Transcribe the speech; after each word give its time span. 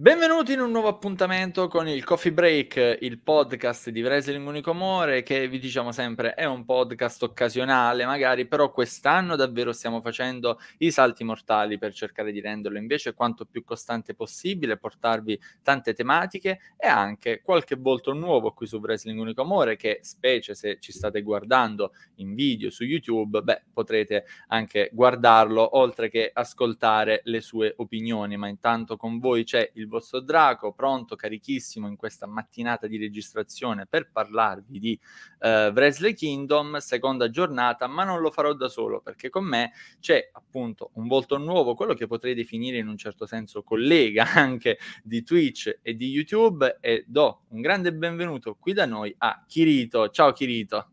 Benvenuti 0.00 0.54
in 0.54 0.60
un 0.60 0.70
nuovo 0.70 0.88
appuntamento 0.88 1.68
con 1.68 1.86
il 1.86 2.04
Coffee 2.04 2.32
Break, 2.32 2.96
il 3.02 3.18
podcast 3.18 3.90
di 3.90 4.02
Wrestling 4.02 4.46
Unico 4.48 4.70
Amore, 4.70 5.22
che 5.22 5.46
vi 5.46 5.58
diciamo 5.58 5.92
sempre 5.92 6.32
è 6.32 6.46
un 6.46 6.64
podcast 6.64 7.22
occasionale, 7.24 8.06
magari, 8.06 8.46
però 8.46 8.70
quest'anno 8.70 9.36
davvero 9.36 9.74
stiamo 9.74 10.00
facendo 10.00 10.58
i 10.78 10.90
salti 10.90 11.22
mortali 11.22 11.76
per 11.76 11.92
cercare 11.92 12.32
di 12.32 12.40
renderlo 12.40 12.78
invece 12.78 13.12
quanto 13.12 13.44
più 13.44 13.62
costante 13.62 14.14
possibile, 14.14 14.78
portarvi 14.78 15.38
tante 15.62 15.92
tematiche 15.92 16.60
e 16.78 16.88
anche 16.88 17.42
qualche 17.42 17.76
volto 17.76 18.14
nuovo 18.14 18.52
qui 18.52 18.66
su 18.66 18.78
Wrestling 18.78 19.20
Unico 19.20 19.42
Amore, 19.42 19.76
che 19.76 19.98
specie 20.00 20.54
se 20.54 20.78
ci 20.80 20.92
state 20.92 21.20
guardando 21.20 21.92
in 22.14 22.34
video 22.34 22.70
su 22.70 22.84
YouTube, 22.84 23.42
beh, 23.42 23.64
potrete 23.70 24.24
anche 24.48 24.88
guardarlo 24.94 25.76
oltre 25.76 26.08
che 26.08 26.30
ascoltare 26.32 27.20
le 27.24 27.42
sue 27.42 27.74
opinioni, 27.76 28.38
ma 28.38 28.48
intanto 28.48 28.96
con 28.96 29.18
voi 29.18 29.44
c'è 29.44 29.70
il 29.74 29.88
vostro 29.90 30.20
Draco, 30.20 30.72
pronto, 30.72 31.16
carichissimo 31.16 31.86
in 31.86 31.96
questa 31.96 32.26
mattinata 32.26 32.86
di 32.86 32.96
registrazione 32.96 33.86
per 33.86 34.10
parlarvi 34.10 34.78
di 34.78 34.98
uh, 35.40 35.46
Wrestle 35.68 36.14
Kingdom, 36.14 36.78
seconda 36.78 37.28
giornata, 37.28 37.86
ma 37.86 38.04
non 38.04 38.20
lo 38.20 38.30
farò 38.30 38.54
da 38.54 38.68
solo 38.68 39.02
perché 39.02 39.28
con 39.28 39.44
me 39.44 39.72
c'è 40.00 40.30
appunto 40.32 40.92
un 40.94 41.06
volto 41.06 41.36
nuovo, 41.36 41.74
quello 41.74 41.92
che 41.92 42.06
potrei 42.06 42.32
definire 42.34 42.78
in 42.78 42.88
un 42.88 42.96
certo 42.96 43.26
senso 43.26 43.62
collega 43.62 44.24
anche 44.32 44.78
di 45.02 45.22
Twitch 45.22 45.80
e 45.82 45.94
di 45.94 46.08
YouTube 46.08 46.78
e 46.80 47.04
do 47.06 47.42
un 47.48 47.60
grande 47.60 47.92
benvenuto 47.92 48.56
qui 48.58 48.72
da 48.72 48.86
noi 48.86 49.14
a 49.18 49.44
Kirito. 49.46 50.08
Ciao 50.08 50.32
Kirito. 50.32 50.92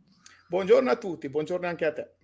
Buongiorno 0.49 0.90
a 0.90 0.98
tutti, 0.98 1.29
buongiorno 1.29 1.68
anche 1.68 1.85
a 1.85 1.93
te. 1.93 2.16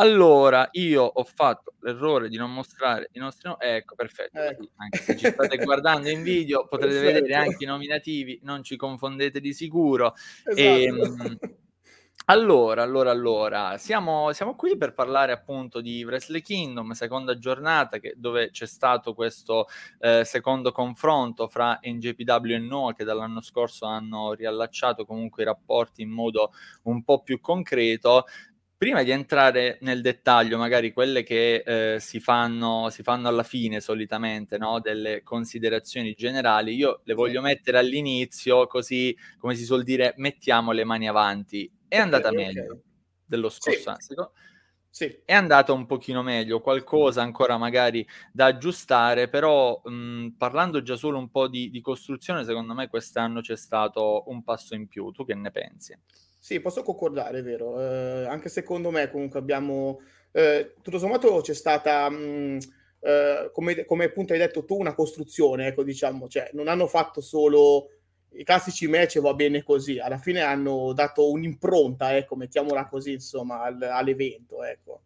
Allora, 0.00 0.68
io 0.72 1.02
ho 1.02 1.24
fatto 1.24 1.74
l'errore 1.80 2.28
di 2.28 2.36
non 2.36 2.52
mostrare 2.52 3.08
i 3.12 3.18
nostri 3.18 3.48
nomi. 3.48 3.58
Ecco, 3.60 3.96
perfetto. 3.96 4.38
Ecco. 4.38 4.68
Anche 4.76 4.98
se 4.98 5.16
ci 5.16 5.26
state 5.26 5.56
guardando 5.64 6.08
in 6.08 6.22
video, 6.22 6.66
potrete 6.68 6.94
perfetto. 6.94 7.14
vedere 7.14 7.34
anche 7.34 7.64
i 7.64 7.66
nominativi, 7.66 8.38
non 8.44 8.62
ci 8.62 8.76
confondete 8.76 9.40
di 9.40 9.52
sicuro. 9.52 10.14
Esatto. 10.44 10.54
E, 10.54 10.84
ehm, 10.84 11.38
allora, 12.30 12.82
allora, 12.82 13.10
allora, 13.10 13.78
siamo, 13.78 14.32
siamo, 14.34 14.54
qui 14.54 14.76
per 14.76 14.92
parlare 14.92 15.32
appunto 15.32 15.80
di 15.80 16.04
Wrestle 16.04 16.42
Kingdom, 16.42 16.90
seconda 16.90 17.38
giornata 17.38 17.98
che, 17.98 18.12
dove 18.18 18.50
c'è 18.50 18.66
stato 18.66 19.14
questo 19.14 19.66
eh, 19.98 20.26
secondo 20.26 20.70
confronto 20.70 21.48
fra 21.48 21.80
NJPW 21.82 22.50
e 22.50 22.58
Noah 22.58 22.92
che 22.92 23.04
dall'anno 23.04 23.40
scorso 23.40 23.86
hanno 23.86 24.34
riallacciato 24.34 25.06
comunque 25.06 25.42
i 25.42 25.46
rapporti 25.46 26.02
in 26.02 26.10
modo 26.10 26.52
un 26.82 27.02
po' 27.02 27.22
più 27.22 27.40
concreto 27.40 28.26
prima 28.78 29.02
di 29.02 29.10
entrare 29.10 29.78
nel 29.80 30.00
dettaglio, 30.00 30.56
magari 30.56 30.92
quelle 30.92 31.24
che 31.24 31.64
eh, 31.66 32.00
si, 32.00 32.20
fanno, 32.20 32.88
si, 32.90 33.02
fanno, 33.02 33.26
alla 33.26 33.42
fine 33.42 33.80
solitamente, 33.80 34.56
no? 34.56 34.78
delle 34.78 35.24
considerazioni 35.24 36.14
generali, 36.14 36.76
io 36.76 37.00
le 37.02 37.14
voglio 37.14 37.40
mettere 37.40 37.78
all'inizio, 37.78 38.68
così 38.68 39.14
come 39.36 39.56
si 39.56 39.64
suol 39.64 39.82
dire, 39.82 40.14
mettiamo 40.18 40.70
le 40.70 40.84
mani 40.84 41.08
avanti. 41.08 41.70
È 41.88 41.96
andata 41.96 42.28
okay, 42.28 42.44
meglio 42.46 42.62
okay. 42.62 42.82
dello 43.24 43.48
scorso 43.48 43.80
sì. 43.80 43.88
anno. 43.88 44.32
Sì. 44.90 45.22
È 45.24 45.34
andata 45.34 45.72
un 45.72 45.84
pochino 45.84 46.22
meglio, 46.22 46.60
qualcosa 46.60 47.20
ancora 47.20 47.58
magari 47.58 48.06
da 48.32 48.46
aggiustare, 48.46 49.28
però 49.28 49.80
mh, 49.84 50.34
parlando 50.38 50.82
già 50.82 50.94
solo 50.96 51.18
un 51.18 51.30
po' 51.30 51.48
di, 51.48 51.68
di 51.70 51.80
costruzione, 51.80 52.44
secondo 52.44 52.74
me 52.74 52.88
quest'anno 52.88 53.40
c'è 53.40 53.56
stato 53.56 54.22
un 54.28 54.44
passo 54.44 54.76
in 54.76 54.86
più. 54.86 55.10
Tu 55.10 55.24
che 55.24 55.34
ne 55.34 55.50
pensi? 55.50 55.98
Sì, 56.48 56.60
posso 56.60 56.82
concordare, 56.82 57.40
è 57.40 57.42
vero. 57.42 57.78
Eh, 57.78 58.24
anche 58.24 58.48
secondo 58.48 58.90
me 58.90 59.10
comunque 59.10 59.38
abbiamo... 59.38 60.00
Eh, 60.32 60.72
tutto 60.80 60.98
sommato 60.98 61.42
c'è 61.42 61.52
stata, 61.52 62.08
mh, 62.08 62.58
eh, 63.00 63.50
come, 63.52 63.84
come, 63.84 64.04
appunto 64.06 64.32
hai 64.32 64.38
detto 64.38 64.64
tu, 64.64 64.78
una 64.78 64.94
costruzione, 64.94 65.66
ecco 65.66 65.82
diciamo, 65.82 66.26
cioè 66.26 66.48
non 66.54 66.68
hanno 66.68 66.86
fatto 66.86 67.20
solo 67.20 67.90
i 68.30 68.44
classici 68.44 68.86
match 68.88 69.20
va 69.20 69.34
bene 69.34 69.62
così, 69.62 69.98
alla 69.98 70.16
fine 70.16 70.40
hanno 70.40 70.94
dato 70.94 71.30
un'impronta, 71.30 72.16
ecco, 72.16 72.34
mettiamola 72.34 72.86
così, 72.86 73.12
insomma, 73.12 73.60
al, 73.64 73.82
all'evento, 73.82 74.64
ecco. 74.64 75.02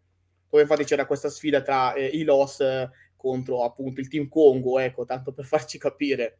Poi 0.48 0.60
infatti 0.60 0.84
c'era 0.84 1.06
questa 1.06 1.28
sfida 1.28 1.60
tra 1.60 1.92
eh, 1.94 2.06
i 2.06 2.22
Los 2.22 2.64
contro 3.16 3.64
appunto 3.64 3.98
il 4.00 4.06
Team 4.06 4.28
Congo, 4.28 4.78
ecco, 4.78 5.04
tanto 5.04 5.32
per 5.32 5.44
farci 5.44 5.76
capire. 5.76 6.38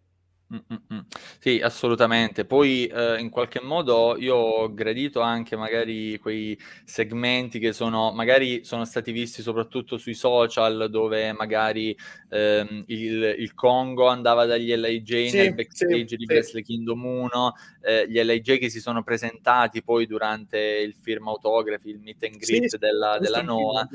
Mm-mm. 0.53 1.07
Sì, 1.39 1.61
assolutamente. 1.61 2.45
Poi 2.45 2.87
eh, 2.87 3.19
in 3.19 3.31
qualche 3.31 3.61
modo 3.63 4.17
io 4.19 4.37
ho 4.37 4.75
gradito 4.75 5.21
anche 5.21 5.57
magari 5.57 6.19
quei 6.19 6.59
segmenti 6.85 7.59
che 7.59 7.73
sono, 7.73 8.13
magari 8.13 8.63
sono 8.63 8.85
stati 8.85 9.13
visti 9.13 9.41
soprattutto 9.41 9.97
sui 9.97 10.13
social 10.13 10.91
dove 10.91 11.33
magari 11.33 11.97
ehm, 12.29 12.85
il, 12.89 13.35
il, 13.39 13.55
Congo 13.55 14.09
andava 14.09 14.45
dagli 14.45 14.75
LIJ 14.75 15.29
sì, 15.29 15.37
nel 15.37 15.55
backstage 15.55 16.09
sì, 16.09 16.17
di 16.17 16.27
sì. 16.27 16.33
Wrestle 16.33 16.63
Kingdom 16.63 17.05
1, 17.05 17.53
eh, 17.81 18.09
gli 18.09 18.21
LIJ 18.21 18.59
che 18.59 18.69
si 18.69 18.81
sono 18.81 19.03
presentati 19.03 19.83
poi 19.83 20.07
durante 20.07 20.59
il 20.59 20.95
firma 21.01 21.31
autografi, 21.31 21.89
il 21.89 21.99
meet 21.99 22.25
and 22.25 22.37
greet 22.37 22.77
della, 22.77 23.19
della 23.19 23.41
NOAA. 23.41 23.89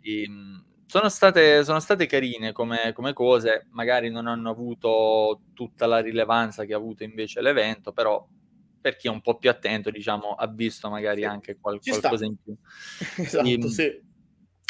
E, 0.00 0.28
sono 0.94 1.08
state, 1.08 1.64
sono 1.64 1.80
state 1.80 2.06
carine 2.06 2.52
come, 2.52 2.92
come, 2.92 3.12
cose, 3.12 3.66
magari 3.70 4.10
non 4.10 4.28
hanno 4.28 4.48
avuto 4.48 5.40
tutta 5.52 5.86
la 5.86 5.98
rilevanza 5.98 6.64
che 6.64 6.72
ha 6.72 6.76
avuto 6.76 7.02
invece 7.02 7.40
l'evento, 7.40 7.90
però 7.90 8.24
per 8.80 8.94
chi 8.94 9.08
è 9.08 9.10
un 9.10 9.20
po' 9.20 9.36
più 9.36 9.50
attento, 9.50 9.90
diciamo, 9.90 10.36
ha 10.36 10.46
visto 10.46 10.88
magari 10.88 11.22
sì, 11.22 11.26
anche 11.26 11.58
qual- 11.60 11.80
qualcosa 11.84 12.24
in 12.26 12.36
più. 12.40 12.54
esatto, 13.24 13.48
e, 13.48 13.68
sì. 13.70 14.02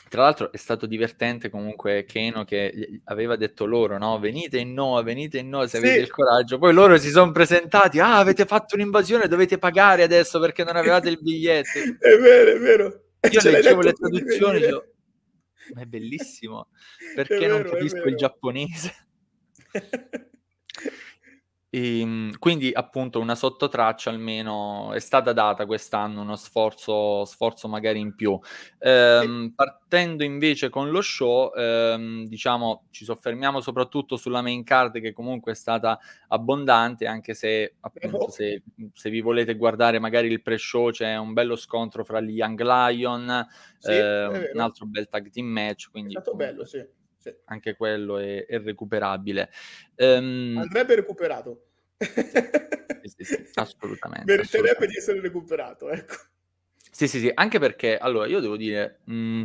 Tra 0.09 0.23
l'altro 0.23 0.51
è 0.51 0.57
stato 0.57 0.87
divertente 0.87 1.51
comunque 1.51 2.07
Keno 2.07 2.45
che 2.45 3.03
aveva 3.05 3.37
detto 3.37 3.67
loro, 3.67 3.99
no? 3.99 4.19
Venite 4.19 4.57
in 4.59 4.73
Noa, 4.73 5.03
venite 5.03 5.37
in 5.37 5.51
Noa 5.51 5.67
se 5.67 5.79
sì. 5.79 5.85
avete 5.85 6.01
il 6.01 6.11
coraggio. 6.11 6.57
Poi 6.57 6.73
loro 6.73 6.97
si 6.97 7.11
sono 7.11 7.33
presentati, 7.33 7.99
ah, 7.99 8.17
avete 8.17 8.47
fatto 8.47 8.77
un'invasione, 8.77 9.29
dovete 9.29 9.59
pagare 9.59 10.03
adesso 10.03 10.41
perché 10.41 10.65
non 10.65 10.77
avevate 10.77 11.11
il 11.11 11.19
biglietto. 11.21 11.69
è 12.01 12.17
vero, 12.17 12.51
è 12.51 12.59
vero. 12.59 13.01
Io 13.31 13.41
leggevo 13.43 13.81
le 13.81 13.93
traduzioni, 13.93 14.61
io, 14.61 14.94
ma 15.73 15.83
è 15.83 15.87
bellissimo. 15.87 16.69
Perché 17.15 17.37
è 17.37 17.41
vero, 17.41 17.59
non 17.59 17.71
capisco 17.71 18.05
il 18.05 18.17
giapponese? 18.17 19.07
E, 21.75 21.99
ehm, 22.01 22.39
quindi 22.39 22.71
appunto 22.73 23.19
una 23.19 23.35
sottotraccia 23.35 24.09
almeno 24.11 24.93
è 24.93 25.01
stata 25.01 25.33
data 25.33 25.67
quest'anno, 25.67 26.21
uno 26.21 26.37
sforzo, 26.37 27.25
sforzo 27.25 27.67
magari 27.67 27.99
in 27.99 28.15
più. 28.15 28.39
Ehm, 28.79 29.53
partendo 29.57 30.23
invece 30.23 30.69
con 30.71 30.91
lo 30.91 31.01
show, 31.01 31.53
ehm, 31.53 32.27
diciamo 32.27 32.85
ci 32.91 33.05
soffermiamo 33.05 33.61
soprattutto 33.61 34.17
sulla 34.17 34.41
main 34.41 34.63
card 34.63 35.01
che 35.01 35.13
comunque 35.13 35.51
è 35.53 35.55
stata 35.57 35.99
abbondante, 36.29 37.07
anche 37.07 37.35
se 37.35 37.75
appunto 37.81 38.31
se, 38.31 38.63
se 38.93 39.11
vi 39.11 39.21
volete 39.21 39.57
guardare 39.57 39.99
magari 39.99 40.29
il 40.29 40.43
pre-show 40.43 40.91
c'è 40.91 41.17
un 41.17 41.33
bello 41.33 41.57
scontro 41.57 42.05
fra 42.05 42.21
gli 42.21 42.35
Young 42.35 42.61
Lion, 42.61 43.47
sì, 43.79 43.91
eh, 43.91 44.27
un 44.53 44.61
altro 44.61 44.87
bel 44.87 45.09
tag 45.09 45.29
team 45.29 45.47
match. 45.47 45.91
Quindi, 45.91 46.15
è 46.15 46.21
stato 46.21 46.37
bello, 46.37 46.65
sì. 46.65 46.87
Sì. 47.25 47.35
Anche 47.47 47.75
quello 47.75 48.19
è, 48.19 48.45
è 48.45 48.61
recuperabile. 48.61 49.51
Um, 49.97 50.59
Andrebbe 50.59 50.95
recuperato. 50.95 51.69
Sì, 51.97 53.25
sì, 53.25 53.51
assolutamente. 53.55 54.25
Meriterebbe 54.25 54.43
assolutamente. 54.45 54.87
di 54.87 54.97
essere 54.97 55.21
recuperato, 55.21 55.91
ecco. 55.91 56.15
Sì, 56.91 57.09
sì, 57.09 57.19
sì, 57.19 57.31
anche 57.33 57.59
perché, 57.59 57.97
allora, 57.97 58.27
io 58.27 58.41
devo 58.41 58.57
dire, 58.57 59.01
mh, 59.05 59.43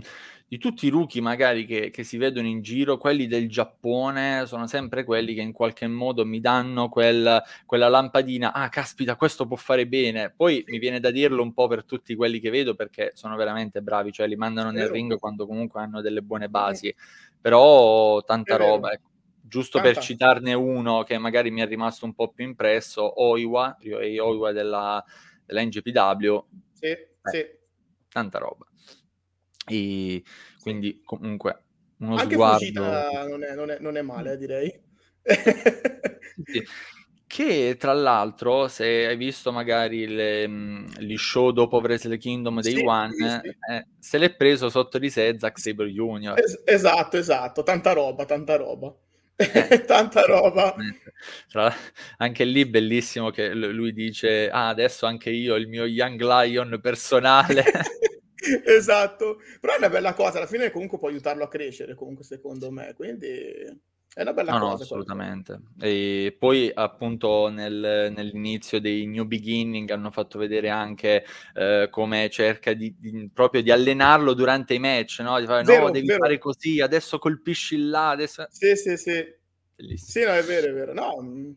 di 0.49 0.57
tutti 0.57 0.87
i 0.87 0.89
rookie 0.89 1.21
magari 1.21 1.65
che, 1.65 1.91
che, 1.91 2.03
si 2.03 2.17
vedono 2.17 2.47
in 2.47 2.61
giro, 2.61 2.97
quelli 2.97 3.27
del 3.27 3.47
Giappone 3.47 4.45
sono 4.47 4.65
sempre 4.65 5.03
quelli 5.03 5.35
che 5.35 5.41
in 5.41 5.51
qualche 5.51 5.85
modo 5.87 6.25
mi 6.25 6.39
danno 6.39 6.89
quel, 6.89 7.41
quella 7.67 7.87
lampadina, 7.87 8.51
ah, 8.51 8.67
caspita, 8.67 9.15
questo 9.15 9.45
può 9.45 9.55
fare 9.55 9.85
bene. 9.87 10.33
Poi 10.35 10.63
mi 10.67 10.79
viene 10.79 10.99
da 10.99 11.11
dirlo 11.11 11.43
un 11.43 11.53
po' 11.53 11.67
per 11.67 11.85
tutti 11.85 12.15
quelli 12.15 12.39
che 12.39 12.49
vedo 12.49 12.73
perché 12.73 13.11
sono 13.13 13.35
veramente 13.35 13.81
bravi, 13.81 14.11
cioè 14.11 14.25
li 14.27 14.35
mandano 14.35 14.71
nel 14.71 14.89
ring 14.89 15.19
quando 15.19 15.45
comunque 15.45 15.81
hanno 15.81 16.01
delle 16.01 16.23
buone 16.23 16.49
basi 16.49 16.93
però 17.41 18.21
tanta 18.23 18.55
roba, 18.55 18.91
ecco. 18.91 19.07
Giusto 19.41 19.79
tanta. 19.79 19.93
per 19.93 20.03
citarne 20.03 20.53
uno 20.53 21.03
che 21.03 21.17
magari 21.17 21.49
mi 21.49 21.61
è 21.61 21.67
rimasto 21.67 22.05
un 22.05 22.13
po' 22.13 22.31
più 22.31 22.45
impresso, 22.45 23.21
Oiwa, 23.21 23.77
e 23.79 24.19
Oiwa 24.19 24.51
della, 24.51 25.03
della 25.45 25.63
NGPW. 25.63 26.45
Sì, 26.73 26.85
eh, 26.85 27.09
sì. 27.23 27.45
Tanta 28.09 28.37
roba. 28.37 28.67
E 29.65 30.23
quindi 30.61 31.01
comunque 31.03 31.63
uno 31.97 32.15
Anche 32.15 32.33
sguardo... 32.33 32.57
Fujita 32.57 33.27
non 33.27 33.43
è, 33.43 33.55
non, 33.55 33.71
è, 33.71 33.77
non 33.79 33.97
è 33.97 34.01
male, 34.01 34.37
direi. 34.37 34.81
sì. 35.23 36.63
Che 37.29 37.75
tra 37.77 37.93
l'altro, 37.93 38.67
se 38.67 39.05
hai 39.05 39.15
visto 39.15 39.51
magari 39.51 40.07
le, 40.07 40.47
mm, 40.47 40.85
gli 40.97 41.15
show 41.15 41.51
dopo 41.51 41.77
Wrestle 41.77 42.17
Kingdom 42.17 42.59
Day 42.59 42.77
sì, 42.77 42.83
One, 42.83 43.13
sì. 43.13 43.49
Eh, 43.71 43.85
se 43.99 44.17
l'è 44.17 44.35
preso 44.35 44.67
sotto 44.69 44.97
di 44.97 45.11
sé 45.11 45.35
Zack 45.37 45.59
Sabre 45.59 45.89
Junior. 45.89 46.39
Es- 46.39 46.59
esatto, 46.65 47.17
esatto, 47.17 47.61
tanta 47.61 47.93
roba, 47.93 48.25
tanta 48.25 48.55
roba. 48.55 48.91
Eh, 49.35 49.85
tanta 49.85 50.23
roba. 50.23 50.73
Tra, 51.47 51.71
anche 52.17 52.45
lì 52.45 52.65
bellissimo 52.65 53.29
che 53.29 53.53
lui 53.53 53.93
dice, 53.93 54.49
ah 54.49 54.69
adesso 54.69 55.05
anche 55.05 55.29
io 55.29 55.53
il 55.53 55.67
mio 55.67 55.85
Young 55.85 56.19
Lion 56.19 56.79
personale. 56.81 57.63
esatto, 58.65 59.39
però 59.61 59.75
è 59.75 59.77
una 59.77 59.89
bella 59.89 60.15
cosa, 60.15 60.39
alla 60.39 60.47
fine 60.47 60.71
comunque 60.71 60.97
può 60.97 61.09
aiutarlo 61.09 61.43
a 61.43 61.47
crescere, 61.47 61.93
comunque 61.93 62.23
secondo 62.23 62.71
me, 62.71 62.95
quindi 62.95 63.87
È 64.11 64.23
una 64.23 64.33
bella 64.33 64.53
no, 64.53 64.59
cosa. 64.59 64.73
No, 64.75 64.81
assolutamente. 64.81 65.59
E 65.79 66.35
poi 66.37 66.71
appunto 66.73 67.47
nel, 67.49 68.11
nell'inizio 68.13 68.81
dei 68.81 69.05
New 69.05 69.25
Beginning 69.25 69.89
hanno 69.91 70.09
fatto 70.09 70.39
vedere 70.39 70.69
anche 70.69 71.23
eh, 71.53 71.87
come 71.91 72.29
cerca 72.29 72.73
di, 72.73 72.95
di, 72.97 73.29
proprio 73.31 73.61
di 73.61 73.71
allenarlo 73.71 74.33
durante 74.33 74.73
i 74.73 74.79
match, 74.79 75.19
no? 75.19 75.39
Di 75.39 75.45
fare, 75.45 75.63
vero, 75.63 75.85
no, 75.85 75.91
devi 75.91 76.07
vero. 76.07 76.19
fare 76.19 76.37
così, 76.39 76.81
adesso 76.81 77.19
colpisci 77.19 77.77
là, 77.77 78.09
adesso... 78.09 78.47
Sì, 78.49 78.75
sì, 78.75 78.97
sì. 78.97 79.23
Bellissimo. 79.75 80.09
Sì, 80.09 80.23
no, 80.23 80.35
è 80.35 80.43
vero, 80.43 80.67
è 80.67 80.73
vero. 80.73 80.93
No, 80.93 81.21
mm. 81.21 81.51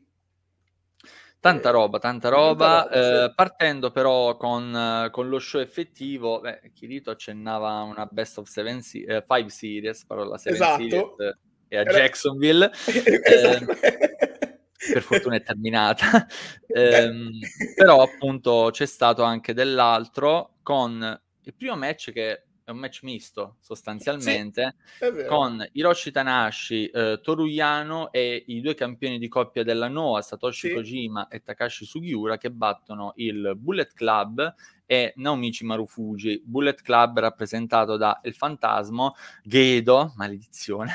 Tanta 1.40 1.70
eh, 1.70 1.72
roba, 1.72 1.98
tanta 1.98 2.28
roba. 2.28 2.82
Tanta 2.82 2.98
roba 2.98 3.24
eh, 3.24 3.28
sì. 3.28 3.34
Partendo 3.34 3.90
però 3.90 4.36
con, 4.36 5.08
con, 5.10 5.28
lo 5.28 5.38
show 5.38 5.60
effettivo, 5.60 6.38
beh, 6.38 6.70
Kirito 6.74 7.10
accennava 7.10 7.80
una 7.80 8.06
best 8.08 8.38
of 8.38 8.46
seven, 8.46 8.80
eh, 8.92 9.24
five 9.26 9.48
series, 9.48 10.04
parola 10.04 10.36
seven 10.36 10.60
esatto. 10.60 10.82
series 10.82 11.36
e 11.72 11.78
a. 11.78 11.82
Jacksonville. 11.84 12.70
esatto. 13.24 13.72
eh, 13.80 14.58
per 14.92 15.02
fortuna 15.02 15.36
è 15.36 15.42
terminata. 15.42 16.26
eh, 16.66 17.30
però 17.74 18.02
appunto 18.02 18.68
c'è 18.70 18.86
stato 18.86 19.22
anche 19.22 19.54
dell'altro 19.54 20.58
con 20.62 21.20
il 21.44 21.54
primo 21.54 21.76
match 21.76 22.12
che 22.12 22.44
un 22.72 22.78
match 22.78 23.02
misto 23.02 23.56
sostanzialmente 23.60 24.76
sì, 24.98 25.24
con 25.26 25.64
Hiroshi 25.72 26.10
Tanashi, 26.10 26.86
eh, 26.86 27.20
Toru 27.22 27.46
Yano 27.46 28.10
e 28.12 28.44
i 28.48 28.60
due 28.60 28.74
campioni 28.74 29.18
di 29.18 29.28
coppia 29.28 29.62
della 29.62 29.88
Noah, 29.88 30.22
Satoshi 30.22 30.68
sì. 30.68 30.74
Kojima 30.74 31.28
e 31.28 31.42
Takashi 31.42 31.84
Sugiura 31.84 32.38
che 32.38 32.50
battono 32.50 33.12
il 33.16 33.54
Bullet 33.56 33.92
Club 33.94 34.54
e 34.86 35.12
Naomichi 35.16 35.64
Marufuji. 35.64 36.42
Bullet 36.44 36.82
Club 36.82 37.20
rappresentato 37.20 37.96
da 37.96 38.20
El 38.22 38.34
Fantasmo, 38.34 39.14
Gedo, 39.42 40.12
maledizione, 40.16 40.92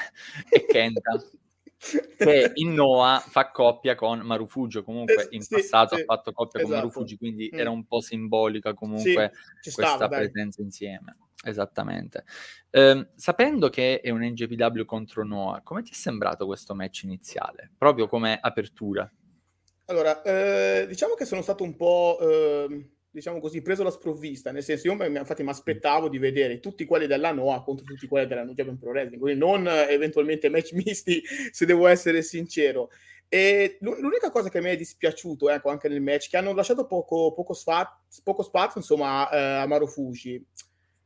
e 0.49 0.65
Kenta. 0.69 1.19
Che 2.17 2.51
in 2.55 2.73
Noah 2.73 3.19
fa 3.19 3.51
coppia 3.51 3.95
con 3.95 4.19
Marufugio. 4.19 4.83
Comunque 4.83 5.27
in 5.31 5.41
sì, 5.41 5.55
passato 5.55 5.95
sì, 5.95 6.01
ha 6.01 6.05
fatto 6.05 6.31
coppia 6.31 6.59
esatto. 6.59 6.73
con 6.73 6.83
Marufuji 6.83 7.17
quindi 7.17 7.51
mm. 7.53 7.57
era 7.57 7.69
un 7.69 7.85
po' 7.85 8.01
simbolica 8.01 8.73
comunque 8.73 9.31
sì, 9.61 9.71
questa 9.71 9.95
stava, 9.95 10.17
presenza 10.17 10.61
insieme. 10.61 11.17
Esattamente. 11.43 12.25
Eh, 12.71 13.09
sapendo 13.15 13.69
che 13.69 14.01
è 14.01 14.09
un 14.09 14.21
NGPW 14.21 14.85
contro 14.85 15.23
Noah 15.23 15.61
come 15.61 15.83
ti 15.83 15.91
è 15.91 15.95
sembrato 15.95 16.45
questo 16.45 16.73
match 16.73 17.03
iniziale? 17.03 17.71
Proprio 17.77 18.07
come 18.07 18.37
apertura? 18.41 19.09
Allora 19.85 20.21
eh, 20.23 20.85
diciamo 20.87 21.13
che 21.13 21.25
sono 21.25 21.41
stato 21.41 21.63
un 21.63 21.75
po' 21.75 22.17
eh 22.19 22.96
diciamo 23.17 23.39
così, 23.39 23.63
preso 23.63 23.81
la 23.81 23.89
sprovvista, 23.89 24.51
nel 24.51 24.61
senso 24.61 24.87
io 24.87 25.05
infatti 25.05 25.41
mi 25.41 25.49
aspettavo 25.49 26.07
di 26.07 26.19
vedere 26.19 26.59
tutti 26.59 26.85
quelli 26.85 27.07
della 27.07 27.31
Noah 27.31 27.63
contro 27.63 27.83
tutti 27.83 28.05
quelli 28.07 28.27
della 28.27 28.43
New 28.43 28.53
Japan 28.53 28.77
Pro 28.77 28.91
Wrestling, 28.91 29.19
quindi 29.19 29.39
non 29.39 29.67
eventualmente 29.67 30.49
match 30.49 30.73
misti, 30.73 31.23
se 31.51 31.65
devo 31.65 31.87
essere 31.87 32.21
sincero. 32.21 32.89
E 33.27 33.79
l'unica 33.81 34.29
cosa 34.29 34.49
che 34.49 34.61
mi 34.61 34.69
è 34.69 34.75
dispiaciuto, 34.75 35.49
ecco, 35.49 35.69
anche 35.69 35.89
nel 35.89 35.99
match, 35.99 36.29
che 36.29 36.37
hanno 36.37 36.53
lasciato 36.53 36.85
poco, 36.85 37.33
poco, 37.33 37.53
sfa- 37.53 37.99
poco 38.23 38.43
spazio, 38.43 38.79
insomma, 38.81 39.27
eh, 39.31 39.61
a 39.61 39.65
Marufushi. 39.65 40.45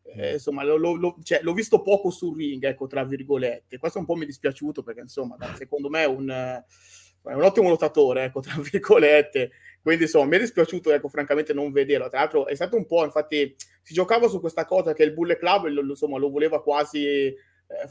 Eh, 0.03 0.33
insomma, 0.33 0.63
lo, 0.63 0.75
lo, 0.75 1.17
cioè, 1.23 1.39
l'ho 1.41 1.53
visto 1.53 1.81
poco 1.81 2.09
sul 2.09 2.35
ring, 2.35 2.61
ecco, 2.65 2.87
tra 2.87 3.05
virgolette. 3.05 3.77
Questo 3.77 3.99
un 3.99 4.05
po' 4.05 4.15
mi 4.15 4.23
è 4.23 4.25
dispiaciuto 4.27 4.83
perché, 4.83 4.99
insomma, 4.99 5.37
secondo 5.55 5.89
me 5.89 6.01
è 6.03 6.07
un, 6.07 6.29
è 6.29 7.33
un 7.33 7.43
ottimo 7.43 7.69
lottatore, 7.69 8.25
ecco, 8.25 8.41
tra 8.41 8.55
virgolette 8.61 9.51
quindi 9.81 10.03
insomma 10.03 10.25
mi 10.25 10.35
è 10.35 10.39
dispiaciuto 10.39 10.91
ecco 10.91 11.09
francamente 11.09 11.53
non 11.53 11.71
vederlo. 11.71 12.09
Tra 12.09 12.19
l'altro 12.19 12.47
è 12.47 12.55
stato 12.55 12.75
un 12.75 12.85
po' 12.85 13.03
infatti 13.03 13.55
si 13.81 13.93
giocava 13.93 14.27
su 14.27 14.39
questa 14.39 14.65
cosa 14.65 14.93
che 14.93 15.03
il 15.03 15.13
Bullet 15.13 15.39
Club 15.39 15.67
lo, 15.67 15.81
insomma 15.81 16.17
lo 16.17 16.29
voleva 16.29 16.61
quasi 16.61 17.05
eh, 17.05 17.35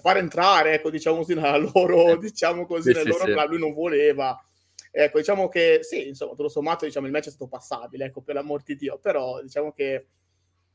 far 0.01 0.19
entrare 0.19 0.75
ecco 0.75 0.91
diciamo 0.91 1.17
così 1.19 1.35
nella 1.35 1.57
loro 1.57 2.17
diciamo 2.17 2.67
così 2.67 2.91
sì, 2.91 2.97
nel 2.97 3.03
sì, 3.03 3.09
loro 3.09 3.25
sì. 3.25 3.33
club 3.33 3.51
lui 3.51 3.59
non 3.59 3.75
voleva. 3.75 4.45
Ecco 4.93 5.19
diciamo 5.19 5.49
che 5.49 5.81
sì 5.83 6.09
insomma 6.09 6.35
tutto 6.35 6.49
sommato 6.49 6.85
diciamo 6.85 7.07
il 7.07 7.13
match 7.13 7.27
è 7.27 7.31
stato 7.31 7.49
passabile 7.49 8.07
ecco 8.07 8.23
per 8.23 8.35
l'amor 8.35 8.63
di 8.63 8.77
Dio 8.77 8.99
però 8.99 9.41
diciamo 9.41 9.73
che 9.73 10.07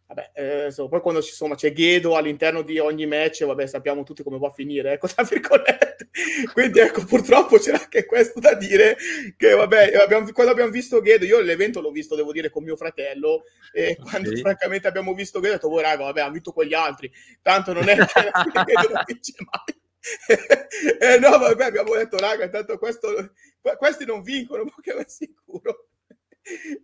Vabbè, 0.07 0.31
eh, 0.35 0.65
insomma, 0.65 0.89
poi 0.89 1.01
quando 1.01 1.19
insomma, 1.19 1.55
c'è 1.55 1.73
Ghedo 1.73 2.15
all'interno 2.15 2.61
di 2.61 2.77
ogni 2.77 3.07
match, 3.07 3.43
vabbè, 3.43 3.65
sappiamo 3.65 4.03
tutti 4.03 4.21
come 4.21 4.37
va 4.37 4.47
a 4.47 4.51
finire, 4.51 4.93
ecco, 4.93 5.07
tra 5.13 5.23
virgolette. 5.23 6.09
Quindi, 6.53 6.79
ecco, 6.79 7.03
purtroppo 7.05 7.57
c'era 7.57 7.81
anche 7.81 8.05
questo 8.05 8.39
da 8.39 8.53
dire, 8.53 8.95
che 9.35 9.53
vabbè, 9.53 9.93
abbiamo, 9.95 10.31
quando 10.31 10.51
abbiamo 10.51 10.69
visto 10.69 11.01
Ghedo, 11.01 11.25
io 11.25 11.39
l'evento 11.41 11.81
l'ho 11.81 11.89
visto, 11.89 12.15
devo 12.15 12.31
dire, 12.31 12.51
con 12.51 12.63
mio 12.63 12.75
fratello, 12.75 13.45
e 13.73 13.97
quando 13.99 14.29
francamente 14.37 14.87
abbiamo 14.87 15.13
visto 15.15 15.39
Ghedo, 15.39 15.53
ho 15.53 15.55
detto, 15.55 15.69
voi 15.69 15.81
raga, 15.81 16.03
vabbè, 16.03 16.21
hanno 16.21 16.33
vinto 16.33 16.51
quegli 16.51 16.75
altri, 16.75 17.11
tanto 17.41 17.73
non 17.73 17.89
è 17.89 17.95
che 17.97 18.63
Ghedo 18.63 18.93
non 18.93 19.03
vince 19.07 19.33
mai. 19.39 19.83
eh, 20.99 21.17
no, 21.17 21.35
vabbè, 21.39 21.65
abbiamo 21.65 21.95
detto, 21.95 22.17
raga, 22.17 22.47
tanto 22.49 22.77
questo, 22.77 23.33
questi 23.77 24.05
non 24.05 24.21
vincono, 24.21 24.65
ma 24.65 24.75
che 24.81 24.93
è 24.93 25.03
sicuro. 25.07 25.87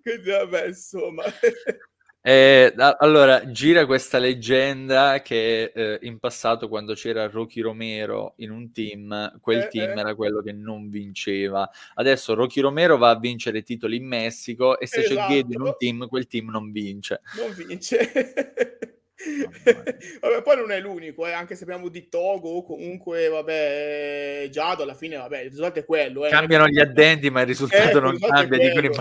Quindi, 0.02 0.32
vabbè, 0.32 0.66
insomma... 0.66 1.24
Eh, 2.24 2.74
allora, 3.00 3.50
gira 3.50 3.88
questa 3.88 4.20
leggenda 4.20 5.22
che 5.24 5.72
eh, 5.74 6.00
in 6.04 6.20
passato 6.20 6.70
quando 6.70 6.94
c'era 6.94 7.28
Rocky 7.28 7.62
Romero 7.62 8.34
in 8.38 8.52
un 8.52 8.72
team, 8.72 9.40
quel 9.42 9.62
eh, 9.62 9.68
team 9.70 9.98
eh. 9.98 10.00
era 10.02 10.14
quello 10.14 10.42
che 10.42 10.52
non 10.52 10.90
vinceva. 10.90 11.68
Adesso 11.96 12.36
Rocky 12.36 12.62
Romero 12.62 12.98
va 12.98 13.10
a 13.10 13.20
vincere 13.20 13.64
titoli 13.64 13.96
in 13.98 14.06
Messico 14.06 14.80
e 14.80 14.86
se 14.86 15.00
esatto. 15.00 15.20
c'è 15.20 15.28
Ghedi 15.28 15.56
in 15.56 15.62
un 15.62 15.76
team, 15.78 16.08
quel 16.08 16.28
team 16.28 16.52
non 16.52 16.72
vince. 16.72 17.22
Non 17.38 17.56
vince. 17.56 18.12
vabbè, 20.22 20.42
poi 20.42 20.56
non 20.58 20.72
è 20.72 20.80
l'unico, 20.80 21.26
eh, 21.28 21.32
anche 21.32 21.56
se 21.56 21.64
abbiamo 21.64 21.90
di 21.90 22.08
Togo, 22.08 22.64
comunque, 22.64 23.30
vabbè, 23.30 24.48
Giado 24.52 24.84
alla 24.84 24.94
fine, 24.94 25.18
vabbè, 25.18 25.40
il 25.40 25.50
risultato 25.50 25.80
è 25.80 25.86
quello. 25.86 26.26
Eh. 26.26 26.30
Cambiano 26.30 26.68
gli 26.68 26.80
addenti, 26.80 27.32
ma 27.32 27.42
il 27.42 27.48
risultato 27.48 27.98
eh, 27.98 28.02
non 28.02 28.20
cambia, 28.20 28.58
dicono 28.60 28.86
i 28.86 28.92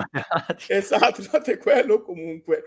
Esatto, 0.68 1.06
il 1.06 1.14
risultato 1.16 1.50
è 1.50 1.58
quello 1.58 2.02
comunque. 2.02 2.64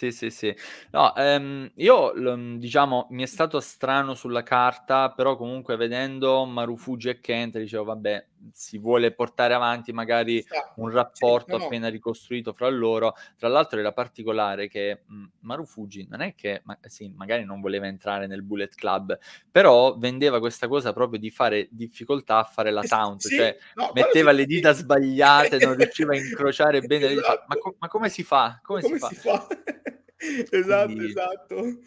Sì, 0.00 0.12
sì, 0.12 0.30
sì. 0.30 0.54
No, 0.92 1.12
ehm, 1.16 1.72
io 1.74 2.12
diciamo 2.56 3.08
mi 3.10 3.24
è 3.24 3.26
stato 3.26 3.58
strano 3.58 4.14
sulla 4.14 4.44
carta, 4.44 5.10
però 5.10 5.34
comunque 5.34 5.74
vedendo 5.74 6.44
Marufuji 6.44 7.08
e 7.08 7.18
Kent 7.20 7.58
dicevo 7.58 7.82
vabbè, 7.82 8.26
si 8.52 8.78
vuole 8.78 9.12
portare 9.12 9.54
avanti 9.54 9.92
magari 9.92 10.44
un 10.76 10.90
rapporto 10.90 11.58
sì, 11.58 11.64
appena 11.64 11.88
ricostruito 11.88 12.52
fra 12.52 12.68
loro. 12.68 13.14
Tra 13.36 13.48
l'altro 13.48 13.78
era 13.78 13.92
particolare 13.92 14.68
che 14.68 15.02
mh, 15.06 15.24
Marufuji 15.40 16.06
non 16.08 16.20
è 16.20 16.34
che 16.34 16.62
ma, 16.64 16.78
sì, 16.82 17.12
magari 17.14 17.44
non 17.44 17.60
voleva 17.60 17.86
entrare 17.86 18.26
nel 18.26 18.42
Bullet 18.42 18.74
Club, 18.74 19.18
però 19.50 19.96
vendeva 19.96 20.38
questa 20.38 20.68
cosa 20.68 20.92
proprio 20.92 21.18
di 21.18 21.30
fare 21.30 21.68
difficoltà 21.70 22.38
a 22.38 22.44
fare 22.44 22.70
la 22.70 22.82
taunt, 22.82 23.26
sì, 23.26 23.36
cioè 23.36 23.56
no, 23.74 23.90
metteva 23.94 24.32
le 24.32 24.46
dita 24.46 24.72
sbagliate, 24.72 25.58
non 25.58 25.74
riusciva 25.76 26.12
a 26.12 26.16
incrociare 26.16 26.80
bene, 26.82 27.06
esatto. 27.06 27.44
ma, 27.46 27.56
co- 27.56 27.76
ma, 27.78 27.88
come 27.88 28.08
si 28.08 28.22
fa? 28.22 28.60
Come, 28.62 28.80
come 28.80 28.94
si, 28.94 29.00
fa? 29.00 29.08
Si 29.08 29.14
fa? 29.16 29.46
esatto, 30.50 30.86
Quindi... 30.86 31.06
esatto. 31.06 31.78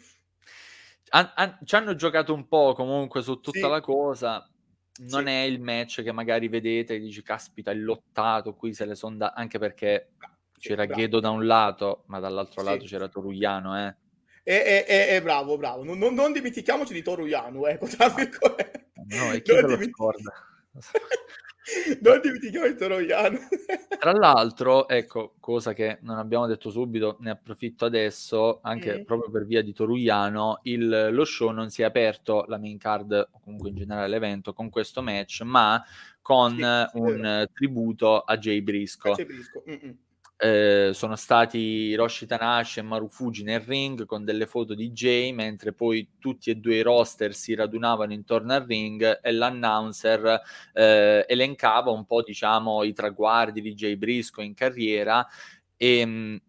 An- 1.14 1.32
an- 1.34 1.58
ci 1.64 1.74
hanno 1.74 1.94
giocato 1.94 2.32
un 2.32 2.48
po' 2.48 2.72
comunque 2.74 3.22
su 3.22 3.40
tutta 3.40 3.58
sì. 3.58 3.68
la 3.68 3.80
cosa. 3.80 4.51
Non 4.94 5.24
sì. 5.24 5.30
è 5.30 5.40
il 5.40 5.60
match 5.60 6.02
che 6.02 6.12
magari 6.12 6.48
vedete 6.48 6.94
e 6.94 7.00
dici, 7.00 7.22
caspita, 7.22 7.70
il 7.70 7.82
lottato 7.82 8.54
qui 8.54 8.74
se 8.74 8.84
le 8.84 8.94
sono 8.94 9.16
da... 9.16 9.32
Anche 9.34 9.58
perché 9.58 10.10
c'era 10.58 10.84
bravo. 10.84 11.00
Ghedo 11.00 11.20
da 11.20 11.30
un 11.30 11.46
lato, 11.46 12.04
ma 12.06 12.20
dall'altro 12.20 12.62
lato 12.62 12.84
c'era 12.84 13.08
Torugliano, 13.08 13.86
eh. 13.86 13.94
E, 14.44 14.84
e, 14.86 15.06
e, 15.14 15.22
bravo, 15.22 15.56
bravo. 15.56 15.84
Non, 15.84 15.98
non, 15.98 16.14
non, 16.14 16.32
dimentichiamoci 16.32 16.92
di 16.92 17.02
Torugliano, 17.02 17.66
ecco, 17.66 17.86
tra 17.86 18.08
virgolette. 18.08 18.90
No, 19.08 19.32
e 19.32 19.42
chi 19.42 19.52
non 19.52 19.66
dimentichi... 19.66 19.90
lo 19.98 20.12
scorda? 20.12 20.32
non 22.00 22.20
dimentichiamo 22.20 22.66
il 22.66 22.74
Toroiano. 22.74 23.38
Tra 23.98 24.12
l'altro, 24.12 24.88
ecco, 24.88 25.34
cosa 25.38 25.72
che 25.72 25.98
non 26.02 26.18
abbiamo 26.18 26.46
detto 26.46 26.70
subito, 26.70 27.16
ne 27.20 27.30
approfitto 27.30 27.84
adesso, 27.84 28.60
anche 28.62 29.00
mm. 29.00 29.04
proprio 29.04 29.30
per 29.30 29.46
via 29.46 29.62
di 29.62 29.72
Toruiano, 29.72 30.60
il, 30.64 31.08
lo 31.12 31.24
show 31.24 31.50
non 31.50 31.70
si 31.70 31.82
è 31.82 31.84
aperto, 31.84 32.44
la 32.48 32.58
main 32.58 32.78
card, 32.78 33.28
o 33.30 33.40
comunque 33.40 33.68
in 33.68 33.76
generale 33.76 34.08
l'evento, 34.08 34.52
con 34.52 34.70
questo 34.70 35.02
match, 35.02 35.42
ma 35.42 35.82
con 36.20 36.56
sì, 36.56 36.98
un 36.98 37.48
tributo 37.52 38.20
a 38.20 38.36
Jay 38.38 38.60
Brisco. 38.60 39.12
A 39.12 39.14
Jay 39.14 39.26
Brisco. 39.26 39.62
Eh, 40.44 40.90
sono 40.92 41.14
stati 41.14 41.58
Hiroshi 41.58 42.26
Tanashi 42.26 42.80
e 42.80 42.82
Marufuji 42.82 43.44
nel 43.44 43.60
ring 43.60 44.04
con 44.06 44.24
delle 44.24 44.46
foto 44.46 44.74
di 44.74 44.90
Jay, 44.90 45.30
mentre 45.30 45.72
poi 45.72 46.14
tutti 46.18 46.50
e 46.50 46.56
due 46.56 46.78
i 46.78 46.82
roster 46.82 47.32
si 47.32 47.54
radunavano 47.54 48.12
intorno 48.12 48.52
al 48.52 48.64
ring 48.66 49.20
e 49.22 49.30
l'announcer 49.30 50.40
eh, 50.72 51.24
elencava 51.28 51.92
un 51.92 52.04
po' 52.06 52.22
diciamo 52.22 52.82
i 52.82 52.92
traguardi 52.92 53.60
di 53.60 53.74
Jay 53.74 53.94
Brisco 53.94 54.40
in 54.42 54.54
carriera. 54.54 55.24
E 55.76 56.04
mh, 56.06 56.40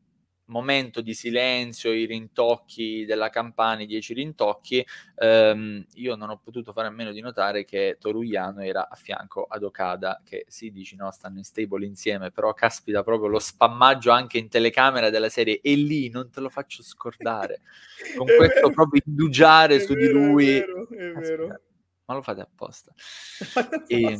momento 0.53 1.01
di 1.01 1.15
silenzio, 1.15 1.91
i 1.91 2.05
rintocchi 2.05 3.05
della 3.05 3.29
campana, 3.29 3.81
i 3.81 3.87
dieci 3.87 4.13
rintocchi, 4.13 4.85
ehm, 5.15 5.83
io 5.95 6.15
non 6.15 6.29
ho 6.29 6.37
potuto 6.37 6.71
fare 6.71 6.87
a 6.87 6.91
meno 6.91 7.11
di 7.11 7.19
notare 7.19 7.65
che 7.65 7.97
Torugliano 7.99 8.61
era 8.61 8.87
a 8.87 8.95
fianco 8.95 9.45
ad 9.49 9.63
Okada, 9.63 10.21
che 10.23 10.45
si 10.47 10.71
dice 10.71 10.95
no, 10.95 11.09
stanno 11.11 11.39
in 11.39 11.43
stable 11.43 11.85
insieme, 11.85 12.29
però 12.29 12.53
caspita 12.53 13.03
proprio 13.03 13.27
lo 13.27 13.39
spammaggio 13.39 14.11
anche 14.11 14.37
in 14.37 14.47
telecamera 14.47 15.09
della 15.09 15.29
serie, 15.29 15.59
e 15.59 15.75
lì 15.75 16.09
non 16.09 16.29
te 16.29 16.39
lo 16.39 16.49
faccio 16.49 16.83
scordare, 16.83 17.61
con 18.15 18.27
questo 18.27 18.69
proprio 18.69 19.01
indugiare 19.05 19.79
su 19.79 19.95
vero, 19.95 20.05
di 20.05 20.13
lui. 20.13 20.57
È 20.57 20.65
vero, 20.65 20.87
è 20.87 21.19
vero. 21.19 21.61
ma 22.05 22.13
lo 22.13 22.21
fate 22.21 22.41
apposta. 22.41 22.93
e, 23.87 24.17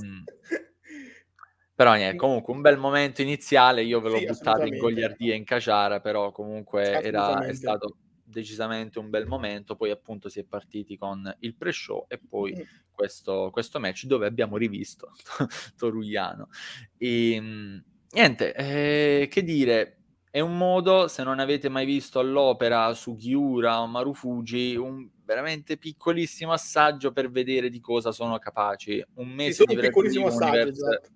però 1.75 1.95
niente, 1.95 2.17
comunque 2.17 2.53
un 2.53 2.61
bel 2.61 2.77
momento 2.77 3.21
iniziale, 3.21 3.83
io 3.83 3.99
ve 3.99 4.09
l'ho 4.09 4.17
sì, 4.19 4.25
buttato 4.25 4.65
in 4.65 4.77
Gogliardia 4.77 5.33
in 5.33 5.43
Caciara, 5.43 6.01
però 6.01 6.31
comunque 6.31 7.01
era, 7.01 7.45
è 7.45 7.53
stato 7.53 7.97
decisamente 8.23 8.99
un 8.99 9.09
bel 9.09 9.25
momento, 9.25 9.75
poi 9.75 9.91
appunto 9.91 10.29
si 10.29 10.39
è 10.39 10.43
partiti 10.43 10.97
con 10.97 11.33
il 11.39 11.55
pre-show 11.55 12.05
e 12.07 12.19
poi 12.19 12.53
mm. 12.53 12.91
questo, 12.91 13.49
questo, 13.51 13.79
match 13.79 14.05
dove 14.05 14.27
abbiamo 14.27 14.57
rivisto 14.57 15.11
Torugliano. 15.77 16.49
E, 16.97 17.33
ehm, 17.33 17.83
niente, 18.11 18.53
eh, 18.53 19.27
che 19.29 19.43
dire, 19.43 19.97
è 20.29 20.39
un 20.39 20.57
modo, 20.57 21.07
se 21.07 21.23
non 21.23 21.39
avete 21.39 21.69
mai 21.69 21.85
visto 21.85 22.19
all'opera 22.19 22.93
su 22.93 23.15
Giura 23.15 23.81
o 23.81 23.87
Marufuji, 23.87 24.75
un 24.75 25.07
veramente 25.23 25.77
piccolissimo 25.77 26.51
assaggio 26.51 27.11
per 27.11 27.29
vedere 27.29 27.69
di 27.69 27.79
cosa 27.79 28.11
sono 28.11 28.37
capaci. 28.39 29.03
Un 29.15 29.29
mese 29.29 29.63
sì, 29.67 29.75
di 29.75 29.75
piccolissimo 29.75 30.27
assaggio, 30.27 30.69
esatto. 30.69 31.09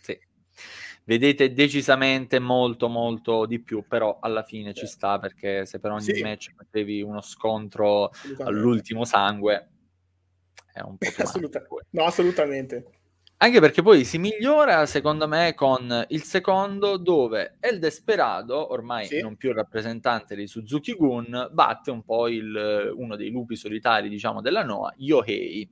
Sì 0.00 0.18
vedete 1.04 1.52
decisamente 1.52 2.38
molto 2.38 2.88
molto 2.88 3.46
di 3.46 3.60
più, 3.60 3.84
però 3.86 4.18
alla 4.20 4.42
fine 4.42 4.72
ci 4.72 4.86
sta 4.86 5.18
perché 5.18 5.66
se 5.66 5.78
per 5.78 5.90
ogni 5.90 6.00
sì. 6.02 6.22
match 6.22 6.54
mettevi 6.56 7.02
uno 7.02 7.20
scontro 7.20 8.10
all'ultimo 8.38 9.04
sangue 9.04 9.68
è 10.74 10.80
un 10.80 10.96
po' 10.96 11.06
Assoluta- 11.22 11.62
No, 11.90 12.04
assolutamente. 12.04 12.90
Anche 13.36 13.60
perché 13.60 13.82
poi 13.82 14.04
si 14.04 14.18
migliora, 14.18 14.86
secondo 14.86 15.28
me, 15.28 15.54
con 15.54 16.04
il 16.08 16.22
secondo, 16.22 16.96
dove 16.96 17.58
El 17.60 17.78
Desperado, 17.78 18.72
ormai 18.72 19.06
sì. 19.06 19.20
non 19.20 19.36
più 19.36 19.52
rappresentante 19.52 20.34
di 20.34 20.46
Suzuki 20.46 20.94
Gun, 20.94 21.50
batte 21.52 21.90
un 21.90 22.02
po' 22.02 22.26
il, 22.26 22.92
uno 22.96 23.16
dei 23.16 23.30
lupi 23.30 23.54
solitari, 23.54 24.08
diciamo, 24.08 24.40
della 24.40 24.64
Noah, 24.64 24.94
Yohei. 24.96 25.68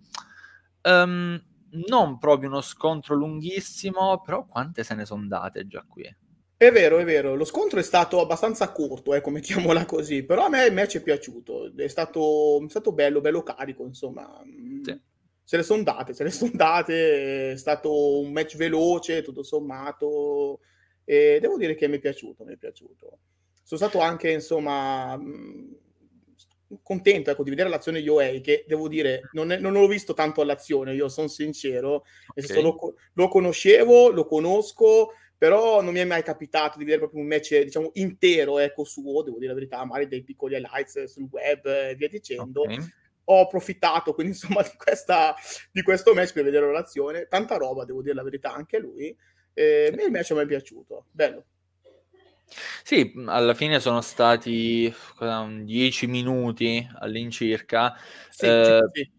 Um, 0.83 1.41
non 1.89 2.19
proprio 2.19 2.49
uno 2.49 2.61
scontro 2.61 3.15
lunghissimo, 3.15 4.21
però 4.21 4.47
quante 4.47 4.85
se 4.85 4.95
ne 4.95 5.05
sono 5.05 5.27
date 5.27 5.67
già 5.67 5.85
qui. 5.87 6.17
È 6.57 6.71
vero, 6.71 6.99
è 6.99 7.05
vero, 7.05 7.35
lo 7.35 7.45
scontro 7.45 7.81
è 7.81 7.83
stato 7.83 8.21
abbastanza 8.21 8.71
corto, 8.71 9.15
eh, 9.15 9.23
mettiamola 9.31 9.85
così, 9.87 10.23
però 10.23 10.45
a 10.45 10.49
me 10.49 10.65
il 10.65 10.73
match 10.73 10.99
è 10.99 11.03
piaciuto, 11.03 11.73
è 11.77 11.89
stato, 11.89 12.65
è 12.65 12.69
stato 12.69 12.93
bello, 12.93 13.21
bello 13.21 13.43
carico, 13.43 13.85
insomma. 13.85 14.41
Sì. 14.83 15.01
Se 15.45 15.57
le 15.57 15.65
sono 15.65 15.83
date, 15.83 16.15
se 16.15 16.23
le 16.23 16.31
sono 16.31 16.53
date, 16.55 17.53
è 17.53 17.57
stato 17.57 18.21
un 18.21 18.31
match 18.31 18.57
veloce, 18.57 19.23
tutto 19.23 19.43
sommato, 19.43 20.61
e 21.05 21.39
devo 21.41 21.57
dire 21.57 21.75
che 21.75 21.89
mi 21.89 21.97
è 21.97 22.01
piaciuto, 22.01 22.45
mi 22.45 22.53
è 22.53 22.57
piaciuto. 22.57 23.19
Sono 23.65 23.81
stato 23.81 23.99
anche, 23.99 24.31
insomma, 24.31 25.19
contento 26.83 27.31
ecco, 27.31 27.43
di 27.43 27.51
vedere 27.51 27.69
l'azione 27.69 27.99
Yoei, 27.99 28.41
che 28.41 28.65
devo 28.67 28.89
dire 28.89 29.29
non, 29.33 29.53
è, 29.53 29.59
non 29.59 29.73
l'ho 29.73 29.87
visto 29.87 30.15
tanto 30.15 30.41
all'azione, 30.41 30.95
io 30.95 31.09
sono 31.09 31.29
sincero, 31.29 32.05
okay. 32.35 32.63
lo, 32.63 32.95
lo, 33.13 33.29
conoscevo, 33.29 34.11
lo 34.11 34.27
conosco, 34.27 35.13
però 35.37 35.83
non 35.83 35.93
mi 35.93 36.01
è 36.01 36.05
mai 36.05 36.23
capitato 36.23 36.79
di 36.79 36.85
vedere 36.85 37.01
proprio 37.03 37.21
un 37.21 37.27
match 37.27 37.59
diciamo 37.63 37.91
intero 37.95 38.59
ecco, 38.59 38.85
suo, 38.85 39.23
devo 39.23 39.39
dire 39.39 39.49
la 39.49 39.55
verità, 39.55 39.85
magari 39.85 40.09
dei 40.09 40.23
piccoli 40.23 40.55
highlights 40.55 41.05
sul 41.05 41.29
web 41.31 41.67
e 41.67 41.95
via 41.97 42.09
dicendo. 42.09 42.63
Okay. 42.63 42.79
Ho 43.27 43.41
approfittato 43.43 44.15
quindi 44.15 44.33
insomma 44.39 44.63
di, 44.63 44.77
questa, 44.77 45.35
di 45.71 45.83
questo 45.83 46.15
match 46.15 46.33
per 46.33 46.45
vedere 46.45 46.71
l'azione, 46.71 47.27
tanta 47.29 47.57
roba, 47.57 47.85
devo 47.85 48.03
dire 48.03 48.15
la 48.15 48.23
verità, 48.23 48.55
anche 48.55 48.79
lui. 48.79 49.17
Eh, 49.55 49.93
sì. 49.95 50.05
Il 50.05 50.11
match 50.11 50.31
mi 50.33 50.43
è 50.43 50.47
piaciuto, 50.47 51.07
bello. 51.11 51.45
Sì, 52.85 53.13
alla 53.27 53.55
fine 53.55 53.81
sono 53.81 54.01
stati 54.01 54.93
10 55.63 56.07
minuti 56.07 56.87
all'incirca, 56.99 57.97
sì, 58.29 58.47
eh, 58.47 58.81
sì. 58.93 59.11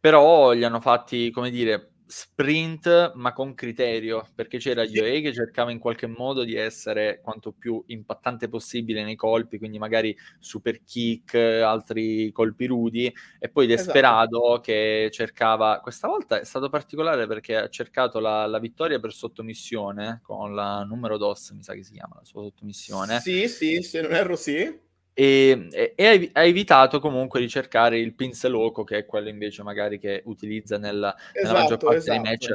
però 0.00 0.52
li 0.52 0.64
hanno 0.64 0.80
fatti, 0.80 1.30
come 1.30 1.50
dire, 1.50 1.92
sprint 2.08 3.12
ma 3.14 3.32
con 3.34 3.54
criterio, 3.54 4.26
perché 4.34 4.58
c'era. 4.58 4.82
Yoei 4.82 5.20
che 5.20 5.32
cercava 5.32 5.70
in 5.70 5.78
qualche 5.78 6.06
modo 6.06 6.42
di 6.42 6.54
essere 6.54 7.20
quanto 7.22 7.52
più 7.52 7.82
impattante 7.88 8.48
possibile 8.48 9.04
nei 9.04 9.14
colpi, 9.14 9.58
quindi 9.58 9.78
magari 9.78 10.16
super 10.38 10.82
kick, 10.82 11.34
altri 11.34 12.32
colpi 12.32 12.66
rudi, 12.66 13.12
e 13.38 13.48
poi 13.48 13.66
esatto. 13.66 13.82
Desperado 13.82 14.44
esatto. 14.46 14.60
che 14.60 15.10
cercava, 15.12 15.80
questa 15.80 16.08
volta 16.08 16.40
è 16.40 16.44
stato 16.44 16.70
particolare 16.70 17.26
perché 17.26 17.56
ha 17.56 17.68
cercato 17.68 18.18
la, 18.18 18.46
la, 18.46 18.58
vittoria 18.58 18.98
per 18.98 19.12
sottomissione 19.12 20.20
con 20.22 20.54
la 20.54 20.82
numero 20.84 21.18
DOS, 21.18 21.50
mi 21.50 21.62
sa 21.62 21.74
che 21.74 21.84
si 21.84 21.92
chiama 21.92 22.16
la 22.16 22.24
sua 22.24 22.42
sottomissione. 22.42 23.20
Sì, 23.20 23.48
sì, 23.48 23.82
se 23.82 24.00
non 24.00 24.14
erro 24.14 24.36
sì 24.36 24.86
e, 25.20 25.94
e, 25.96 26.30
ha 26.32 26.44
evitato 26.44 27.00
comunque 27.00 27.40
di 27.40 27.48
cercare 27.48 27.98
il 27.98 28.14
pinze 28.14 28.46
loco, 28.46 28.84
che 28.84 28.98
è 28.98 29.04
quello 29.04 29.28
invece 29.28 29.64
magari 29.64 29.98
che 29.98 30.22
utilizza 30.26 30.78
nella, 30.78 31.12
esatto, 31.16 31.40
nella 31.42 31.58
maggior 31.58 31.78
parte 31.78 31.96
esatto. 31.96 32.20
dei 32.20 32.30
match. 32.30 32.54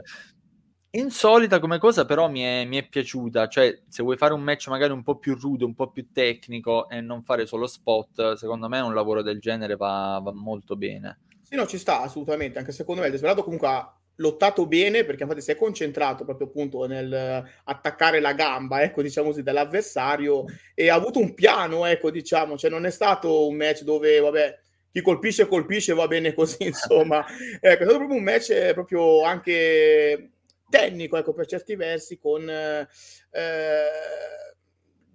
Insolita 0.91 1.59
come 1.59 1.77
cosa, 1.77 2.05
però 2.05 2.29
mi 2.29 2.39
è, 2.39 2.63
mi 2.63 2.77
è, 2.77 2.87
piaciuta. 2.87 3.49
Cioè, 3.49 3.81
se 3.89 4.01
vuoi 4.01 4.15
fare 4.15 4.33
un 4.33 4.41
match 4.41 4.69
magari 4.69 4.93
un 4.93 5.03
po' 5.03 5.17
più 5.17 5.35
rude, 5.35 5.65
un 5.65 5.75
po' 5.75 5.91
più 5.91 6.13
tecnico 6.13 6.87
e 6.87 7.01
non 7.01 7.21
fare 7.23 7.45
solo 7.45 7.67
spot, 7.67 8.35
secondo 8.35 8.69
me 8.69 8.79
un 8.79 8.93
lavoro 8.93 9.21
del 9.21 9.41
genere 9.41 9.75
va, 9.75 10.21
va 10.23 10.31
molto 10.31 10.77
bene. 10.77 11.19
Sì, 11.41 11.57
no, 11.57 11.65
ci 11.65 11.77
sta 11.77 12.01
assolutamente. 12.01 12.59
Anche 12.59 12.71
secondo 12.71 13.01
me 13.01 13.07
il 13.07 13.11
Desperado 13.11 13.43
comunque 13.43 13.67
ha 13.67 13.93
lottato 14.17 14.67
bene 14.67 15.03
perché 15.05 15.23
infatti 15.23 15.41
si 15.41 15.51
è 15.51 15.55
concentrato 15.55 16.23
proprio 16.23 16.47
appunto 16.47 16.85
nel 16.85 17.43
attaccare 17.63 18.19
la 18.19 18.33
gamba, 18.33 18.81
ecco, 18.83 19.01
diciamo 19.01 19.29
così, 19.29 19.43
dell'avversario 19.43 20.45
e 20.73 20.89
ha 20.89 20.95
avuto 20.95 21.19
un 21.19 21.33
piano, 21.33 21.85
ecco, 21.85 22.11
diciamo, 22.11 22.57
cioè 22.57 22.69
non 22.69 22.85
è 22.85 22.91
stato 22.91 23.47
un 23.47 23.55
match 23.55 23.81
dove, 23.83 24.19
vabbè, 24.19 24.59
chi 24.91 25.01
colpisce 25.01 25.47
colpisce 25.47 25.93
va 25.93 26.07
bene 26.07 26.33
così, 26.33 26.65
insomma. 26.67 27.25
ecco, 27.59 27.83
è 27.83 27.85
stato 27.85 27.97
proprio 27.97 28.17
un 28.17 28.23
match 28.23 28.49
eh, 28.51 28.73
proprio 28.73 29.23
anche 29.23 30.31
tecnico, 30.69 31.17
ecco, 31.17 31.33
per 31.33 31.47
certi 31.47 31.75
versi 31.75 32.19
con 32.19 32.47
eh, 32.49 32.87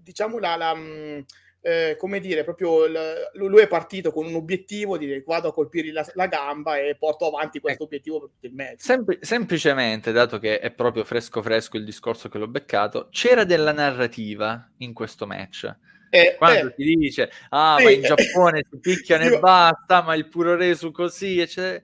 diciamo 0.02 0.38
la, 0.38 0.56
la 0.56 0.74
eh, 1.60 1.96
come 1.98 2.20
dire, 2.20 2.44
proprio 2.44 2.84
il, 2.84 2.98
lui 3.34 3.62
è 3.62 3.68
partito 3.68 4.12
con 4.12 4.26
un 4.26 4.34
obiettivo 4.34 4.96
di 4.96 5.22
vado 5.26 5.48
a 5.48 5.52
colpire 5.52 5.92
la, 5.92 6.06
la 6.14 6.26
gamba 6.26 6.78
e 6.78 6.96
porto 6.96 7.26
avanti 7.26 7.60
questo 7.60 7.82
eh, 7.82 7.86
obiettivo 7.86 8.20
per 8.20 8.28
tutto 8.30 8.46
il 8.46 8.54
match. 8.54 8.80
Sempl- 8.80 9.18
semplicemente, 9.20 10.12
dato 10.12 10.38
che 10.38 10.60
è 10.60 10.70
proprio 10.70 11.04
fresco 11.04 11.42
fresco 11.42 11.76
il 11.76 11.84
discorso 11.84 12.28
che 12.28 12.38
l'ho 12.38 12.48
beccato, 12.48 13.08
c'era 13.10 13.44
della 13.44 13.72
narrativa 13.72 14.70
in 14.78 14.92
questo 14.92 15.26
match. 15.26 15.74
Eh, 16.10 16.36
Quando 16.38 16.68
eh, 16.68 16.74
ti 16.74 16.96
dice, 16.96 17.30
ah, 17.50 17.76
sì, 17.78 17.84
ma 17.84 17.90
in 17.90 18.02
Giappone 18.02 18.64
si 18.70 18.78
picchiano 18.78 19.24
e 19.24 19.38
basta, 19.38 20.02
ma 20.02 20.14
il 20.14 20.28
puro 20.28 20.56
resu 20.56 20.90
così, 20.90 21.38
eccetera 21.40 21.82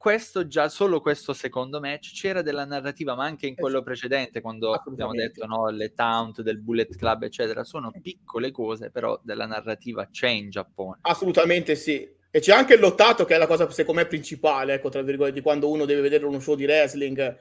questo 0.00 0.46
già, 0.46 0.70
solo 0.70 1.02
questo 1.02 1.34
secondo 1.34 1.78
match, 1.78 2.14
c'era 2.14 2.40
della 2.40 2.64
narrativa, 2.64 3.14
ma 3.14 3.24
anche 3.24 3.46
in 3.46 3.54
quello 3.54 3.82
precedente, 3.82 4.40
quando 4.40 4.72
abbiamo 4.72 5.12
detto 5.12 5.44
no, 5.44 5.68
le 5.68 5.92
taunt 5.92 6.40
del 6.40 6.58
Bullet 6.58 6.96
Club, 6.96 7.24
eccetera, 7.24 7.64
sono 7.64 7.92
piccole 8.00 8.50
cose, 8.50 8.90
però 8.90 9.20
della 9.22 9.44
narrativa 9.44 10.08
c'è 10.10 10.28
in 10.28 10.48
Giappone. 10.48 11.00
Assolutamente 11.02 11.74
sì. 11.74 12.08
E 12.30 12.40
c'è 12.40 12.54
anche 12.54 12.72
il 12.72 12.80
lottato, 12.80 13.26
che 13.26 13.34
è 13.34 13.38
la 13.38 13.46
cosa 13.46 13.68
secondo 13.68 14.00
me 14.00 14.06
principale, 14.06 14.72
ecco, 14.72 14.88
tra 14.88 15.02
virgolette, 15.02 15.34
di 15.34 15.42
quando 15.42 15.68
uno 15.68 15.84
deve 15.84 16.00
vedere 16.00 16.24
uno 16.24 16.40
show 16.40 16.54
di 16.54 16.64
wrestling 16.64 17.38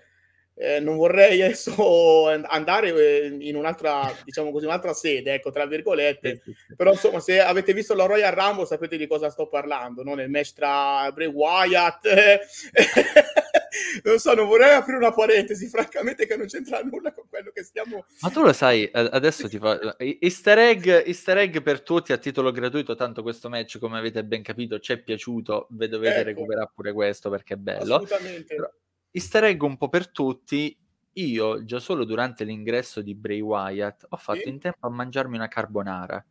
eh, 0.61 0.81
non 0.81 0.97
vorrei 0.97 1.41
adesso 1.41 2.27
andare 2.27 2.89
eh, 2.89 3.37
in 3.39 3.55
un'altra, 3.55 4.13
diciamo 4.25 4.51
così, 4.51 4.65
un'altra 4.65 4.93
sede, 4.93 5.35
ecco, 5.35 5.51
tra 5.51 5.65
virgolette, 5.65 6.41
però 6.75 6.91
insomma, 6.91 7.21
se 7.21 7.39
avete 7.39 7.73
visto 7.73 7.93
la 7.93 8.05
Royal 8.05 8.33
Rumble 8.33 8.65
sapete 8.65 8.97
di 8.97 9.07
cosa 9.07 9.29
sto 9.29 9.47
parlando, 9.47 10.03
no? 10.03 10.15
Nel 10.15 10.29
match 10.29 10.51
tra 10.51 11.09
Bray 11.13 11.27
Wyatt, 11.27 12.05
non 14.03 14.19
so, 14.19 14.33
non 14.33 14.47
vorrei 14.47 14.73
aprire 14.73 14.97
una 14.97 15.13
parentesi, 15.13 15.69
francamente, 15.69 16.27
che 16.27 16.35
non 16.35 16.47
c'entra 16.47 16.81
nulla 16.81 17.13
con 17.13 17.23
quello 17.29 17.51
che 17.53 17.63
stiamo... 17.63 18.03
Ma 18.19 18.29
tu 18.29 18.41
lo 18.41 18.51
sai, 18.51 18.89
adesso 18.91 19.47
ti 19.47 19.57
fa... 19.57 19.79
Easter 19.97 20.57
egg, 20.57 20.87
easter 21.05 21.37
egg 21.37 21.61
per 21.61 21.81
tutti 21.83 22.11
a 22.11 22.17
titolo 22.17 22.51
gratuito, 22.51 22.95
tanto 22.95 23.21
questo 23.21 23.47
match, 23.47 23.79
come 23.79 23.97
avete 23.97 24.25
ben 24.25 24.43
capito, 24.43 24.77
ci 24.79 24.91
è 24.91 24.97
piaciuto, 24.97 25.67
ve 25.69 25.87
dovete 25.87 26.15
ecco. 26.15 26.23
recuperare 26.25 26.69
pure 26.75 26.91
questo 26.91 27.29
perché 27.29 27.53
è 27.53 27.57
bello. 27.57 27.95
Assolutamente. 27.95 28.55
Però 28.55 28.69
easter 29.11 29.45
egg 29.45 29.61
un 29.61 29.77
po' 29.77 29.89
per 29.89 30.09
tutti. 30.11 30.77
Io 31.13 31.65
già 31.65 31.79
solo 31.79 32.05
durante 32.05 32.43
l'ingresso 32.43 33.01
di 33.01 33.15
Bray 33.15 33.41
Wyatt 33.41 34.05
ho 34.09 34.17
fatto 34.17 34.47
in 34.47 34.59
tempo 34.59 34.87
a 34.87 34.89
mangiarmi 34.89 35.35
una 35.35 35.47
carbonara. 35.47 36.23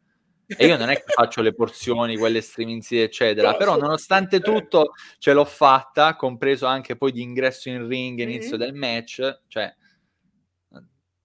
E 0.46 0.66
io 0.66 0.78
non 0.78 0.88
è 0.88 0.94
che 0.94 1.12
faccio 1.12 1.42
le 1.42 1.52
porzioni, 1.52 2.16
quelle 2.16 2.40
streminzie, 2.40 3.02
eccetera, 3.02 3.54
però 3.54 3.76
nonostante 3.76 4.40
tutto 4.40 4.92
ce 5.18 5.34
l'ho 5.34 5.44
fatta, 5.44 6.16
compreso 6.16 6.64
anche 6.64 6.96
poi 6.96 7.12
di 7.12 7.20
ingresso 7.20 7.68
in 7.68 7.86
ring, 7.86 8.18
inizio 8.20 8.56
mm-hmm. 8.56 8.66
del 8.66 8.74
match, 8.74 9.40
cioè 9.46 9.74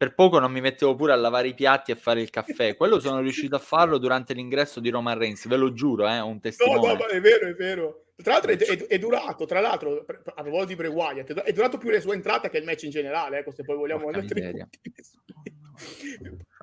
per 0.03 0.15
poco 0.15 0.39
non 0.39 0.51
mi 0.51 0.59
mettevo 0.59 0.95
pure 0.95 1.13
a 1.13 1.15
lavare 1.15 1.47
i 1.47 1.53
piatti 1.53 1.91
e 1.91 1.93
a 1.93 1.97
fare 1.97 2.21
il 2.21 2.29
caffè. 2.29 2.75
Quello 2.75 2.99
sono 2.99 3.21
riuscito 3.21 3.55
a 3.55 3.59
farlo 3.59 3.97
durante 3.97 4.33
l'ingresso 4.33 4.81
di 4.81 4.89
Roman 4.89 5.17
Reigns, 5.17 5.47
ve 5.47 5.55
lo 5.55 5.71
giuro, 5.71 6.05
è 6.05 6.15
eh, 6.15 6.19
un 6.19 6.41
testimone. 6.41 6.87
No, 6.87 6.93
no, 6.95 7.05
è 7.05 7.21
vero, 7.21 7.47
è 7.47 7.53
vero. 7.53 8.02
Tra 8.23 8.33
l'altro 8.33 8.51
è, 8.51 8.57
è, 8.57 8.87
è 8.87 8.97
durato, 8.97 9.45
tra 9.45 9.59
l'altro, 9.59 10.05
a 10.07 10.41
proposito 10.41 10.65
di 10.65 10.75
Bray 10.75 10.89
Wyatt, 10.89 11.33
è 11.33 11.51
durato 11.51 11.77
più 11.77 11.89
la 11.89 11.99
sua 11.99 12.13
entrata 12.13 12.49
che 12.49 12.57
il 12.57 12.63
match 12.63 12.83
in 12.83 12.89
generale, 12.89 13.39
ecco, 13.39 13.51
se 13.51 13.63
poi 13.63 13.75
vogliamo 13.75 14.07
andare 14.07 14.25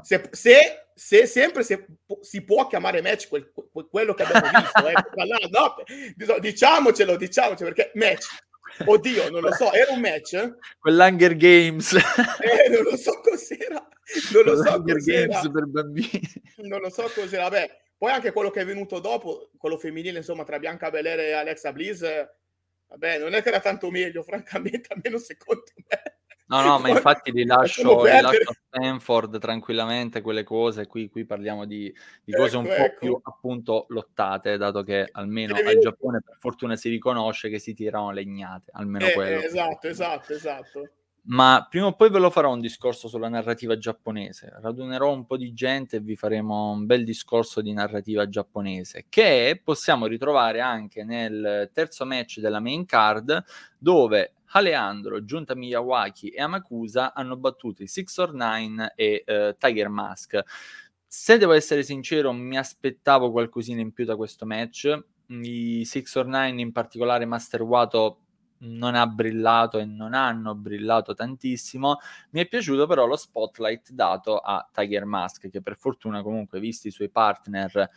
se, 0.02 0.28
se, 0.30 0.86
se, 0.94 1.26
sempre 1.26 1.62
se, 1.62 1.84
si 2.22 2.42
può 2.42 2.66
chiamare 2.66 3.02
match 3.02 3.28
quel, 3.28 3.52
visto 3.70 3.88
quello 3.90 4.14
che 4.14 4.22
abbiamo 4.22 4.58
visto. 4.58 4.88
eh. 4.88 4.94
no, 5.50 6.38
diciamocelo, 6.40 7.16
diciamocelo, 7.16 7.72
perché 7.72 7.92
match. 7.98 8.26
Oddio, 8.86 9.30
non 9.30 9.42
lo 9.42 9.52
so, 9.52 9.70
era 9.72 9.92
un 9.92 10.00
match? 10.00 10.56
Quell'Hunger 10.78 11.36
Games. 11.36 11.92
eh, 11.92 12.68
non 12.70 12.84
lo 12.84 12.96
so 12.96 13.20
cos'era. 13.20 13.86
Non 14.32 14.44
lo 14.44 14.62
so 14.62 14.82
cos'era. 14.82 15.26
Games 15.26 15.50
per 15.50 15.66
bambini. 15.66 16.32
Non 16.56 16.80
lo 16.80 16.88
so 16.88 17.10
cos'era, 17.14 17.42
vabbè. 17.42 17.78
Poi 18.00 18.12
anche 18.12 18.32
quello 18.32 18.48
che 18.48 18.62
è 18.62 18.64
venuto 18.64 18.98
dopo, 18.98 19.50
quello 19.58 19.76
femminile, 19.76 20.16
insomma, 20.16 20.42
tra 20.42 20.58
Bianca 20.58 20.88
Belair 20.88 21.20
e 21.20 21.32
Alexa 21.32 21.70
Bliss, 21.70 22.00
vabbè, 22.86 23.18
non 23.18 23.34
è 23.34 23.42
che 23.42 23.50
era 23.50 23.60
tanto 23.60 23.90
meglio, 23.90 24.22
francamente, 24.24 24.90
almeno 24.94 25.18
secondo 25.18 25.64
me. 25.76 26.20
No, 26.46 26.62
no, 26.62 26.78
ma 26.78 26.88
infatti 26.88 27.30
li 27.30 27.44
lascio, 27.44 28.02
li 28.04 28.20
lascio 28.22 28.48
a 28.48 28.56
Stanford 28.68 29.38
tranquillamente 29.38 30.22
quelle 30.22 30.44
cose. 30.44 30.86
Qui, 30.86 31.10
qui 31.10 31.26
parliamo 31.26 31.66
di, 31.66 31.94
di 32.24 32.32
cose 32.32 32.56
ecco, 32.56 32.68
un 32.68 32.74
po' 32.74 32.84
ecco. 32.84 32.98
più 32.98 33.20
appunto 33.22 33.84
lottate, 33.90 34.56
dato 34.56 34.82
che 34.82 35.06
almeno 35.12 35.54
al 35.54 35.78
Giappone 35.78 36.22
per 36.24 36.38
fortuna 36.40 36.76
si 36.76 36.88
riconosce 36.88 37.50
che 37.50 37.58
si 37.58 37.74
tirano 37.74 38.12
legnate, 38.12 38.70
almeno 38.72 39.08
eh, 39.08 39.12
quello. 39.12 39.40
Esatto, 39.42 39.88
esatto, 39.88 40.32
esatto. 40.32 40.90
Ma 41.22 41.66
prima 41.68 41.86
o 41.86 41.94
poi 41.94 42.10
ve 42.10 42.18
lo 42.18 42.30
farò 42.30 42.52
un 42.52 42.60
discorso 42.60 43.06
sulla 43.06 43.28
narrativa 43.28 43.76
giapponese. 43.76 44.52
Radunerò 44.60 45.12
un 45.12 45.26
po' 45.26 45.36
di 45.36 45.52
gente 45.52 45.96
e 45.96 46.00
vi 46.00 46.16
faremo 46.16 46.72
un 46.72 46.86
bel 46.86 47.04
discorso 47.04 47.60
di 47.60 47.72
narrativa 47.72 48.26
giapponese 48.28 49.06
che 49.08 49.60
possiamo 49.62 50.06
ritrovare 50.06 50.60
anche 50.60 51.04
nel 51.04 51.70
terzo 51.72 52.06
match 52.06 52.40
della 52.40 52.58
main 52.58 52.86
card 52.86 53.44
dove 53.78 54.32
Aleandro, 54.52 55.24
Giunta 55.24 55.54
Miyawaki 55.54 56.30
e 56.30 56.40
Amakusa 56.40 57.12
hanno 57.14 57.36
battuto 57.36 57.82
i 57.82 57.86
Six 57.86 58.16
or 58.16 58.34
Nine 58.34 58.94
e 58.96 59.22
uh, 59.26 59.54
Tiger 59.56 59.88
Mask. 59.88 60.40
Se 61.06 61.38
devo 61.38 61.52
essere 61.52 61.82
sincero, 61.82 62.32
mi 62.32 62.56
aspettavo 62.56 63.30
qualcosina 63.30 63.80
in 63.80 63.92
più 63.92 64.04
da 64.04 64.16
questo 64.16 64.46
match. 64.46 64.98
I 65.28 65.84
Six 65.84 66.14
or 66.16 66.26
Nine, 66.26 66.60
in 66.60 66.72
particolare 66.72 67.24
Master 67.26 67.62
Wato, 67.62 68.18
non 68.60 68.94
ha 68.94 69.06
brillato 69.06 69.78
e 69.78 69.84
non 69.84 70.14
hanno 70.14 70.54
brillato 70.54 71.14
tantissimo. 71.14 71.98
Mi 72.30 72.40
è 72.40 72.48
piaciuto 72.48 72.86
però 72.86 73.06
lo 73.06 73.16
spotlight 73.16 73.90
dato 73.92 74.38
a 74.38 74.68
Tiger 74.72 75.04
Mask, 75.04 75.48
che 75.48 75.62
per 75.62 75.76
fortuna 75.76 76.22
comunque, 76.22 76.60
visti 76.60 76.88
i 76.88 76.92
suoi 76.92 77.08
partner 77.08 77.90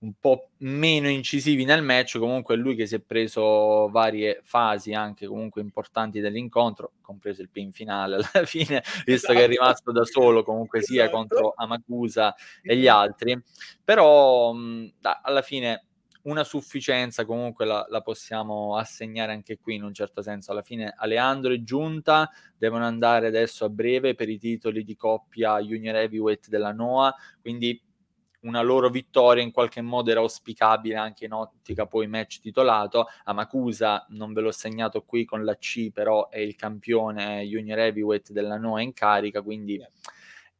un 0.00 0.12
po' 0.20 0.50
meno 0.58 1.08
incisivi 1.08 1.64
nel 1.64 1.82
match, 1.82 2.18
comunque 2.18 2.54
è 2.54 2.58
lui 2.58 2.76
che 2.76 2.86
si 2.86 2.94
è 2.94 3.00
preso 3.00 3.88
varie 3.88 4.40
fasi 4.44 4.94
anche 4.94 5.26
comunque 5.26 5.60
importanti 5.60 6.20
dell'incontro, 6.20 6.92
compreso 7.00 7.42
il 7.42 7.48
pin 7.48 7.72
finale 7.72 8.14
alla 8.16 8.28
fine, 8.46 8.82
visto 9.04 9.32
esatto. 9.32 9.32
che 9.32 9.44
è 9.44 9.48
esatto. 9.48 9.50
rimasto 9.50 9.92
da 9.92 10.04
solo 10.04 10.44
comunque 10.44 10.78
esatto. 10.78 10.92
sia 10.92 11.10
contro 11.10 11.52
Amakusa 11.56 12.34
e 12.62 12.76
gli 12.76 12.86
altri, 12.86 13.40
però 13.82 14.52
mh, 14.52 14.92
da, 15.00 15.20
alla 15.22 15.42
fine 15.42 15.87
una 16.28 16.44
sufficienza 16.44 17.24
comunque 17.24 17.64
la, 17.64 17.86
la, 17.88 18.00
possiamo 18.02 18.76
assegnare 18.76 19.32
anche 19.32 19.58
qui 19.58 19.74
in 19.74 19.82
un 19.82 19.94
certo 19.94 20.22
senso. 20.22 20.52
Alla 20.52 20.62
fine 20.62 20.94
Aleandro 20.96 21.52
e 21.52 21.62
Giunta 21.62 22.30
devono 22.56 22.84
andare 22.84 23.26
adesso 23.26 23.64
a 23.64 23.70
breve 23.70 24.14
per 24.14 24.28
i 24.28 24.38
titoli 24.38 24.84
di 24.84 24.94
coppia 24.94 25.58
Junior 25.60 25.96
Heavyweight 25.96 26.48
della 26.48 26.72
NOA, 26.72 27.14
quindi 27.40 27.82
una 28.40 28.60
loro 28.60 28.88
vittoria 28.88 29.42
in 29.42 29.50
qualche 29.50 29.80
modo 29.80 30.10
era 30.10 30.20
auspicabile 30.20 30.94
anche 30.94 31.24
in 31.24 31.32
ottica 31.32 31.86
poi 31.86 32.06
match 32.06 32.40
titolato. 32.40 33.06
Amakusa 33.24 34.06
non 34.10 34.32
ve 34.32 34.42
l'ho 34.42 34.52
segnato 34.52 35.02
qui 35.02 35.24
con 35.24 35.44
la 35.44 35.56
C, 35.56 35.90
però 35.90 36.28
è 36.28 36.38
il 36.38 36.54
campione 36.54 37.42
junior 37.42 37.78
heavyweight 37.78 38.30
della 38.30 38.56
NOA 38.58 38.82
in 38.82 38.92
carica, 38.92 39.42
quindi 39.42 39.82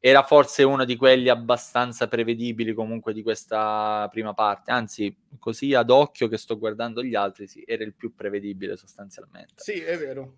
era 0.01 0.23
forse 0.23 0.63
uno 0.63 0.85
di 0.85 0.97
quelli 0.97 1.29
abbastanza 1.29 2.07
prevedibili 2.07 2.73
comunque 2.73 3.13
di 3.13 3.23
questa 3.23 4.09
prima 4.11 4.33
parte. 4.33 4.71
Anzi, 4.71 5.15
così 5.39 5.75
ad 5.75 5.91
occhio 5.91 6.29
che 6.29 6.37
sto 6.37 6.59
guardando 6.59 7.03
gli 7.03 7.15
altri, 7.15 7.47
sì, 7.49 7.65
era 7.67 7.85
il 7.85 7.95
più 7.95 8.15
prevedibile 8.15 8.77
sostanzialmente. 8.77 9.55
Sì, 9.57 9.81
è 9.81 9.99
vero. 9.99 10.37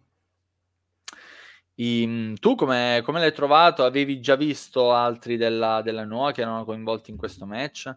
I, 1.74 2.06
mhmm, 2.06 2.34
tu 2.34 2.54
come, 2.54 3.00
come, 3.04 3.20
l'hai 3.20 3.32
trovato? 3.32 3.84
Avevi 3.84 4.20
già 4.20 4.36
visto 4.36 4.92
altri 4.92 5.36
della, 5.36 5.82
della 5.82 6.04
Noa 6.04 6.32
che 6.32 6.42
erano 6.42 6.64
coinvolti 6.64 7.10
in 7.10 7.16
questo 7.16 7.46
match? 7.46 7.94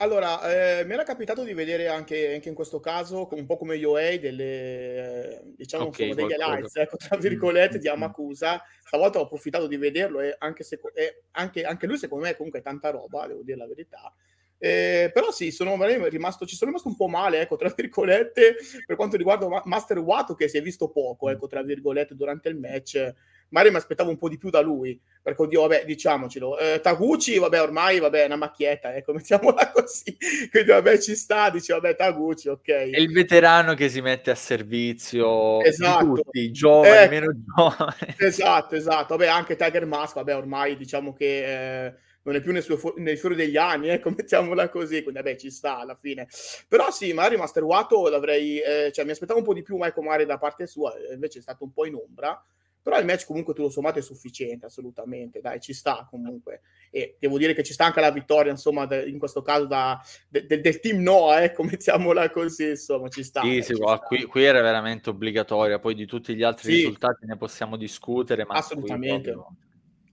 Allora, 0.00 0.78
eh, 0.78 0.84
mi 0.86 0.94
era 0.94 1.02
capitato 1.02 1.44
di 1.44 1.52
vedere 1.52 1.86
anche, 1.86 2.32
anche, 2.32 2.48
in 2.48 2.54
questo 2.54 2.80
caso, 2.80 3.28
un 3.32 3.44
po' 3.44 3.58
come 3.58 3.74
Yohei, 3.74 4.18
delle, 4.18 4.44
eh, 4.44 5.42
diciamo, 5.56 5.88
okay, 5.88 6.08
insomma, 6.08 6.26
degli 6.26 6.38
highlights, 6.38 6.76
ecco, 6.76 6.96
tra 6.96 7.18
virgolette, 7.18 7.78
di 7.78 7.86
Amakusa. 7.86 8.62
Stavolta 8.82 9.18
ho 9.18 9.24
approfittato 9.24 9.66
di 9.66 9.76
vederlo 9.76 10.20
e 10.20 10.34
anche, 10.38 10.64
se, 10.64 10.80
e 10.94 11.24
anche, 11.32 11.64
anche 11.64 11.86
lui, 11.86 11.98
secondo 11.98 12.24
me, 12.24 12.34
comunque 12.34 12.60
è 12.60 12.62
tanta 12.62 12.88
roba, 12.88 13.26
devo 13.26 13.42
dire 13.42 13.58
la 13.58 13.66
verità. 13.66 14.10
Eh, 14.56 15.10
però 15.12 15.30
sì, 15.32 15.50
sono 15.50 15.76
rimasto, 16.08 16.46
ci 16.46 16.56
sono 16.56 16.70
rimasto 16.70 16.88
un 16.88 16.96
po' 16.96 17.08
male, 17.08 17.42
ecco, 17.42 17.56
tra 17.56 17.68
virgolette, 17.76 18.56
per 18.86 18.96
quanto 18.96 19.18
riguarda 19.18 19.48
Master 19.66 19.98
Wato, 19.98 20.34
che 20.34 20.48
si 20.48 20.56
è 20.56 20.62
visto 20.62 20.90
poco, 20.90 21.28
ecco, 21.28 21.46
tra 21.46 21.62
virgolette, 21.62 22.14
durante 22.14 22.48
il 22.48 22.56
match. 22.56 23.14
Magari 23.50 23.72
mi 23.72 23.78
aspettavo 23.78 24.10
un 24.10 24.16
po' 24.16 24.28
di 24.28 24.38
più 24.38 24.50
da 24.50 24.60
lui, 24.60 25.00
perché 25.22 25.42
oddio, 25.42 25.60
vabbè, 25.62 25.84
diciamocelo. 25.84 26.58
Eh, 26.58 26.80
Taguchi, 26.80 27.38
vabbè, 27.38 27.60
ormai, 27.60 27.98
vabbè, 27.98 28.22
è 28.22 28.26
una 28.26 28.36
macchietta, 28.36 28.94
ecco, 28.94 29.12
mettiamola 29.14 29.70
così. 29.72 30.16
Quindi, 30.50 30.70
vabbè, 30.70 30.98
ci 30.98 31.14
sta, 31.14 31.50
dice, 31.50 31.72
vabbè, 31.74 31.96
Taguchi, 31.96 32.48
ok. 32.48 32.68
È 32.68 32.98
il 32.98 33.12
veterano 33.12 33.74
che 33.74 33.88
si 33.88 34.00
mette 34.00 34.30
a 34.30 34.36
servizio 34.36 35.60
esatto. 35.62 36.04
di 36.04 36.22
tutti, 36.22 36.50
giovani, 36.52 36.96
ecco. 36.96 37.10
meno 37.10 37.32
giovani. 37.54 38.14
Esatto, 38.30 38.74
esatto. 38.76 39.16
Vabbè, 39.16 39.28
anche 39.28 39.56
Tiger 39.56 39.86
Mask, 39.86 40.14
vabbè, 40.14 40.36
ormai, 40.36 40.76
diciamo 40.76 41.12
che... 41.12 41.86
Eh, 41.86 41.94
non 42.22 42.34
è 42.34 42.40
più 42.40 42.52
nei, 42.52 42.62
suoi, 42.62 42.78
nei 42.96 43.16
fiori 43.16 43.34
degli 43.34 43.56
anni, 43.56 43.88
ecco, 43.88 44.10
mettiamola 44.16 44.68
così, 44.68 45.02
quindi 45.02 45.20
vabbè 45.22 45.36
ci 45.36 45.50
sta 45.50 45.78
alla 45.78 45.94
fine. 45.94 46.28
Però 46.68 46.90
sì, 46.90 47.12
magari 47.12 47.36
Master 47.36 47.64
Wato 47.64 48.08
l'avrei, 48.08 48.60
eh, 48.60 48.92
cioè 48.92 49.04
mi 49.04 49.12
aspettavo 49.12 49.38
un 49.38 49.44
po' 49.44 49.54
di 49.54 49.62
più 49.62 49.76
Michael 49.76 50.06
Mare 50.06 50.26
da 50.26 50.38
parte 50.38 50.66
sua, 50.66 50.92
invece 51.12 51.38
è 51.38 51.42
stato 51.42 51.64
un 51.64 51.72
po' 51.72 51.86
in 51.86 51.94
ombra, 51.94 52.42
però 52.82 52.98
il 52.98 53.04
match 53.04 53.26
comunque 53.26 53.54
tutto 53.54 53.68
sommato 53.68 53.98
è 53.98 54.02
sufficiente, 54.02 54.66
assolutamente, 54.66 55.40
dai, 55.40 55.60
ci 55.60 55.72
sta 55.72 56.06
comunque. 56.08 56.62
E 56.90 57.16
devo 57.18 57.38
dire 57.38 57.54
che 57.54 57.62
ci 57.62 57.72
sta 57.72 57.84
anche 57.84 58.00
la 58.00 58.10
vittoria, 58.10 58.50
insomma, 58.50 58.86
de, 58.86 59.02
in 59.08 59.18
questo 59.18 59.42
caso 59.42 59.66
da, 59.66 60.00
de, 60.28 60.46
de, 60.46 60.60
del 60.60 60.80
team 60.80 61.02
Noah, 61.02 61.42
ecco, 61.42 61.62
mettiamola 61.64 62.30
così, 62.30 62.70
insomma, 62.70 63.08
ci 63.08 63.22
sta. 63.22 63.42
Sì, 63.42 63.58
eh, 63.58 63.62
sì, 63.62 63.74
ci 63.74 63.82
sta. 63.82 63.98
Qui, 63.98 64.24
qui, 64.24 64.44
era 64.44 64.60
veramente 64.62 65.10
obbligatoria, 65.10 65.78
poi 65.78 65.94
di 65.94 66.06
tutti 66.06 66.34
gli 66.34 66.42
altri 66.42 66.72
sì. 66.72 66.78
risultati 66.78 67.26
ne 67.26 67.36
possiamo 67.36 67.76
discutere, 67.76 68.44
ma 68.44 68.54
assolutamente. 68.54 69.36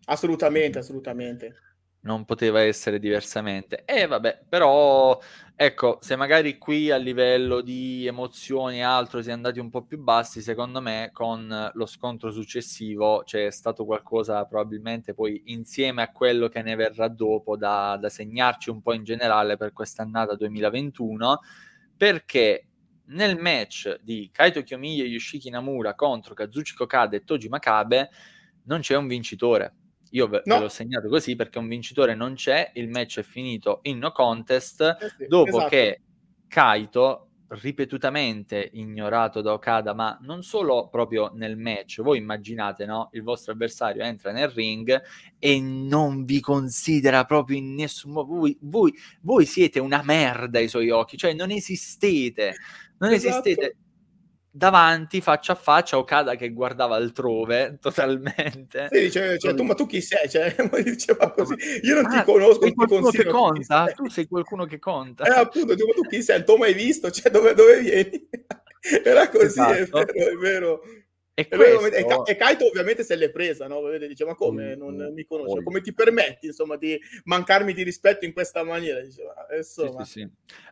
Assolutamente, 0.09 0.79
assolutamente 0.79 1.55
non 2.07 2.23
poteva 2.23 2.61
essere 2.61 2.99
diversamente. 2.99 3.83
E 3.85 4.01
eh, 4.01 4.07
vabbè, 4.07 4.45
però 4.47 5.19
ecco, 5.53 5.97
se 6.01 6.15
magari 6.15 6.57
qui 6.57 6.89
a 6.89 6.95
livello 6.95 7.59
di 7.59 8.07
emozioni 8.07 8.77
e 8.77 8.81
altro 8.81 9.21
si 9.21 9.29
è 9.29 9.33
andati 9.33 9.59
un 9.59 9.69
po' 9.69 9.83
più 9.83 9.99
bassi, 9.99 10.41
secondo 10.41 10.81
me 10.81 11.09
con 11.11 11.69
lo 11.73 11.85
scontro 11.85 12.31
successivo 12.31 13.23
c'è 13.25 13.51
stato 13.51 13.83
qualcosa 13.85 14.45
probabilmente 14.45 15.13
poi 15.13 15.43
insieme 15.47 16.01
a 16.01 16.11
quello 16.11 16.47
che 16.47 16.61
ne 16.61 16.75
verrà 16.75 17.09
dopo 17.09 17.57
da, 17.57 17.97
da 17.99 18.09
segnarci 18.09 18.69
un 18.69 18.81
po' 18.81 18.93
in 18.93 19.03
generale 19.03 19.57
per 19.57 19.73
quest'annata 19.73 20.35
2021, 20.35 21.41
perché 21.97 22.67
nel 23.09 23.37
match 23.37 23.99
di 24.01 24.29
Kaito 24.31 24.63
Kiyomiya 24.63 25.03
e 25.03 25.07
Yoshiki 25.07 25.49
Namura 25.49 25.93
contro 25.93 26.33
Kazuchi 26.33 26.73
Kokade 26.73 27.17
e 27.17 27.23
Toji 27.25 27.49
Makabe 27.49 28.09
non 28.63 28.79
c'è 28.79 28.95
un 28.95 29.07
vincitore 29.07 29.73
io 30.11 30.27
ve, 30.27 30.41
no. 30.45 30.55
ve 30.55 30.61
l'ho 30.61 30.69
segnato 30.69 31.07
così 31.07 31.35
perché 31.35 31.57
un 31.57 31.67
vincitore 31.67 32.15
non 32.15 32.33
c'è, 32.35 32.71
il 32.75 32.89
match 32.89 33.19
è 33.19 33.23
finito 33.23 33.79
in 33.83 33.97
no 33.97 34.11
contest 34.11 34.81
eh 34.81 35.09
sì, 35.17 35.27
dopo 35.27 35.57
esatto. 35.57 35.67
che 35.67 36.01
Kaito 36.47 37.27
ripetutamente 37.49 38.69
ignorato 38.73 39.41
da 39.41 39.53
Okada, 39.53 39.93
ma 39.93 40.17
non 40.21 40.43
solo 40.43 40.89
proprio 40.89 41.31
nel 41.33 41.57
match. 41.57 42.01
Voi 42.01 42.17
immaginate, 42.17 42.85
no? 42.85 43.09
Il 43.13 43.23
vostro 43.23 43.53
avversario 43.53 44.03
entra 44.03 44.31
nel 44.31 44.49
ring 44.49 45.01
e 45.39 45.61
non 45.61 46.25
vi 46.25 46.41
considera 46.41 47.23
proprio 47.25 47.57
in 47.57 47.73
nessun 47.73 48.11
modo. 48.11 48.33
Voi, 48.35 48.57
voi, 48.61 48.93
voi 49.21 49.45
siete 49.45 49.79
una 49.79 50.01
merda 50.03 50.59
ai 50.59 50.67
suoi 50.67 50.89
occhi, 50.89 51.17
cioè 51.17 51.33
non 51.33 51.51
esistete. 51.51 52.55
Non 52.97 53.13
esatto. 53.13 53.47
esistete 53.47 53.77
davanti, 54.57 55.21
faccia 55.21 55.53
a 55.53 55.55
faccia, 55.55 55.97
Okada 55.97 56.35
che 56.35 56.51
guardava 56.51 56.95
altrove 56.95 57.77
totalmente. 57.81 58.87
Sì, 58.91 58.99
dice, 58.99 59.37
cioè, 59.37 59.53
tu, 59.53 59.63
ma 59.63 59.75
tu 59.75 59.85
chi 59.85 60.01
sei? 60.01 60.27
Cioè, 60.27 60.55
diceva 60.83 61.31
così, 61.31 61.55
io 61.83 61.95
non 61.95 62.05
ah, 62.05 62.17
ti 62.17 62.23
conosco, 62.23 62.61
sei 62.61 62.73
qualcuno 62.73 63.09
che 63.09 63.25
conta, 63.25 63.85
tu 63.95 64.09
sei 64.09 64.27
qualcuno 64.27 64.65
che 64.65 64.79
conta. 64.79 65.23
Eh, 65.25 65.39
appunto, 65.39 65.75
tu, 65.75 65.85
tu 65.93 66.01
chi 66.09 66.21
sei? 66.23 66.43
Tu 66.43 66.55
mai 66.55 66.73
visto? 66.73 67.11
Cioè, 67.11 67.31
dove, 67.31 67.53
dove 67.53 67.79
vieni? 67.79 68.29
Era 69.03 69.29
così, 69.29 69.59
esatto. 69.59 69.97
è 69.99 70.05
vero, 70.05 70.31
è 70.31 70.35
vero. 70.35 70.81
E, 71.39 71.47
questo... 71.47 72.25
e, 72.25 72.31
e, 72.31 72.35
Kaito 72.35 72.65
ovviamente 72.65 73.03
se 73.03 73.15
l'è 73.15 73.29
presa, 73.29 73.67
no? 73.67 73.79
Dice, 73.95 74.25
ma 74.25 74.33
come 74.33 74.75
mm, 74.75 74.79
non 74.79 74.95
mm, 74.95 75.13
mi 75.13 75.23
conosce? 75.23 75.61
Come 75.61 75.81
ti 75.81 75.93
permetti, 75.93 76.47
insomma, 76.47 76.77
di 76.77 76.99
mancarmi 77.25 77.73
di 77.73 77.83
rispetto 77.83 78.25
in 78.25 78.33
questa 78.33 78.63
maniera? 78.63 79.01
Dice, 79.01 79.21
insomma. 79.55 80.03
Sì, 80.03 80.11
sì, 80.11 80.19
sì. 80.21 80.29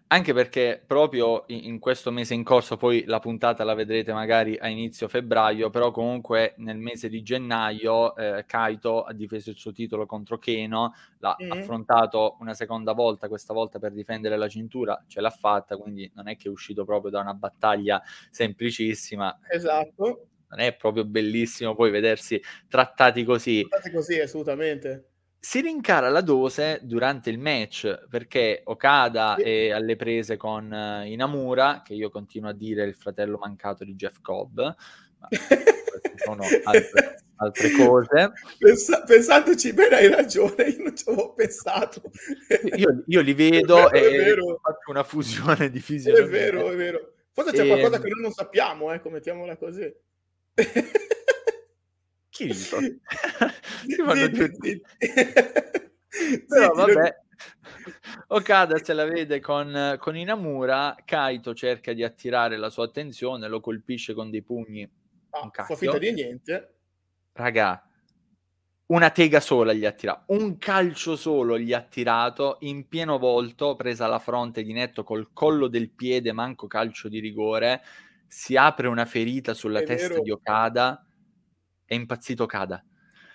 Anche 0.07 0.33
perché 0.33 0.81
proprio 0.83 1.43
in, 1.49 1.65
in, 1.65 1.79
questo 1.79 2.09
mese 2.09 2.33
in 2.33 2.43
corso, 2.43 2.77
poi 2.77 3.03
la 3.05 3.19
puntata 3.19 3.63
la 3.63 3.75
vedrete 3.75 4.11
magari 4.11 4.57
a 4.57 4.67
inizio 4.67 5.07
febbraio, 5.07 5.69
però 5.69 5.91
comunque 5.91 6.55
nel 6.57 6.79
mese 6.79 7.09
di 7.09 7.21
gennaio 7.21 8.15
eh, 8.15 8.45
Kaito 8.47 9.03
ha 9.03 9.13
difeso 9.13 9.51
il 9.51 9.57
suo 9.57 9.71
titolo 9.71 10.07
contro 10.07 10.39
Keno, 10.39 10.95
l'ha 11.19 11.37
mm-hmm. 11.39 11.51
affrontato 11.51 12.37
una 12.39 12.55
seconda 12.55 12.93
volta, 12.93 13.27
questa 13.27 13.53
volta 13.53 13.77
per 13.77 13.91
difendere 13.91 14.35
la 14.35 14.47
cintura, 14.47 15.03
ce 15.07 15.21
l'ha 15.21 15.29
fatta, 15.29 15.77
quindi 15.77 16.11
non 16.15 16.27
è 16.27 16.35
che 16.35 16.47
è 16.47 16.51
uscito 16.51 16.85
proprio 16.85 17.11
da 17.11 17.19
una 17.19 17.35
battaglia 17.35 18.01
semplicissima. 18.31 19.41
Esatto 19.47 20.29
non 20.55 20.65
è 20.65 20.73
proprio 20.73 21.05
bellissimo 21.05 21.75
poi 21.75 21.91
vedersi 21.91 22.41
trattati 22.67 23.23
così. 23.23 23.65
Trattati 23.67 23.93
così, 23.93 24.19
assolutamente. 24.19 25.09
Si 25.37 25.61
rincara 25.61 26.09
la 26.09 26.21
dose 26.21 26.79
durante 26.81 27.29
il 27.29 27.37
match 27.37 28.07
perché 28.09 28.61
Okada 28.63 29.35
sì. 29.37 29.43
è 29.43 29.69
alle 29.69 29.95
prese 29.95 30.37
con 30.37 30.71
uh, 30.71 31.05
Inamura, 31.05 31.83
che 31.85 31.93
io 31.93 32.09
continuo 32.09 32.49
a 32.49 32.53
dire 32.53 32.83
è 32.83 32.87
il 32.87 32.95
fratello 32.95 33.37
mancato 33.37 33.83
di 33.83 33.93
Jeff 33.93 34.21
Cobb, 34.21 34.57
ma 34.57 35.27
sono 36.15 36.41
altre, 36.63 37.17
altre 37.35 37.71
cose. 37.71 38.31
Pensa, 38.57 39.03
pensandoci 39.03 39.73
bene 39.73 39.95
hai 39.97 40.07
ragione, 40.07 40.63
io 40.63 40.83
non 40.83 40.95
ci 40.95 41.03
avevo 41.07 41.33
pensato. 41.33 42.01
io, 42.75 43.03
io 43.05 43.21
li 43.21 43.33
vedo 43.35 43.89
è 43.91 44.01
vero, 44.01 44.55
e 44.55 44.59
faccio 44.59 44.89
una 44.89 45.03
fusione 45.03 45.69
di 45.69 45.79
fisionomia. 45.79 46.25
È 46.25 46.29
vero, 46.29 46.71
è 46.71 46.75
vero. 46.75 47.13
Forse 47.31 47.51
c'è 47.51 47.65
e... 47.65 47.67
qualcosa 47.67 47.99
che 47.99 48.09
noi 48.09 48.21
non 48.21 48.31
sappiamo, 48.31 48.91
ecco, 48.93 49.09
mettiamola 49.11 49.57
così. 49.57 49.93
Chi 52.29 52.45
dico? 52.47 52.79
si 52.79 52.99
fanno 54.05 54.29
tutti. 54.29 54.81
Però 56.47 56.73
vabbè. 56.73 57.23
Okada 58.27 58.83
se 58.83 58.93
la 58.93 59.05
vede 59.05 59.39
con, 59.39 59.97
con 59.99 60.17
Inamura, 60.17 60.95
Kaito 61.03 61.53
cerca 61.53 61.93
di 61.93 62.03
attirare 62.03 62.57
la 62.57 62.69
sua 62.69 62.85
attenzione, 62.85 63.47
lo 63.47 63.59
colpisce 63.59 64.13
con 64.13 64.29
dei 64.29 64.41
pugni. 64.41 64.89
Ah, 65.31 65.49
fa 65.51 65.75
finta 65.75 65.97
di 65.97 66.11
niente. 66.13 66.75
Raga, 67.33 67.85
una 68.87 69.09
tega 69.09 69.39
sola 69.39 69.73
gli 69.73 69.85
ha 69.85 69.91
tirato, 69.91 70.33
un 70.33 70.57
calcio 70.57 71.15
solo 71.15 71.59
gli 71.59 71.73
ha 71.73 71.81
tirato 71.81 72.57
in 72.61 72.87
pieno 72.87 73.17
volto, 73.17 73.75
presa 73.75 74.07
la 74.07 74.19
fronte 74.19 74.63
di 74.63 74.73
netto 74.73 75.03
col 75.03 75.31
collo 75.33 75.67
del 75.67 75.89
piede, 75.89 76.31
manco 76.31 76.67
calcio 76.67 77.09
di 77.09 77.19
rigore 77.19 77.81
si 78.27 78.55
apre 78.55 78.87
una 78.87 79.05
ferita 79.05 79.53
sulla 79.53 79.79
è 79.79 79.83
testa 79.83 80.09
vero. 80.09 80.21
di 80.21 80.31
Okada, 80.31 81.05
è 81.85 81.93
impazzito 81.93 82.43
Okada. 82.43 82.83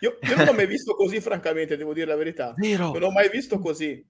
Io, 0.00 0.18
io 0.20 0.36
non 0.36 0.46
l'ho 0.46 0.52
mai 0.54 0.66
visto 0.68 0.94
così, 0.94 1.20
francamente, 1.20 1.76
devo 1.76 1.92
dire 1.92 2.06
la 2.06 2.16
verità. 2.16 2.54
Vero. 2.56 2.92
Non 2.92 3.00
l'ho 3.00 3.10
mai 3.10 3.28
visto 3.28 3.58
così. 3.58 4.04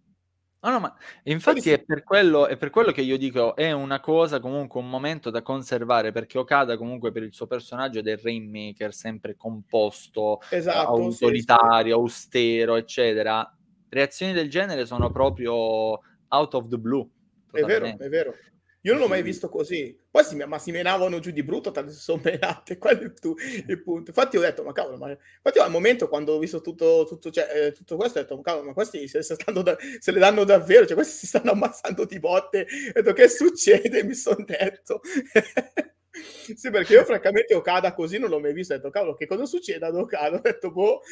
No, 0.63 0.71
no, 0.71 0.81
ma 0.81 0.95
infatti 1.23 1.71
è 1.71 1.83
per, 1.83 2.03
quello, 2.03 2.47
è 2.47 2.59
per 2.59 2.69
quello 2.69 2.93
che 2.93 3.01
io 3.01 3.17
dico, 3.17 3.57
è 3.57 3.73
una 3.73 3.99
cosa 3.99 4.41
comunque, 4.41 4.79
un 4.79 4.91
momento 4.91 5.31
da 5.31 5.41
conservare, 5.41 6.13
perché 6.13 6.37
Okada 6.37 6.77
comunque 6.77 7.13
per 7.13 7.23
il 7.23 7.33
suo 7.33 7.47
personaggio 7.47 8.03
del 8.03 8.19
Rainmaker, 8.19 8.93
sempre 8.93 9.37
composto, 9.37 10.39
esatto, 10.51 10.89
autoritario, 10.89 11.83
sì, 11.83 11.89
sì. 11.89 11.91
austero, 11.93 12.77
eccetera. 12.77 13.57
Reazioni 13.89 14.35
del 14.35 14.51
genere 14.51 14.85
sono 14.85 15.11
proprio 15.11 15.99
out 16.29 16.55
of 16.55 16.69
the 16.69 16.79
blue. 16.79 17.09
Totalmente. 17.51 18.05
È 18.05 18.09
vero, 18.09 18.31
è 18.31 18.31
vero. 18.31 18.35
Io 18.83 18.93
non 18.93 19.03
l'ho 19.03 19.09
mai 19.09 19.23
visto 19.23 19.51
così. 19.51 19.99
Poi 20.11 20.25
si, 20.25 20.37
ma 20.37 20.59
si 20.59 20.71
menavano 20.71 21.19
giù 21.19 21.31
di 21.31 21.43
brutto, 21.43 21.71
tanto 21.71 21.93
si 21.93 22.01
sono 22.01 22.21
menate. 22.25 22.79
Quello 22.79 23.03
è 23.03 23.13
tu, 23.13 23.35
il 23.67 23.83
punto. 23.83 24.11
Infatti 24.11 24.37
ho 24.39 24.41
detto, 24.41 24.63
ma 24.63 24.73
cavolo, 24.73 24.97
ma... 24.97 25.11
Infatti 25.11 25.59
al 25.59 25.71
momento 25.71 26.09
quando 26.09 26.35
ho 26.35 26.39
visto 26.39 26.63
tutto, 26.63 27.05
tutto, 27.07 27.31
cioè, 27.31 27.67
eh, 27.67 27.73
tutto 27.73 27.97
questo, 27.97 28.19
ho 28.19 28.23
detto, 28.23 28.37
ma 28.37 28.43
cavolo, 28.43 28.69
ma 28.69 28.73
questi 28.73 29.07
se, 29.07 29.23
se, 29.23 29.37
da... 29.37 29.77
se, 29.99 30.13
le 30.13 30.19
danno 30.19 30.45
davvero, 30.45 30.87
cioè 30.87 30.95
questi 30.95 31.15
si 31.15 31.27
stanno 31.27 31.51
ammazzando 31.51 32.07
di 32.07 32.19
botte. 32.19 32.67
Ho 32.89 32.93
detto, 32.95 33.13
che 33.13 33.29
succede? 33.29 34.03
Mi 34.05 34.15
sono 34.15 34.45
detto. 34.47 35.03
sì, 36.11 36.71
perché 36.71 36.95
io 36.95 37.05
francamente 37.05 37.55
Okada 37.55 37.93
così 37.93 38.17
non 38.17 38.31
l'ho 38.31 38.41
mai 38.41 38.55
visto. 38.55 38.73
Ho 38.73 38.77
detto, 38.77 38.89
cavolo, 38.89 39.15
che 39.15 39.27
cosa 39.27 39.45
succede 39.45 39.85
ad 39.85 39.95
Okada? 39.95 40.39
Ho 40.39 40.41
detto, 40.41 40.73
boh. 40.73 41.03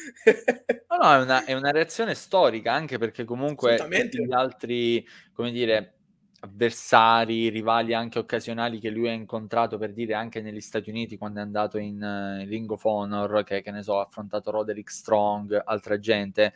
no, 0.89 0.97
no, 0.97 1.13
è 1.13 1.21
una, 1.21 1.45
è 1.45 1.53
una 1.53 1.69
reazione 1.69 2.15
storica, 2.15 2.73
anche 2.73 2.97
perché 2.97 3.25
comunque 3.25 3.77
gli 4.09 4.33
altri, 4.33 5.07
come 5.33 5.51
dire 5.51 5.93
avversari, 6.41 7.49
rivali 7.49 7.93
anche 7.93 8.19
occasionali 8.19 8.79
che 8.79 8.89
lui 8.89 9.09
ha 9.09 9.13
incontrato 9.13 9.77
per 9.77 9.93
dire 9.93 10.13
anche 10.13 10.41
negli 10.41 10.61
Stati 10.61 10.89
Uniti 10.89 11.17
quando 11.17 11.39
è 11.39 11.43
andato 11.43 11.77
in 11.77 12.01
uh, 12.01 12.47
Ring 12.47 12.69
of 12.71 12.83
Honor, 12.83 13.43
che, 13.43 13.61
che 13.61 13.71
ne 13.71 13.83
so, 13.83 13.99
ha 13.99 14.03
affrontato 14.03 14.51
Roderick 14.51 14.89
Strong, 14.89 15.61
altra 15.65 15.99
gente, 15.99 16.53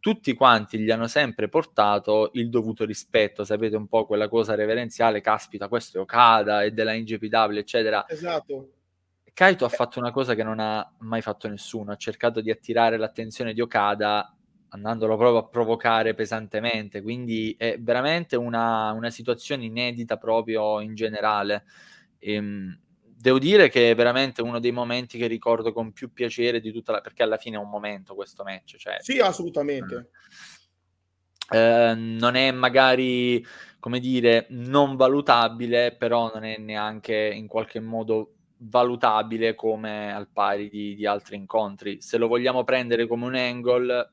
tutti 0.00 0.34
quanti 0.34 0.78
gli 0.78 0.90
hanno 0.90 1.06
sempre 1.06 1.48
portato 1.48 2.30
il 2.34 2.48
dovuto 2.48 2.84
rispetto, 2.84 3.44
sapete 3.44 3.76
un 3.76 3.86
po' 3.86 4.06
quella 4.06 4.28
cosa 4.28 4.54
reverenziale, 4.54 5.20
caspita, 5.20 5.68
questo 5.68 5.98
è 5.98 6.00
Okada, 6.00 6.62
è 6.64 6.70
della 6.72 6.94
NGPW, 6.94 7.56
eccetera. 7.56 8.08
Esatto. 8.08 8.72
Kaito 9.32 9.64
ha 9.64 9.68
fatto 9.68 10.00
una 10.00 10.10
cosa 10.10 10.34
che 10.34 10.42
non 10.42 10.58
ha 10.58 10.92
mai 10.98 11.22
fatto 11.22 11.48
nessuno, 11.48 11.92
ha 11.92 11.96
cercato 11.96 12.40
di 12.40 12.50
attirare 12.50 12.96
l'attenzione 12.96 13.52
di 13.52 13.60
Okada 13.60 14.34
andandolo 14.70 15.16
proprio 15.16 15.38
a 15.38 15.46
provocare 15.46 16.14
pesantemente, 16.14 17.02
quindi 17.02 17.54
è 17.58 17.76
veramente 17.78 18.36
una, 18.36 18.92
una 18.92 19.10
situazione 19.10 19.64
inedita 19.64 20.16
proprio 20.16 20.80
in 20.80 20.94
generale. 20.94 21.64
Ehm, 22.18 22.78
devo 23.02 23.38
dire 23.38 23.68
che 23.68 23.90
è 23.90 23.94
veramente 23.94 24.42
uno 24.42 24.60
dei 24.60 24.72
momenti 24.72 25.18
che 25.18 25.26
ricordo 25.26 25.72
con 25.72 25.92
più 25.92 26.12
piacere 26.12 26.60
di 26.60 26.72
tutta 26.72 26.92
la... 26.92 27.00
perché 27.00 27.22
alla 27.22 27.36
fine 27.36 27.56
è 27.56 27.60
un 27.60 27.68
momento 27.68 28.14
questo 28.14 28.44
match. 28.44 28.76
Cioè, 28.76 28.96
sì, 29.00 29.18
assolutamente. 29.18 30.10
Eh, 31.52 31.94
non 31.94 32.36
è 32.36 32.52
magari, 32.52 33.44
come 33.80 33.98
dire, 33.98 34.46
non 34.50 34.96
valutabile, 34.96 35.96
però 35.96 36.30
non 36.32 36.44
è 36.44 36.56
neanche 36.58 37.14
in 37.34 37.46
qualche 37.48 37.80
modo 37.80 38.34
valutabile 38.62 39.54
come 39.54 40.12
al 40.12 40.28
pari 40.28 40.68
di, 40.68 40.94
di 40.94 41.06
altri 41.06 41.36
incontri. 41.36 42.00
Se 42.00 42.18
lo 42.18 42.28
vogliamo 42.28 42.62
prendere 42.62 43.06
come 43.06 43.26
un 43.26 43.34
angle, 43.34 44.12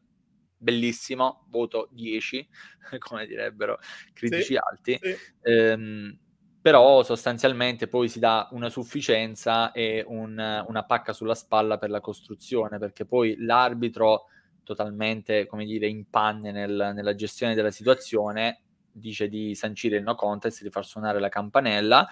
bellissimo, 0.57 1.45
voto 1.49 1.87
10, 1.91 2.47
come 2.99 3.25
direbbero 3.27 3.79
critici 4.13 4.43
sì, 4.43 4.55
alti. 4.57 4.99
Sì. 5.01 5.15
Ehm, 5.41 6.17
però 6.61 7.01
sostanzialmente 7.03 7.87
poi 7.87 8.09
si 8.09 8.19
dà 8.19 8.49
una 8.51 8.69
sufficienza 8.69 9.71
e 9.71 10.03
un, 10.05 10.63
una 10.67 10.83
pacca 10.83 11.13
sulla 11.13 11.35
spalla 11.35 11.77
per 11.77 11.89
la 11.89 12.01
costruzione, 12.01 12.77
perché 12.77 13.05
poi 13.05 13.37
l'arbitro 13.39 14.25
totalmente, 14.63 15.45
come 15.45 15.63
dire, 15.63 15.87
in 15.87 16.09
panne 16.09 16.51
nel, 16.51 16.91
nella 16.93 17.15
gestione 17.15 17.55
della 17.55 17.71
situazione, 17.71 18.63
dice 18.91 19.29
di 19.29 19.55
sancire 19.55 19.95
il 19.95 20.03
no 20.03 20.15
contest, 20.15 20.61
di 20.61 20.69
far 20.69 20.85
suonare 20.85 21.19
la 21.21 21.29
campanella. 21.29 22.05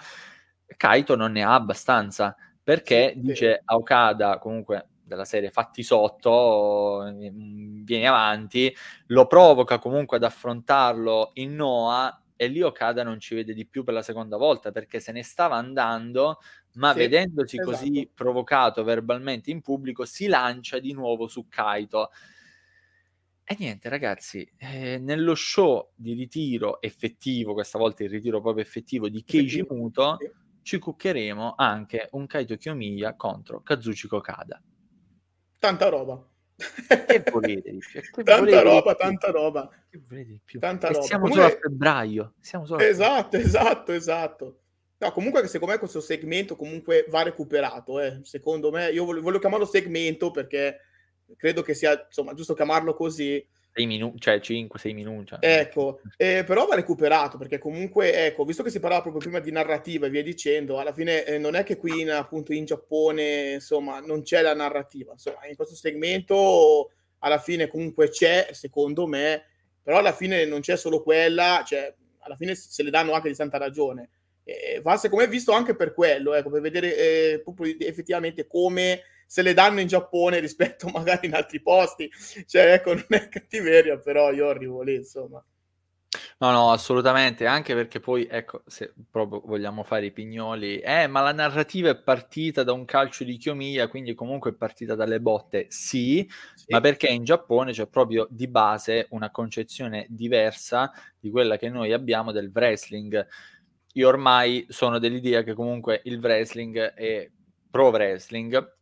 Kaito 0.76 1.16
non 1.16 1.32
ne 1.32 1.42
ha 1.42 1.52
abbastanza, 1.52 2.34
perché 2.62 3.12
sì, 3.14 3.20
dice 3.20 3.60
a 3.62 3.74
Okada, 3.76 4.38
comunque 4.38 4.88
della 5.06 5.24
serie 5.24 5.50
fatti 5.50 5.82
sotto, 5.82 7.02
mm, 7.08 7.84
vieni 7.84 8.06
avanti, 8.06 8.74
lo 9.06 9.26
provoca 9.26 9.78
comunque 9.78 10.16
ad 10.16 10.24
affrontarlo 10.24 11.30
in 11.34 11.54
Noah 11.54 12.20
e 12.34 12.48
lì 12.48 12.60
Okada 12.60 13.02
non 13.02 13.18
ci 13.18 13.34
vede 13.34 13.54
di 13.54 13.66
più 13.66 13.82
per 13.84 13.94
la 13.94 14.02
seconda 14.02 14.36
volta 14.36 14.70
perché 14.72 15.00
se 15.00 15.12
ne 15.12 15.22
stava 15.22 15.56
andando, 15.56 16.40
ma 16.74 16.92
sì, 16.92 16.98
vedendosi 16.98 17.56
esatto. 17.56 17.70
così 17.70 18.10
provocato 18.12 18.84
verbalmente 18.84 19.50
in 19.50 19.62
pubblico, 19.62 20.04
si 20.04 20.26
lancia 20.26 20.78
di 20.78 20.92
nuovo 20.92 21.28
su 21.28 21.46
Kaito. 21.48 22.10
E 23.48 23.56
niente, 23.60 23.88
ragazzi, 23.88 24.46
eh, 24.58 24.98
nello 24.98 25.36
show 25.36 25.92
di 25.94 26.14
ritiro 26.14 26.80
effettivo, 26.82 27.54
questa 27.54 27.78
volta 27.78 28.02
il 28.02 28.10
ritiro 28.10 28.40
proprio 28.40 28.64
effettivo 28.64 29.08
di 29.08 29.22
Keiji 29.22 29.64
Muto, 29.70 30.18
ci 30.62 30.78
cuccheremo 30.78 31.54
anche 31.56 32.08
un 32.12 32.26
Kaito 32.26 32.56
Kiyomiya 32.56 33.14
contro 33.14 33.62
Kazuchi 33.62 34.08
Kokada 34.08 34.60
tanta 35.66 35.88
roba. 35.88 36.24
Che 36.56 37.24
volete 37.30 37.70
di 37.70 37.78
più? 37.78 38.00
Che 38.00 38.22
tanta 38.22 38.62
roba, 38.62 38.94
tanta 38.94 39.30
roba. 39.30 39.68
Che 39.90 40.00
volete 40.08 40.30
di 40.30 40.40
più? 40.44 40.60
Tanta 40.60 40.88
roba. 40.88 41.02
Siamo 41.02 41.24
comunque... 41.24 41.48
solo 41.48 41.56
a 41.56 41.60
febbraio. 41.60 42.34
Siamo 42.40 42.66
solo 42.66 42.82
esatto, 42.82 43.36
esatto, 43.36 43.92
esatto. 43.92 44.60
No, 44.98 45.12
comunque 45.12 45.46
secondo 45.48 45.74
me 45.74 45.78
questo 45.78 46.00
segmento 46.00 46.56
comunque 46.56 47.04
va 47.10 47.22
recuperato, 47.22 48.00
eh. 48.00 48.20
secondo 48.22 48.70
me. 48.70 48.90
Io 48.90 49.04
voglio, 49.04 49.20
voglio 49.20 49.38
chiamarlo 49.38 49.66
segmento 49.66 50.30
perché 50.30 50.80
credo 51.36 51.62
che 51.62 51.74
sia, 51.74 52.04
insomma, 52.06 52.32
giusto 52.32 52.54
chiamarlo 52.54 52.94
così 52.94 53.44
6 53.76 53.86
minuti, 53.86 54.20
cioè 54.20 54.38
5-6 54.38 54.94
minuti. 54.94 55.26
Cioè. 55.26 55.58
Ecco, 55.58 56.00
eh, 56.16 56.44
però 56.44 56.64
va 56.66 56.74
recuperato 56.74 57.36
perché 57.36 57.58
comunque, 57.58 58.26
ecco, 58.26 58.44
visto 58.44 58.62
che 58.62 58.70
si 58.70 58.80
parlava 58.80 59.02
proprio 59.02 59.22
prima 59.22 59.38
di 59.38 59.52
narrativa 59.52 60.06
e 60.06 60.10
via 60.10 60.22
dicendo, 60.22 60.78
alla 60.78 60.94
fine 60.94 61.24
eh, 61.24 61.38
non 61.38 61.54
è 61.54 61.62
che 61.62 61.76
qui 61.76 62.00
in, 62.00 62.10
appunto 62.10 62.54
in 62.54 62.64
Giappone, 62.64 63.52
insomma, 63.52 64.00
non 64.00 64.22
c'è 64.22 64.40
la 64.40 64.54
narrativa, 64.54 65.12
insomma, 65.12 65.46
in 65.46 65.56
questo 65.56 65.74
segmento 65.74 66.90
alla 67.18 67.38
fine 67.38 67.66
comunque 67.66 68.08
c'è, 68.08 68.48
secondo 68.52 69.06
me, 69.06 69.44
però 69.82 69.98
alla 69.98 70.12
fine 70.12 70.46
non 70.46 70.60
c'è 70.60 70.76
solo 70.76 71.02
quella, 71.02 71.62
cioè 71.66 71.94
alla 72.20 72.36
fine 72.36 72.54
se 72.54 72.82
le 72.82 72.90
danno 72.90 73.12
anche 73.12 73.28
di 73.28 73.34
santa 73.34 73.58
ragione. 73.58 74.10
eh, 74.44 74.80
va 74.82 74.96
secondo 74.96 75.24
me 75.24 75.30
visto 75.30 75.52
anche 75.52 75.76
per 75.76 75.92
quello, 75.92 76.34
ecco, 76.34 76.50
per 76.50 76.60
vedere 76.60 76.96
eh, 76.96 77.44
effettivamente 77.80 78.46
come 78.46 79.02
se 79.26 79.42
le 79.42 79.52
danno 79.54 79.80
in 79.80 79.88
Giappone 79.88 80.38
rispetto 80.38 80.88
magari 80.94 81.26
in 81.26 81.34
altri 81.34 81.60
posti. 81.60 82.08
Cioè, 82.46 82.72
ecco, 82.72 82.94
non 82.94 83.06
è 83.08 83.28
cattiveria, 83.28 83.98
però 83.98 84.32
io 84.32 84.48
arrivo 84.48 84.82
lì, 84.82 84.94
insomma. 84.94 85.44
No, 86.38 86.50
no, 86.50 86.70
assolutamente, 86.70 87.46
anche 87.46 87.74
perché 87.74 87.98
poi, 87.98 88.26
ecco, 88.30 88.62
se 88.66 88.92
proprio 89.10 89.40
vogliamo 89.44 89.82
fare 89.84 90.06
i 90.06 90.12
pignoli, 90.12 90.78
eh, 90.80 91.06
ma 91.06 91.22
la 91.22 91.32
narrativa 91.32 91.88
è 91.88 91.96
partita 91.96 92.62
da 92.62 92.72
un 92.72 92.84
calcio 92.84 93.24
di 93.24 93.38
Chiomia, 93.38 93.88
quindi 93.88 94.14
comunque 94.14 94.50
è 94.50 94.54
partita 94.54 94.94
dalle 94.94 95.18
botte, 95.18 95.66
sì, 95.70 96.28
sì, 96.54 96.66
ma 96.68 96.80
perché 96.80 97.06
in 97.06 97.24
Giappone 97.24 97.72
c'è 97.72 97.86
proprio 97.86 98.26
di 98.30 98.48
base 98.48 99.06
una 99.10 99.30
concezione 99.30 100.06
diversa 100.10 100.92
di 101.18 101.30
quella 101.30 101.56
che 101.56 101.70
noi 101.70 101.92
abbiamo 101.92 102.32
del 102.32 102.50
wrestling. 102.52 103.26
Io 103.94 104.08
ormai 104.08 104.66
sono 104.68 104.98
dell'idea 104.98 105.42
che 105.42 105.54
comunque 105.54 106.02
il 106.04 106.18
wrestling 106.18 106.76
è 106.92 107.30
pro 107.70 107.88
wrestling, 107.88 108.75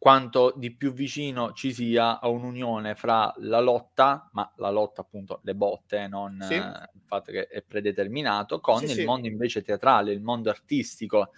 quanto 0.00 0.54
di 0.56 0.74
più 0.74 0.94
vicino 0.94 1.52
ci 1.52 1.74
sia 1.74 2.20
a 2.20 2.28
un'unione 2.28 2.94
fra 2.94 3.34
la 3.40 3.60
lotta, 3.60 4.30
ma 4.32 4.50
la 4.56 4.70
lotta 4.70 5.02
appunto 5.02 5.40
le 5.42 5.54
botte, 5.54 6.08
non 6.08 6.38
sì. 6.40 6.54
eh, 6.54 6.56
il 6.56 7.02
fatto 7.04 7.30
che 7.30 7.46
è 7.46 7.60
predeterminato, 7.60 8.60
con 8.60 8.78
sì, 8.78 8.84
il 8.84 8.90
sì. 8.92 9.04
mondo 9.04 9.26
invece 9.26 9.60
teatrale, 9.60 10.12
il 10.12 10.22
mondo 10.22 10.48
artistico. 10.48 11.32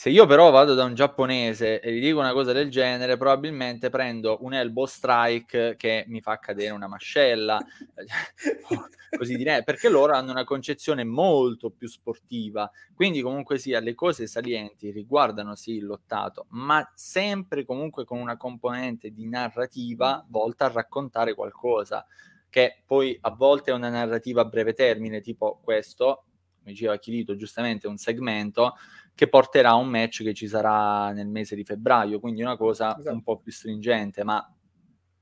Se 0.00 0.08
io 0.08 0.24
però 0.24 0.48
vado 0.48 0.72
da 0.72 0.84
un 0.84 0.94
giapponese 0.94 1.78
e 1.78 1.92
gli 1.92 2.00
dico 2.00 2.20
una 2.20 2.32
cosa 2.32 2.52
del 2.52 2.70
genere, 2.70 3.18
probabilmente 3.18 3.90
prendo 3.90 4.38
un 4.40 4.54
elbow 4.54 4.86
strike 4.86 5.76
che 5.76 6.06
mi 6.08 6.22
fa 6.22 6.38
cadere 6.38 6.70
una 6.70 6.88
mascella. 6.88 7.60
così 9.14 9.36
direi, 9.36 9.62
perché 9.62 9.90
loro 9.90 10.14
hanno 10.14 10.30
una 10.30 10.44
concezione 10.44 11.04
molto 11.04 11.68
più 11.68 11.86
sportiva. 11.86 12.70
Quindi 12.94 13.20
comunque 13.20 13.58
sia, 13.58 13.78
le 13.80 13.94
cose 13.94 14.26
salienti 14.26 14.90
riguardano 14.90 15.54
sì 15.54 15.72
il 15.72 15.84
lottato, 15.84 16.46
ma 16.52 16.90
sempre 16.94 17.66
comunque 17.66 18.06
con 18.06 18.20
una 18.20 18.38
componente 18.38 19.10
di 19.10 19.28
narrativa 19.28 20.24
volta 20.30 20.64
a 20.64 20.72
raccontare 20.72 21.34
qualcosa, 21.34 22.06
che 22.48 22.84
poi 22.86 23.18
a 23.20 23.32
volte 23.32 23.70
è 23.70 23.74
una 23.74 23.90
narrativa 23.90 24.40
a 24.40 24.46
breve 24.46 24.72
termine, 24.72 25.20
tipo 25.20 25.60
questo, 25.62 26.24
come 26.60 26.72
diceva 26.72 26.96
Chirito, 26.96 27.36
giustamente 27.36 27.86
un 27.86 27.98
segmento 27.98 28.76
che 29.20 29.28
porterà 29.28 29.68
a 29.68 29.74
un 29.74 29.90
match 29.90 30.22
che 30.22 30.32
ci 30.32 30.48
sarà 30.48 31.12
nel 31.12 31.28
mese 31.28 31.54
di 31.54 31.62
febbraio, 31.62 32.20
quindi 32.20 32.40
una 32.40 32.56
cosa 32.56 32.96
esatto. 32.96 33.12
un 33.12 33.22
po' 33.22 33.38
più 33.38 33.52
stringente, 33.52 34.24
ma 34.24 34.42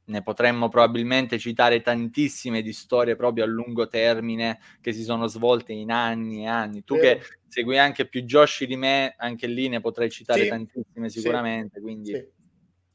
ne 0.05 0.23
potremmo 0.23 0.69
probabilmente 0.69 1.37
citare 1.37 1.81
tantissime 1.81 2.63
di 2.63 2.73
storie 2.73 3.17
proprio 3.17 3.43
a 3.43 3.49
lungo 3.49 3.89
termine 3.89 4.61
che 4.81 4.93
si 4.93 5.03
sono 5.03 5.27
svolte 5.27 5.73
in 5.73 5.91
anni 5.91 6.45
e 6.45 6.47
anni. 6.47 6.85
Tu 6.85 6.97
che 6.97 7.23
segui 7.49 7.77
anche 7.77 8.07
più 8.07 8.23
Joshi 8.23 8.69
di 8.69 8.77
me, 8.77 9.17
anche 9.19 9.49
lì 9.49 9.67
ne 9.67 9.81
potrei 9.81 10.11
citare 10.11 10.43
sì, 10.43 10.49
tantissime 10.49 11.09
sicuramente, 11.09 11.79
sì, 11.79 11.83
quindi... 11.83 12.13
Sì. 12.13 12.29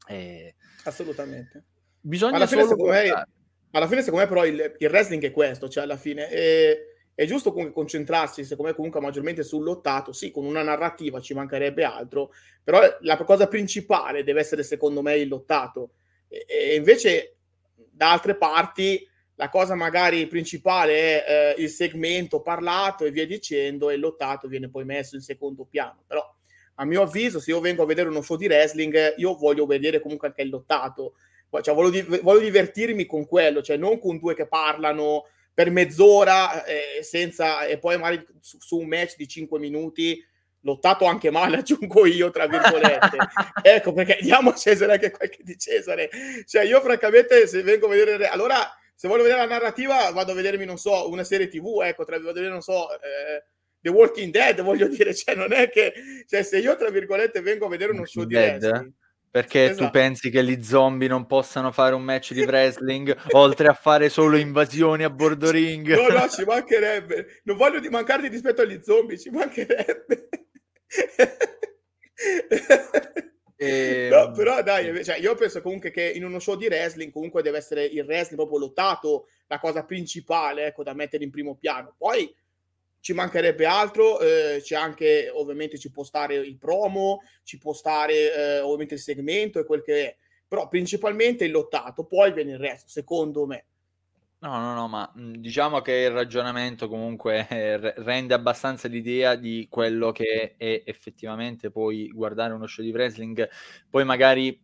Eh... 0.08 0.54
Assolutamente. 0.84 1.64
Bisogna 2.00 2.36
alla 2.36 2.46
fine, 2.46 2.62
secondo 2.62 2.90
me, 2.90 3.26
alla 3.72 3.88
fine, 3.88 4.00
secondo 4.00 4.24
me, 4.24 4.26
però 4.30 4.46
il, 4.46 4.74
il, 4.78 4.88
wrestling 4.88 5.22
è 5.22 5.32
questo, 5.32 5.68
cioè 5.68 5.82
alla 5.82 5.98
fine... 5.98 6.28
È, 6.28 6.92
è 7.14 7.26
giusto 7.26 7.50
comunque 7.50 7.74
concentrarsi, 7.74 8.44
secondo 8.44 8.70
me, 8.70 8.76
comunque 8.76 9.00
maggiormente 9.00 9.42
sul 9.42 9.62
lottato, 9.62 10.12
sì, 10.12 10.30
con 10.30 10.44
una 10.44 10.62
narrativa 10.62 11.20
ci 11.20 11.32
mancherebbe 11.32 11.84
altro, 11.84 12.32
però 12.62 12.80
la 13.00 13.16
cosa 13.18 13.46
principale 13.46 14.24
deve 14.24 14.40
essere, 14.40 14.62
secondo 14.62 15.00
me, 15.00 15.16
il 15.16 15.28
lottato. 15.28 15.92
E 16.28 16.74
invece 16.74 17.36
da 17.74 18.10
altre 18.10 18.34
parti 18.36 19.08
la 19.36 19.48
cosa 19.48 19.74
magari 19.74 20.26
principale 20.26 21.24
è 21.24 21.54
eh, 21.56 21.62
il 21.62 21.68
segmento 21.68 22.40
parlato 22.40 23.04
e 23.04 23.10
via 23.10 23.26
dicendo 23.26 23.90
e 23.90 23.94
il 23.94 24.00
lottato 24.00 24.48
viene 24.48 24.68
poi 24.68 24.84
messo 24.84 25.16
in 25.16 25.22
secondo 25.22 25.64
piano. 25.64 26.02
Però 26.06 26.34
a 26.76 26.84
mio 26.84 27.02
avviso 27.02 27.40
se 27.40 27.50
io 27.50 27.60
vengo 27.60 27.82
a 27.82 27.86
vedere 27.86 28.08
uno 28.08 28.22
show 28.22 28.36
di 28.36 28.46
wrestling 28.46 29.14
io 29.16 29.36
voglio 29.36 29.66
vedere 29.66 30.00
comunque 30.00 30.28
anche 30.28 30.42
il 30.42 30.50
lottato. 30.50 31.14
Cioè, 31.60 31.72
voglio, 31.72 32.04
voglio 32.22 32.40
divertirmi 32.40 33.06
con 33.06 33.28
quello 33.28 33.62
cioè 33.62 33.76
non 33.76 34.00
con 34.00 34.18
due 34.18 34.34
che 34.34 34.48
parlano 34.48 35.26
per 35.54 35.70
mezz'ora 35.70 36.64
eh, 36.64 37.02
senza, 37.02 37.64
e 37.64 37.78
poi 37.78 37.96
magari 37.96 38.26
su, 38.40 38.58
su 38.60 38.78
un 38.78 38.88
match 38.88 39.14
di 39.16 39.28
5 39.28 39.58
minuti 39.60 40.20
lottato 40.62 41.04
anche 41.04 41.30
male, 41.30 41.58
aggiungo 41.58 42.04
io, 42.06 42.30
tra 42.30 42.46
virgolette. 42.46 43.16
ecco, 43.62 43.92
perché 43.92 44.18
diamo 44.20 44.50
a 44.50 44.54
Cesare 44.54 44.92
anche 44.92 45.10
qualche 45.10 45.42
di 45.42 45.56
Cesare. 45.56 46.10
Cioè, 46.44 46.64
io 46.64 46.80
francamente, 46.80 47.46
se 47.46 47.62
vengo 47.62 47.86
a 47.86 47.90
vedere... 47.90 48.26
Allora, 48.26 48.56
se 48.94 49.08
voglio 49.08 49.22
vedere 49.22 49.40
la 49.40 49.48
narrativa, 49.48 50.10
vado 50.10 50.32
a 50.32 50.34
vedermi, 50.34 50.64
non 50.64 50.76
so, 50.76 51.08
una 51.08 51.24
serie 51.24 51.48
TV, 51.48 51.82
ecco, 51.84 52.04
tra 52.04 52.16
virgolette, 52.16 52.48
non 52.48 52.62
so... 52.62 52.92
Eh, 52.94 53.44
The 53.84 53.90
Walking 53.90 54.32
Dead, 54.32 54.62
voglio 54.62 54.88
dire, 54.88 55.14
cioè 55.14 55.34
non 55.34 55.52
è 55.52 55.68
che, 55.68 55.92
cioè 56.26 56.42
se 56.42 56.58
io 56.58 56.74
tra 56.74 56.88
virgolette 56.88 57.42
vengo 57.42 57.66
a 57.66 57.68
vedere 57.68 57.92
uno 57.92 58.06
show 58.06 58.24
di 58.24 58.34
wrestling, 58.34 58.90
perché 59.34 59.64
esatto. 59.64 59.86
tu 59.86 59.90
pensi 59.90 60.30
che 60.30 60.44
gli 60.44 60.62
zombie 60.62 61.08
non 61.08 61.26
possano 61.26 61.72
fare 61.72 61.96
un 61.96 62.04
match 62.04 62.34
di 62.34 62.42
wrestling 62.42 63.16
oltre 63.32 63.66
a 63.66 63.74
fare 63.74 64.08
solo 64.08 64.36
invasioni 64.36 65.02
a 65.02 65.10
bordo 65.10 65.50
ring? 65.50 65.92
No, 65.92 66.06
no, 66.06 66.28
ci 66.28 66.44
mancherebbe. 66.44 67.40
Non 67.42 67.56
voglio 67.56 67.80
di 67.80 67.88
mancarti 67.88 68.28
rispetto 68.28 68.62
agli 68.62 68.78
zombie, 68.80 69.18
ci 69.18 69.30
mancherebbe 69.30 70.28
e... 73.56 74.08
no, 74.12 74.30
però 74.30 74.62
dai, 74.62 75.04
cioè, 75.04 75.18
io 75.18 75.34
penso 75.34 75.60
comunque 75.62 75.90
che 75.90 76.12
in 76.14 76.24
uno 76.24 76.38
show 76.38 76.54
di 76.54 76.66
wrestling 76.66 77.10
comunque 77.10 77.42
deve 77.42 77.58
essere 77.58 77.84
il 77.86 78.04
wrestling 78.04 78.36
proprio 78.36 78.58
lottato 78.58 79.26
la 79.48 79.58
cosa 79.58 79.84
principale 79.84 80.66
ecco, 80.66 80.84
da 80.84 80.94
mettere 80.94 81.24
in 81.24 81.30
primo 81.30 81.56
piano. 81.56 81.96
Poi 81.98 82.32
ci 83.04 83.12
mancherebbe 83.12 83.66
altro, 83.66 84.18
eh, 84.18 84.62
c'è 84.62 84.76
anche 84.76 85.28
ovviamente 85.30 85.78
ci 85.78 85.90
può 85.90 86.04
stare 86.04 86.36
il 86.36 86.56
promo, 86.56 87.20
ci 87.42 87.58
può 87.58 87.74
stare 87.74 88.34
eh, 88.34 88.60
ovviamente 88.60 88.94
il 88.94 89.00
segmento 89.00 89.58
e 89.58 89.66
quel 89.66 89.82
che 89.82 90.06
è, 90.06 90.16
però 90.48 90.68
principalmente 90.68 91.44
il 91.44 91.50
lottato, 91.50 92.04
poi 92.06 92.32
viene 92.32 92.52
il 92.52 92.58
resto, 92.58 92.88
secondo 92.88 93.44
me. 93.44 93.66
No, 94.38 94.58
no, 94.58 94.72
no, 94.72 94.88
ma 94.88 95.12
diciamo 95.14 95.82
che 95.82 95.92
il 95.92 96.12
ragionamento 96.12 96.88
comunque 96.88 97.46
eh, 97.46 97.92
rende 97.96 98.32
abbastanza 98.32 98.88
l'idea 98.88 99.34
di 99.34 99.66
quello 99.68 100.10
che 100.10 100.54
è 100.56 100.82
effettivamente 100.86 101.70
poi 101.70 102.08
guardare 102.08 102.54
uno 102.54 102.66
show 102.66 102.82
di 102.82 102.90
wrestling, 102.90 103.46
poi 103.90 104.06
magari 104.06 104.58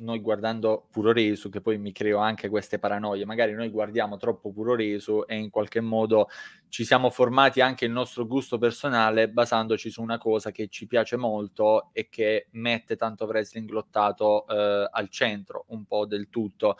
noi 0.00 0.20
guardando 0.20 0.86
puro 0.90 1.12
reso, 1.12 1.48
che 1.48 1.60
poi 1.60 1.78
mi 1.78 1.92
creo 1.92 2.18
anche 2.18 2.48
queste 2.48 2.78
paranoie, 2.78 3.24
magari 3.24 3.52
noi 3.52 3.68
guardiamo 3.70 4.16
troppo 4.16 4.52
puro 4.52 4.74
reso 4.74 5.26
e 5.26 5.36
in 5.36 5.50
qualche 5.50 5.80
modo 5.80 6.28
ci 6.68 6.84
siamo 6.84 7.10
formati 7.10 7.60
anche 7.60 7.84
il 7.84 7.92
nostro 7.92 8.26
gusto 8.26 8.58
personale 8.58 9.28
basandoci 9.28 9.90
su 9.90 10.02
una 10.02 10.18
cosa 10.18 10.50
che 10.50 10.68
ci 10.68 10.86
piace 10.86 11.16
molto 11.16 11.90
e 11.92 12.08
che 12.08 12.48
mette 12.52 12.96
tanto 12.96 13.24
wrestling 13.24 13.68
lottato 13.70 14.46
eh, 14.46 14.88
al 14.90 15.08
centro 15.08 15.64
un 15.68 15.84
po' 15.84 16.06
del 16.06 16.28
tutto. 16.28 16.76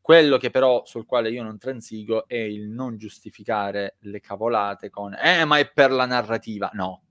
Quello 0.00 0.36
che 0.36 0.50
però 0.50 0.84
sul 0.84 1.06
quale 1.06 1.30
io 1.30 1.44
non 1.44 1.58
transigo 1.58 2.26
è 2.26 2.34
il 2.36 2.68
non 2.68 2.96
giustificare 2.96 3.96
le 4.00 4.20
cavolate 4.20 4.90
con 4.90 5.14
eh, 5.14 5.44
ma 5.44 5.58
è 5.58 5.70
per 5.70 5.92
la 5.92 6.06
narrativa. 6.06 6.70
No. 6.72 7.01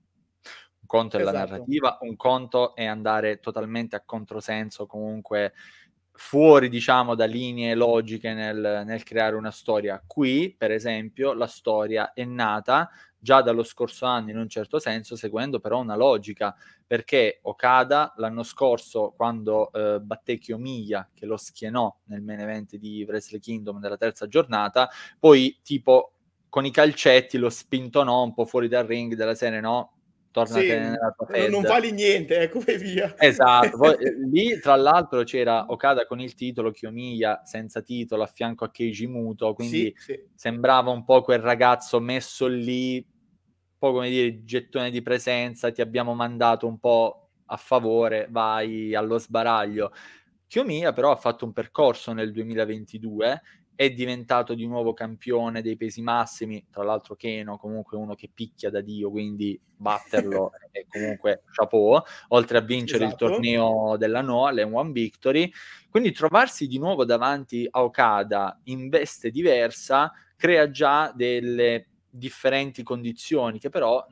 Conto 0.92 1.16
è 1.16 1.22
esatto. 1.22 1.36
la 1.38 1.44
narrativa, 1.44 1.96
un 2.02 2.16
conto 2.16 2.74
è 2.74 2.84
andare 2.84 3.40
totalmente 3.40 3.96
a 3.96 4.02
controsenso, 4.04 4.84
comunque 4.84 5.54
fuori, 6.12 6.68
diciamo, 6.68 7.14
da 7.14 7.24
linee 7.24 7.74
logiche 7.74 8.34
nel, 8.34 8.82
nel 8.84 9.02
creare 9.02 9.34
una 9.34 9.50
storia. 9.50 10.02
Qui, 10.06 10.54
per 10.54 10.70
esempio, 10.70 11.32
la 11.32 11.46
storia 11.46 12.12
è 12.12 12.26
nata 12.26 12.90
già 13.18 13.40
dallo 13.40 13.62
scorso 13.62 14.04
anno 14.04 14.32
in 14.32 14.36
un 14.36 14.50
certo 14.50 14.78
senso, 14.78 15.16
seguendo 15.16 15.60
però 15.60 15.80
una 15.80 15.96
logica, 15.96 16.54
perché 16.86 17.38
Okada 17.40 18.12
l'anno 18.18 18.42
scorso, 18.42 19.14
quando 19.16 19.72
eh, 19.72 19.98
batté 19.98 20.36
Kiyomiya, 20.36 21.12
che 21.14 21.24
lo 21.24 21.38
schienò 21.38 22.00
nel 22.08 22.20
main 22.20 22.40
event 22.40 22.76
di 22.76 23.02
Wrestle 23.08 23.38
Kingdom 23.38 23.78
nella 23.78 23.96
terza 23.96 24.26
giornata, 24.26 24.90
poi 25.18 25.58
tipo 25.62 26.12
con 26.50 26.66
i 26.66 26.70
calcetti 26.70 27.38
lo 27.38 27.48
spintonò 27.48 28.22
un 28.24 28.34
po' 28.34 28.44
fuori 28.44 28.68
dal 28.68 28.84
ring 28.84 29.14
della 29.14 29.34
serie, 29.34 29.60
no? 29.60 30.01
Tornate 30.32 30.62
sì, 30.62 30.68
nella 30.68 31.14
tua 31.16 31.26
fed. 31.26 31.50
Non 31.50 31.62
vali 31.62 31.92
niente, 31.92 32.40
ecco 32.40 32.60
e 32.66 32.78
via. 32.78 33.14
Esatto, 33.18 33.76
poi, 33.76 33.94
eh, 34.02 34.14
lì 34.28 34.58
tra 34.58 34.74
l'altro 34.74 35.22
c'era 35.22 35.66
Okada 35.68 36.06
con 36.06 36.20
il 36.20 36.34
titolo, 36.34 36.72
Kiyomiya 36.72 37.42
senza 37.44 37.82
titolo 37.82 38.24
a 38.24 38.26
fianco 38.26 38.64
a 38.64 38.70
Keiji 38.70 39.06
Muto, 39.06 39.52
quindi 39.52 39.94
sì, 39.96 40.14
sì. 40.14 40.20
sembrava 40.34 40.90
un 40.90 41.04
po' 41.04 41.22
quel 41.22 41.40
ragazzo 41.40 42.00
messo 42.00 42.46
lì 42.46 43.06
po' 43.82 43.92
come 43.92 44.10
dire 44.10 44.44
gettone 44.44 44.92
di 44.92 45.02
presenza, 45.02 45.72
ti 45.72 45.80
abbiamo 45.80 46.14
mandato 46.14 46.68
un 46.68 46.78
po' 46.78 47.30
a 47.46 47.56
favore, 47.56 48.28
vai 48.30 48.94
allo 48.94 49.18
sbaraglio. 49.18 49.92
Chiomia 50.46 50.92
però 50.92 51.10
ha 51.10 51.16
fatto 51.16 51.44
un 51.44 51.52
percorso 51.52 52.12
nel 52.12 52.30
2022 52.30 53.42
è 53.74 53.90
diventato 53.90 54.54
di 54.54 54.66
nuovo 54.66 54.92
campione 54.92 55.62
dei 55.62 55.76
pesi 55.76 56.02
massimi, 56.02 56.66
tra 56.70 56.82
l'altro 56.82 57.16
Keno 57.16 57.56
comunque 57.56 57.96
uno 57.96 58.14
che 58.14 58.30
picchia 58.32 58.70
da 58.70 58.80
Dio, 58.80 59.10
quindi 59.10 59.60
batterlo 59.76 60.52
è 60.70 60.84
comunque 60.88 61.42
chapeau, 61.50 62.00
oltre 62.28 62.58
a 62.58 62.60
vincere 62.60 63.06
esatto. 63.06 63.24
il 63.24 63.30
torneo 63.32 63.96
della 63.96 64.20
Noa, 64.20 64.50
le 64.50 64.62
One 64.62 64.92
Victory, 64.92 65.50
quindi 65.90 66.12
trovarsi 66.12 66.66
di 66.66 66.78
nuovo 66.78 67.04
davanti 67.04 67.66
a 67.70 67.82
Okada 67.82 68.60
in 68.64 68.88
veste 68.88 69.30
diversa 69.30 70.12
crea 70.36 70.70
già 70.70 71.12
delle 71.14 71.88
differenti 72.08 72.82
condizioni 72.82 73.58
che 73.58 73.70
però 73.70 74.04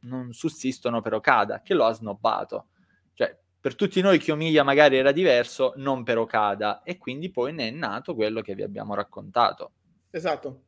non 0.00 0.32
sussistono 0.32 1.00
per 1.00 1.14
Okada, 1.14 1.62
che 1.62 1.74
lo 1.74 1.84
ha 1.84 1.92
snobbato. 1.92 2.68
Per 3.66 3.74
tutti 3.74 4.00
noi 4.00 4.18
Chiomiglia 4.18 4.62
magari 4.62 4.96
era 4.96 5.10
diverso, 5.10 5.72
non 5.74 6.04
per 6.04 6.18
Okada, 6.18 6.84
e 6.84 6.98
quindi 6.98 7.30
poi 7.32 7.52
ne 7.52 7.66
è 7.66 7.70
nato 7.72 8.14
quello 8.14 8.40
che 8.40 8.54
vi 8.54 8.62
abbiamo 8.62 8.94
raccontato. 8.94 9.72
Esatto. 10.12 10.62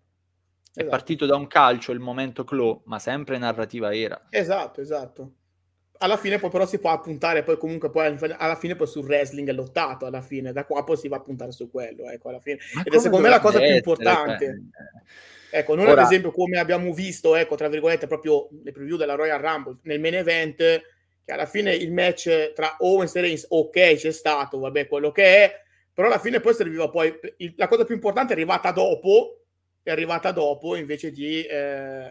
È 0.75 0.81
esatto. 0.81 0.89
partito 0.89 1.25
da 1.25 1.37
un 1.37 1.47
calcio 1.47 1.93
il 1.93 2.01
momento 2.01 2.43
clou, 2.43 2.83
ma 2.87 2.99
sempre 2.99 3.39
narrativa 3.39 3.95
era. 3.95 4.27
Esatto, 4.31 4.81
esatto. 4.81 5.33
Alla 5.99 6.17
fine 6.17 6.41
poi 6.41 6.51
però 6.51 6.67
si 6.67 6.81
può 6.81 6.91
appuntare 6.91 7.45
poi 7.45 7.57
comunque 7.57 7.89
poi 7.89 8.19
alla 8.37 8.57
fine 8.57 8.75
poi 8.75 8.89
sul 8.89 9.05
wrestling 9.05 9.49
è 9.49 9.53
lottato 9.53 10.05
alla 10.05 10.21
fine, 10.21 10.51
da 10.51 10.65
qua 10.65 10.83
poi 10.83 10.97
si 10.97 11.07
va 11.07 11.19
a 11.19 11.23
puntare 11.23 11.53
su 11.53 11.71
quello, 11.71 12.11
ecco, 12.11 12.31
alla 12.31 12.41
fine. 12.41 12.59
Ed 12.85 12.93
è 12.93 12.99
secondo 12.99 13.27
me 13.27 13.31
la 13.31 13.39
cosa 13.39 13.61
più 13.61 13.75
importante. 13.77 14.45
Cioè... 14.45 15.61
Ecco, 15.61 15.77
noi 15.77 15.87
Ora... 15.87 16.01
ad 16.01 16.07
esempio 16.09 16.33
come 16.33 16.59
abbiamo 16.59 16.93
visto, 16.93 17.37
ecco, 17.37 17.55
tra 17.55 17.69
virgolette, 17.69 18.09
proprio 18.09 18.49
le 18.65 18.73
preview 18.73 18.97
della 18.97 19.15
Royal 19.15 19.41
Rumble, 19.41 19.77
nel 19.83 20.01
main 20.01 20.15
event, 20.15 20.97
che 21.29 21.35
alla 21.35 21.45
fine 21.45 21.75
il 21.75 21.93
match 21.93 22.55
tra 22.55 22.77
Owens 22.79 23.14
e 23.14 23.21
Reigns, 23.21 23.45
ok, 23.51 23.97
c'è 23.97 24.12
stato, 24.12 24.61
vabbè, 24.61 24.88
quello 24.88 25.12
che 25.12 25.45
è, 25.45 25.62
però 25.93 26.07
alla 26.09 26.19
fine 26.19 26.41
poi 26.41 26.55
serviva 26.55 26.88
poi, 26.88 27.14
la 27.57 27.69
cosa 27.69 27.85
più 27.85 27.95
importante 27.95 28.33
è 28.33 28.37
arrivata 28.37 28.71
dopo, 28.71 29.43
è 29.83 29.91
arrivata 29.91 30.33
dopo 30.33 30.75
invece 30.75 31.11
di, 31.11 31.43
eh, 31.43 32.11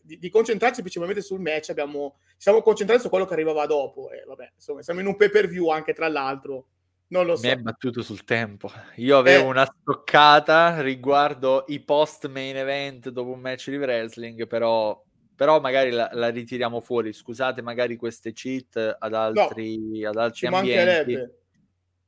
di, 0.00 0.18
di 0.18 0.30
concentrarci 0.30 0.80
principalmente 0.80 1.20
sul 1.20 1.40
match, 1.40 1.68
abbiamo, 1.68 2.16
siamo 2.38 2.62
concentrati 2.62 3.02
su 3.02 3.10
quello 3.10 3.26
che 3.26 3.34
arrivava 3.34 3.66
dopo. 3.66 4.10
E 4.10 4.24
vabbè, 4.26 4.52
insomma, 4.54 4.80
siamo 4.80 5.00
in 5.00 5.08
un 5.08 5.16
pay 5.16 5.28
per 5.28 5.46
view 5.46 5.68
anche 5.68 5.92
tra 5.92 6.08
l'altro. 6.08 6.68
Non 7.08 7.26
lo 7.26 7.36
so. 7.36 7.46
Mi 7.46 7.52
è 7.52 7.56
battuto 7.56 8.00
sul 8.00 8.24
tempo. 8.24 8.72
Io 8.96 9.18
avevo 9.18 9.44
eh. 9.44 9.48
una 9.50 9.66
stoccata 9.66 10.80
riguardo 10.80 11.66
i 11.68 11.80
post 11.80 12.28
main 12.28 12.56
event 12.56 13.10
dopo 13.10 13.28
un 13.28 13.40
match 13.40 13.68
di 13.68 13.76
wrestling, 13.76 14.46
però, 14.46 14.98
però 15.34 15.60
magari 15.60 15.90
la, 15.90 16.10
la 16.12 16.28
ritiriamo 16.28 16.80
fuori. 16.80 17.12
Scusate, 17.12 17.62
magari 17.62 17.96
queste 17.96 18.32
cheat 18.32 18.96
ad 18.98 19.14
altri, 19.14 20.00
no, 20.00 20.08
ad 20.08 20.16
altri 20.16 20.46
ambienti. 20.46 21.18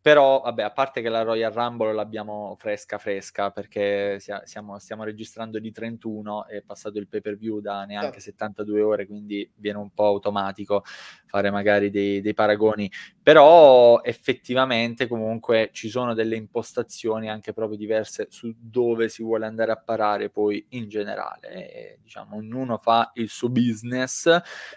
Però, 0.06 0.40
vabbè, 0.40 0.62
a 0.62 0.70
parte 0.70 1.02
che 1.02 1.08
la 1.08 1.22
Royal 1.22 1.50
Rumble 1.50 1.92
l'abbiamo 1.92 2.54
fresca 2.60 2.96
fresca 2.96 3.50
perché 3.50 4.20
siamo, 4.44 4.78
stiamo 4.78 5.02
registrando 5.02 5.58
di 5.58 5.72
31 5.72 6.46
è 6.46 6.62
passato 6.62 6.98
il 6.98 7.08
pay 7.08 7.20
per 7.20 7.36
view 7.36 7.58
da 7.58 7.82
neanche 7.82 8.20
sì. 8.20 8.30
72 8.30 8.82
ore, 8.82 9.06
quindi 9.08 9.50
viene 9.56 9.78
un 9.78 9.90
po' 9.90 10.04
automatico 10.06 10.84
fare 11.26 11.50
magari 11.50 11.90
dei, 11.90 12.20
dei, 12.20 12.34
paragoni. 12.34 12.88
Però 13.20 14.00
effettivamente 14.00 15.08
comunque 15.08 15.70
ci 15.72 15.88
sono 15.88 16.14
delle 16.14 16.36
impostazioni 16.36 17.28
anche 17.28 17.52
proprio 17.52 17.76
diverse 17.76 18.28
su 18.30 18.54
dove 18.56 19.08
si 19.08 19.24
vuole 19.24 19.46
andare 19.46 19.72
a 19.72 19.76
parare 19.76 20.30
poi 20.30 20.64
in 20.68 20.88
generale. 20.88 21.50
E, 21.50 21.98
diciamo, 22.00 22.36
ognuno 22.36 22.78
fa 22.78 23.10
il 23.14 23.28
suo 23.28 23.48
business. 23.48 24.26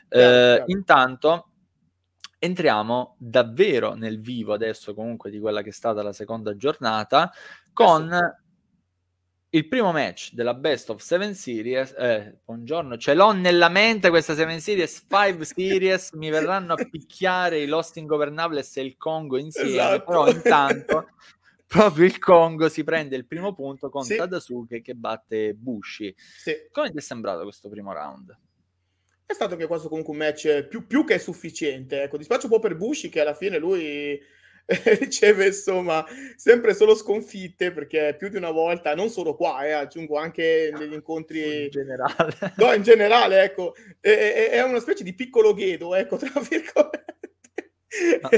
Eh. 0.08 0.63
Intanto 0.65 1.49
entriamo 2.39 3.15
davvero 3.19 3.93
nel 3.93 4.19
vivo 4.21 4.54
adesso 4.54 4.93
comunque 4.93 5.30
di 5.30 5.39
quella 5.39 5.62
che 5.62 5.69
è 5.69 5.73
stata 5.73 6.02
la 6.02 6.13
seconda 6.13 6.56
giornata 6.56 7.32
con 7.73 8.10
il 9.52 9.67
primo 9.67 9.91
match 9.91 10.34
della 10.34 10.54
Best 10.54 10.89
of 10.89 11.02
Seven 11.02 11.34
Series. 11.34 11.93
Eh, 11.97 12.39
buongiorno, 12.45 12.97
ce 12.97 13.13
l'ho 13.13 13.32
nella 13.32 13.67
mente 13.67 14.10
questa 14.10 14.36
Seven 14.36 14.60
Series, 14.62 15.06
Five 15.08 15.43
Series, 15.45 16.12
mi 16.13 16.30
verranno 16.30 16.73
a 16.73 16.88
picchiare 16.89 17.60
i 17.60 17.67
Lost 17.67 17.97
Ingovernables 17.97 18.78
e 18.78 18.82
il 18.82 18.95
Congo 18.97 19.38
insieme, 19.38 19.69
esatto. 19.69 20.04
però 20.06 20.28
intanto 20.30 21.08
proprio 21.67 22.06
il 22.06 22.19
Congo 22.19 22.69
si 22.69 22.84
prende 22.84 23.15
il 23.15 23.25
primo 23.25 23.54
punto 23.54 23.89
con 23.89 24.04
sì. 24.04 24.15
Tadasuke 24.15 24.82
che 24.82 24.93
batte 24.93 25.54
Bushi. 25.56 26.13
Sì. 26.15 26.54
Come 26.71 26.91
ti 26.91 26.97
è 26.97 27.02
sembrato 27.02 27.43
questo 27.43 27.69
primo 27.69 27.91
round? 27.91 28.38
È 29.30 29.36
stato 29.36 29.54
anche 29.54 29.68
questo 29.68 29.89
comunque 29.89 30.12
un 30.12 30.20
match 30.20 30.63
più, 30.63 30.88
più 30.88 31.06
che 31.06 31.20
sufficiente. 31.20 32.02
Ecco, 32.02 32.18
dispiace 32.18 32.48
un 32.48 32.52
po' 32.52 32.58
per 32.60 32.76
Bushi 32.76 33.10
che 33.10 33.22
alla 33.22 33.36
fine 33.36 33.60
lui 33.60 34.20
riceve 35.00 35.46
insomma 35.46 36.04
sempre 36.36 36.74
solo 36.74 36.96
sconfitte 36.96 37.72
perché 37.72 38.15
più 38.18 38.30
di 38.30 38.38
una 38.38 38.50
volta, 38.50 38.96
non 38.96 39.10
solo 39.10 39.36
qua, 39.36 39.63
eh, 39.63 39.72
aggiungo 39.72 40.18
anche 40.18 40.72
negli 40.74 40.94
incontri 40.94 41.65
in 41.65 41.70
generale, 41.70 42.34
no, 42.58 42.74
in 42.74 42.82
generale, 42.82 43.44
ecco, 43.44 43.76
è, 44.00 44.10
è, 44.10 44.50
è 44.50 44.63
una 44.63 44.80
specie 44.80 45.04
di 45.04 45.13
piccolo 45.13 45.54
ghedo, 45.54 45.94
ecco, 45.94 46.18
tra 46.18 46.32
virgolette. 46.42 47.18
No. 48.22 48.30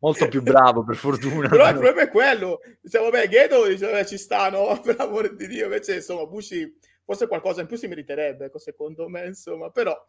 Molto 0.00 0.26
più 0.26 0.42
bravo, 0.42 0.82
per 0.82 0.96
fortuna. 0.96 1.48
Però 1.48 1.68
il 1.68 1.74
problema 1.74 2.00
è 2.00 2.08
quello. 2.08 2.60
Diciamo, 2.80 3.10
vabbè, 3.10 3.28
Ghedo 3.28 3.66
dice, 3.66 4.06
ci 4.06 4.16
sta, 4.16 4.48
no? 4.48 4.80
Per 4.82 4.96
l'amore 4.96 5.36
di 5.36 5.46
Dio. 5.46 5.64
Invece, 5.64 5.96
insomma, 5.96 6.24
Bushi 6.24 6.74
forse 7.10 7.26
qualcosa 7.26 7.60
in 7.60 7.66
più 7.66 7.76
si 7.76 7.88
meriterebbe, 7.88 8.44
ecco, 8.44 8.58
secondo 8.58 9.08
me, 9.08 9.26
insomma, 9.26 9.68
però 9.70 10.00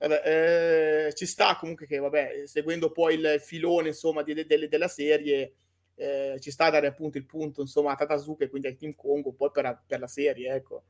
vabbè, 0.00 1.06
eh, 1.06 1.14
ci 1.14 1.24
sta 1.24 1.56
comunque 1.56 1.86
che, 1.86 1.98
vabbè, 1.98 2.42
seguendo 2.46 2.90
poi 2.90 3.14
il 3.14 3.36
filone, 3.40 3.88
insomma, 3.88 4.24
di, 4.24 4.34
de, 4.34 4.44
de, 4.44 4.66
della 4.66 4.88
serie, 4.88 5.54
eh, 5.94 6.36
ci 6.40 6.50
sta 6.50 6.64
a 6.64 6.70
dare 6.70 6.88
appunto 6.88 7.16
il 7.16 7.26
punto, 7.26 7.60
insomma, 7.60 7.92
a 7.92 7.94
Tatazuka 7.94 8.44
e 8.44 8.48
quindi 8.48 8.66
al 8.66 8.74
Team 8.74 8.96
Congo, 8.96 9.34
poi 9.34 9.50
per, 9.52 9.84
per 9.86 10.00
la 10.00 10.08
serie, 10.08 10.52
ecco. 10.52 10.82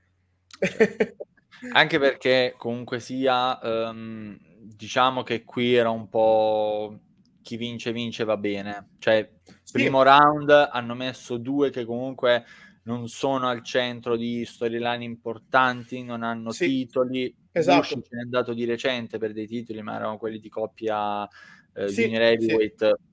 Anche 1.73 1.99
perché 1.99 2.55
comunque 2.57 2.99
sia, 2.99 3.59
um, 3.63 4.39
diciamo 4.41 5.23
che 5.23 5.45
qui 5.45 5.75
era 5.75 5.91
un 5.91 6.09
po' 6.09 6.99
chi 7.43 7.59
vince 7.59 7.93
vince 7.93 8.25
va 8.25 8.39
bene. 8.39 8.93
Cioè, 8.99 9.31
primo 9.71 9.99
sì. 10.01 10.09
round 10.09 10.51
hanno 10.51 10.95
messo 10.95 11.37
due 11.37 11.69
che 11.69 11.85
comunque 11.85 12.45
non 12.87 13.09
sono 13.09 13.49
al 13.49 13.63
centro 13.63 14.17
di 14.17 14.45
storyline 14.45 15.05
importanti, 15.05 16.03
non 16.03 16.23
hanno 16.23 16.51
sì, 16.51 16.67
titoli. 16.67 17.35
Esatto. 17.53 17.79
Bush 17.79 17.89
ce 17.89 18.17
n'è 18.17 18.23
andato 18.23 18.55
di 18.55 18.65
recente 18.65 19.19
per 19.19 19.33
dei 19.33 19.47
titoli, 19.47 19.83
ma 19.83 19.95
erano 19.97 20.19
quelli 20.19 20.39
di 20.39 20.49
coppia 20.49 21.29
eh, 21.75 21.89
sì, 21.89 22.03
Junior 22.03 22.23
Heavyweight. 22.23 22.87
Sì. 22.87 23.05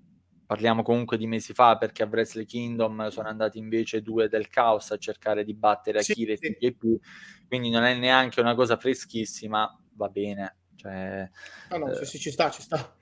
Parliamo 0.45 0.83
comunque 0.83 1.17
di 1.17 1.25
mesi 1.25 1.53
fa 1.53 1.77
perché 1.77 2.03
a 2.03 2.05
Wrestle 2.05 2.45
Kingdom 2.45 3.07
sono 3.07 3.29
andati 3.29 3.57
invece 3.57 4.01
due 4.01 4.27
del 4.27 4.49
Caos 4.49 4.91
a 4.91 4.97
cercare 4.97 5.43
di 5.43 5.53
battere 5.55 5.99
Akira 5.99 6.36
sì, 6.36 6.45
e 6.45 6.57
TJP, 6.57 7.47
quindi 7.47 7.69
non 7.69 7.83
è 7.83 7.95
neanche 7.95 8.41
una 8.41 8.53
cosa 8.53 8.77
freschissima, 8.77 9.67
va 9.93 10.09
bene. 10.09 10.57
Cioè, 10.75 11.29
no, 11.69 11.77
no, 11.77 11.91
eh, 11.91 12.05
sì, 12.05 12.19
ci 12.19 12.29
sta, 12.29 12.51
ci 12.51 12.62
sta 12.62 12.95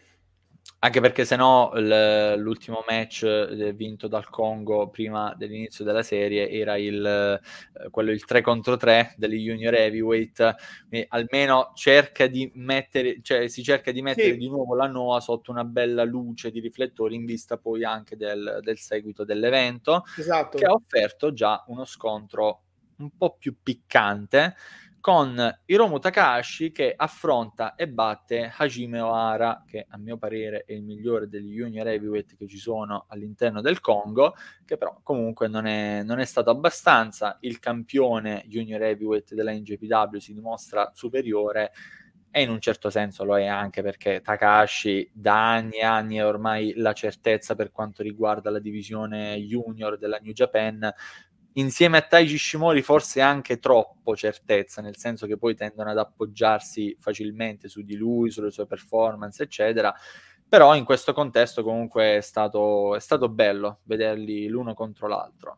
anche 0.83 0.99
perché 0.99 1.25
se 1.25 1.35
no 1.35 1.71
l- 1.73 2.35
l'ultimo 2.37 2.83
match 2.87 3.23
eh, 3.23 3.71
vinto 3.73 4.07
dal 4.07 4.29
Congo 4.29 4.89
prima 4.89 5.33
dell'inizio 5.37 5.85
della 5.85 6.01
serie 6.01 6.49
era 6.49 6.75
il, 6.75 7.05
eh, 7.05 7.89
quello 7.91 8.09
il 8.09 8.25
3 8.25 8.41
contro 8.41 8.77
3 8.77 9.13
delle 9.17 9.35
junior 9.35 9.75
heavyweight 9.75 10.55
Quindi 10.87 11.05
almeno 11.09 11.71
cerca 11.75 12.25
di 12.25 12.51
mettere 12.55 13.19
cioè 13.21 13.47
si 13.47 13.61
cerca 13.61 13.91
di 13.91 14.01
mettere 14.01 14.31
sì. 14.31 14.37
di 14.37 14.49
nuovo 14.49 14.73
la 14.73 14.87
Noa 14.87 15.19
sotto 15.19 15.51
una 15.51 15.63
bella 15.63 16.03
luce 16.03 16.49
di 16.49 16.59
riflettori 16.59 17.13
in 17.13 17.25
vista 17.25 17.57
poi 17.57 17.83
anche 17.83 18.17
del, 18.17 18.59
del 18.63 18.79
seguito 18.79 19.23
dell'evento 19.23 20.03
esatto. 20.17 20.57
che 20.57 20.65
ha 20.65 20.71
offerto 20.71 21.31
già 21.31 21.63
uno 21.67 21.85
scontro 21.85 22.61
un 22.97 23.11
po' 23.15 23.35
più 23.37 23.55
piccante 23.61 24.55
con 25.01 25.59
Hiromu 25.65 25.97
Takahashi 25.97 26.71
che 26.71 26.93
affronta 26.95 27.75
e 27.75 27.89
batte 27.89 28.53
Hajime 28.55 29.01
Ohara, 29.01 29.63
che 29.67 29.85
a 29.89 29.97
mio 29.97 30.17
parere 30.17 30.63
è 30.65 30.73
il 30.73 30.83
migliore 30.83 31.27
degli 31.27 31.55
junior 31.55 31.87
heavyweight 31.87 32.37
che 32.37 32.47
ci 32.47 32.57
sono 32.57 33.05
all'interno 33.09 33.61
del 33.61 33.81
Congo, 33.81 34.35
che 34.63 34.77
però 34.77 34.99
comunque 35.03 35.47
non 35.47 35.65
è, 35.65 36.03
non 36.03 36.19
è 36.19 36.25
stato 36.25 36.51
abbastanza. 36.51 37.37
Il 37.41 37.59
campione 37.59 38.43
junior 38.45 38.81
heavyweight 38.83 39.33
della 39.33 39.51
NJPW 39.51 40.17
si 40.17 40.33
dimostra 40.33 40.91
superiore 40.93 41.71
e 42.33 42.43
in 42.43 42.49
un 42.49 42.61
certo 42.61 42.89
senso 42.89 43.25
lo 43.25 43.37
è 43.37 43.45
anche 43.45 43.81
perché 43.81 44.21
Takahashi 44.21 45.11
da 45.13 45.51
anni 45.51 45.79
e 45.79 45.83
anni 45.83 46.15
è 46.15 46.25
ormai 46.25 46.73
la 46.77 46.93
certezza 46.93 47.55
per 47.55 47.71
quanto 47.71 48.01
riguarda 48.03 48.49
la 48.49 48.59
divisione 48.59 49.35
junior 49.39 49.97
della 49.97 50.17
New 50.21 50.31
Japan 50.31 50.89
insieme 51.53 51.97
a 51.97 52.01
Taiji 52.01 52.37
Shimori 52.37 52.81
forse 52.81 53.21
anche 53.21 53.59
troppo 53.59 54.15
certezza, 54.15 54.81
nel 54.81 54.97
senso 54.97 55.27
che 55.27 55.37
poi 55.37 55.55
tendono 55.55 55.89
ad 55.89 55.97
appoggiarsi 55.97 56.95
facilmente 56.99 57.67
su 57.67 57.81
di 57.81 57.95
lui, 57.95 58.29
sulle 58.29 58.51
sue 58.51 58.65
performance, 58.65 59.43
eccetera. 59.43 59.93
Però 60.47 60.75
in 60.75 60.83
questo 60.83 61.13
contesto 61.13 61.63
comunque 61.63 62.17
è 62.17 62.21
stato, 62.21 62.95
è 62.95 62.99
stato 62.99 63.29
bello 63.29 63.79
vederli 63.83 64.47
l'uno 64.47 64.73
contro 64.73 65.07
l'altro. 65.07 65.57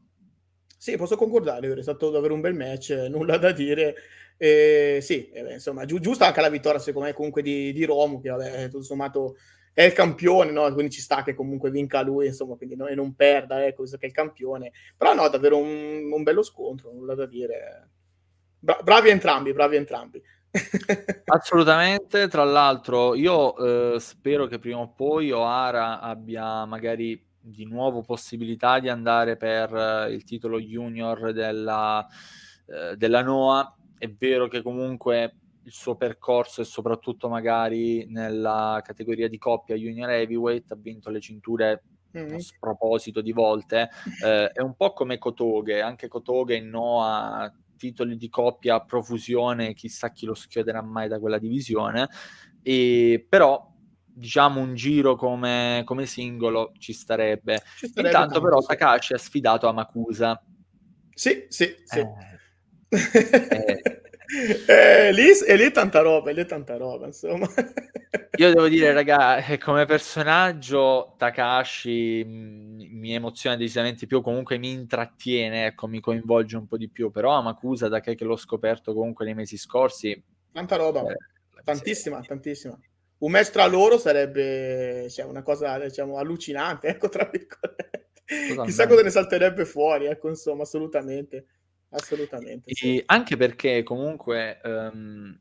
Sì, 0.78 0.98
posso 0.98 1.16
concordare, 1.16 1.74
è 1.74 1.82
stato 1.82 2.10
davvero 2.10 2.34
un 2.34 2.42
bel 2.42 2.54
match, 2.54 2.90
nulla 3.10 3.38
da 3.38 3.52
dire. 3.52 3.96
Eh, 4.38 5.00
sì, 5.02 5.30
eh, 5.30 5.54
insomma, 5.54 5.86
gi- 5.86 6.00
giusta 6.00 6.26
anche 6.28 6.42
la 6.42 6.50
vittoria 6.50 6.80
secondo 6.80 7.08
me 7.08 7.14
comunque 7.14 7.42
di, 7.42 7.72
di 7.72 7.86
Romu, 7.86 8.20
che 8.20 8.30
vabbè, 8.30 8.66
tutto 8.70 8.84
sommato 8.84 9.38
è 9.74 9.84
il 9.84 9.94
campione, 9.94 10.52
no? 10.52 10.72
quindi 10.72 10.92
ci 10.92 11.02
sta 11.02 11.24
che 11.24 11.34
comunque 11.34 11.72
vinca 11.72 12.02
lui, 12.02 12.28
insomma, 12.28 12.56
quindi 12.56 12.76
no, 12.76 12.88
e 12.88 12.96
non 12.96 13.16
perda, 13.16 13.66
ecco, 13.66 13.82
visto 13.82 13.98
che 13.98 14.06
è 14.06 14.10
il 14.10 14.14
campione. 14.14 14.72
Però 14.96 15.14
no, 15.14 15.28
davvero 15.28 15.58
un, 15.58 16.12
un 16.12 16.24
bello 16.24 16.44
scontro, 16.44 16.92
nulla 16.92 17.16
da 17.16 17.26
dire. 17.26 17.90
Bra- 18.60 18.80
bravi 18.84 19.10
entrambi, 19.10 19.52
bravi 19.52 19.76
entrambi. 19.76 20.22
Assolutamente, 21.26 22.28
tra 22.28 22.44
l'altro 22.44 23.16
io 23.16 23.96
eh, 23.96 24.00
spero 24.00 24.46
che 24.46 24.60
prima 24.60 24.78
o 24.78 24.94
poi 24.94 25.32
O'Hara 25.32 26.00
abbia 26.00 26.64
magari 26.66 27.32
di 27.40 27.66
nuovo 27.66 28.02
possibilità 28.04 28.80
di 28.80 28.88
andare 28.88 29.36
per 29.36 29.74
eh, 29.74 30.14
il 30.14 30.24
titolo 30.24 30.60
junior 30.60 31.34
della, 31.34 32.08
eh, 32.68 32.96
della 32.96 33.24
NOA. 33.24 33.76
È 33.98 34.08
vero 34.08 34.48
che 34.48 34.62
comunque 34.62 35.38
il 35.66 35.72
suo 35.72 35.96
percorso 35.96 36.62
e 36.62 36.66
soprattutto 36.66 37.30
magari 37.30 38.06
nella 38.10 38.82
categoria 38.84 39.28
di 39.28 39.38
coppia 39.38 39.76
junior 39.76 40.10
heavyweight 40.10 40.72
ha 40.72 40.76
vinto 40.76 41.10
le 41.10 41.20
cinture 41.20 41.84
mm-hmm. 42.18 42.36
a 42.36 42.40
sproposito 42.40 43.22
di 43.22 43.32
volte, 43.32 43.90
eh, 44.24 44.52
è 44.52 44.62
un 44.62 44.76
po' 44.76 44.94
come 44.94 45.18
Kotoghe, 45.18 45.82
anche 45.82 46.08
Kotoghe 46.08 46.56
in 46.56 46.70
Noah 46.70 47.54
titoli 47.78 48.16
di 48.16 48.30
coppia 48.30 48.76
a 48.76 48.86
profusione, 48.86 49.74
chissà 49.74 50.12
chi 50.12 50.26
lo 50.26 50.34
schioderà 50.34 50.82
mai 50.82 51.10
da 51.10 51.20
quella 51.20 51.38
divisione, 51.38 52.08
e, 52.62 53.26
però 53.28 53.72
diciamo 54.16 54.62
un 54.62 54.74
giro 54.76 55.16
come, 55.16 55.82
come 55.84 56.06
singolo 56.06 56.72
ci 56.78 56.94
starebbe. 56.94 57.62
ci 57.78 57.88
starebbe. 57.88 58.16
Intanto 58.16 58.40
però 58.40 58.62
Takashi 58.62 59.14
ha 59.14 59.18
sfidato 59.18 59.68
Amakusa. 59.68 60.42
Sì, 61.14 61.46
sì, 61.50 61.76
sì. 61.84 62.00
Eh. 62.00 62.88
eh. 62.90 64.02
Eh, 64.68 65.12
lì, 65.12 65.30
e 65.46 65.56
lì 65.56 65.64
è 65.64 65.72
tanta 65.72 66.02
roba, 66.02 66.32
lì 66.32 66.42
è 66.42 66.46
tanta 66.46 66.78
roba, 66.78 67.08
insomma. 67.08 67.48
Io 68.38 68.54
devo 68.54 68.68
dire, 68.68 68.94
raga, 68.94 69.38
eh, 69.46 69.58
come 69.58 69.86
personaggio 69.86 71.16
Takashi 71.18 72.24
mm, 72.26 72.82
mi 72.90 73.14
emoziona 73.14 73.56
decisamente 73.56 74.08
più, 74.08 74.22
comunque 74.22 74.58
mi 74.58 74.72
intrattiene, 74.72 75.68
ecco, 75.68 75.88
mi 75.88 76.00
coinvolge 76.00 76.58
un 76.58 76.68
po' 76.68 76.78
di 76.78 76.90
più, 76.90 77.12
però 77.12 77.34
Amakusa, 77.34 77.90
da 77.90 78.00
che 78.00 78.16
l'ho 78.20 78.38
scoperto 78.38 78.94
comunque 78.94 79.26
nei 79.26 79.36
mesi 79.36 79.58
scorsi... 79.58 80.22
Tanta 80.52 80.76
roba, 80.78 81.02
eh, 81.02 81.18
tantissima, 81.64 82.22
sì. 82.22 82.28
tantissima. 82.28 82.80
Un 83.20 83.32
match 83.32 83.52
tra 83.52 83.66
loro 83.68 83.98
sarebbe 83.98 85.08
cioè, 85.10 85.26
una 85.26 85.42
cosa, 85.42 85.78
diciamo, 85.80 86.18
allucinante, 86.18 86.88
ecco, 86.88 87.10
tra 87.10 87.30
virgolette. 87.32 88.10
Chissà 88.66 88.88
cosa 88.88 89.04
ne 89.04 89.10
salterebbe 89.10 89.66
fuori, 89.66 90.06
ecco, 90.06 90.30
insomma, 90.30 90.64
assolutamente 90.64 91.46
assolutamente. 91.94 92.74
Sì. 92.74 93.02
Anche 93.06 93.38
perché 93.38 93.84
comunque 93.84 94.60
um, 94.64 95.38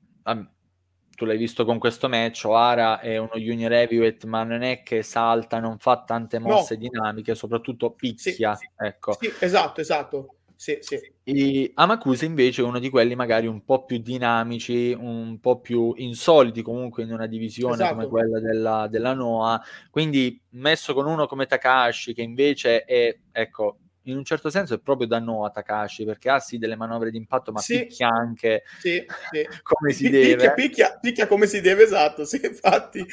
tu 1.14 1.24
l'hai 1.24 1.36
visto 1.36 1.64
con 1.64 1.78
questo 1.78 2.08
match, 2.08 2.44
Oara 2.44 3.00
è 3.00 3.16
uno 3.16 3.34
junior 3.34 3.72
heavyweight, 3.72 4.24
ma 4.24 4.42
non 4.42 4.62
è 4.62 4.82
che 4.82 5.02
salta, 5.02 5.58
non 5.60 5.78
fa 5.78 6.02
tante 6.04 6.38
mosse 6.38 6.74
no. 6.74 6.80
dinamiche, 6.80 7.34
soprattutto 7.34 7.92
picchia. 7.92 8.54
Sì, 8.54 8.68
ecco. 8.76 9.16
sì, 9.18 9.32
esatto, 9.40 9.80
esatto. 9.80 10.36
Sì, 10.62 10.78
sì. 10.80 10.96
E 11.24 11.72
Amakusa 11.74 12.24
invece 12.24 12.62
è 12.62 12.64
uno 12.64 12.78
di 12.78 12.88
quelli 12.88 13.16
magari 13.16 13.48
un 13.48 13.64
po' 13.64 13.84
più 13.84 13.98
dinamici, 13.98 14.96
un 14.96 15.40
po' 15.40 15.58
più 15.58 15.92
insoliti 15.96 16.62
comunque 16.62 17.02
in 17.02 17.12
una 17.12 17.26
divisione 17.26 17.74
esatto. 17.74 17.94
come 17.94 18.06
quella 18.06 18.38
della, 18.38 18.86
della 18.86 19.12
Noah. 19.12 19.60
Quindi 19.90 20.40
messo 20.50 20.94
con 20.94 21.08
uno 21.08 21.26
come 21.26 21.46
Takashi 21.46 22.14
che 22.14 22.22
invece 22.22 22.84
è, 22.84 23.18
ecco, 23.32 23.78
in 24.04 24.16
un 24.16 24.24
certo 24.24 24.50
senso 24.50 24.74
è 24.74 24.78
proprio 24.78 25.06
da 25.06 25.18
no 25.18 25.44
a 25.44 25.50
Takashi 25.50 26.04
perché 26.04 26.30
ha 26.30 26.38
sì 26.38 26.58
delle 26.58 26.76
manovre 26.76 27.10
di 27.10 27.16
impatto 27.16 27.52
ma 27.52 27.60
sì, 27.60 27.80
picchia 27.80 28.08
anche 28.08 28.64
sì, 28.80 29.04
sì. 29.30 29.46
come 29.62 29.92
si 29.92 30.08
deve. 30.08 30.34
picchia, 30.34 30.52
picchia, 30.54 30.98
picchia, 31.00 31.26
come 31.26 31.46
si 31.46 31.60
deve 31.60 31.84
esatto 31.84 32.24
sì 32.24 32.40
infatti. 32.44 33.04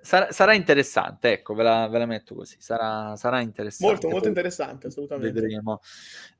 Sarà, 0.00 0.32
sarà, 0.32 0.54
interessante 0.54 1.32
ecco 1.32 1.54
ve 1.54 1.62
la, 1.62 1.88
ve 1.88 1.98
la, 1.98 2.06
metto 2.06 2.34
così 2.34 2.56
sarà, 2.58 3.14
sarà 3.16 3.40
interessante 3.40 3.92
molto 3.92 4.08
molto 4.08 4.28
interessante 4.28 4.86
assolutamente. 4.86 5.40
vedremo. 5.40 5.80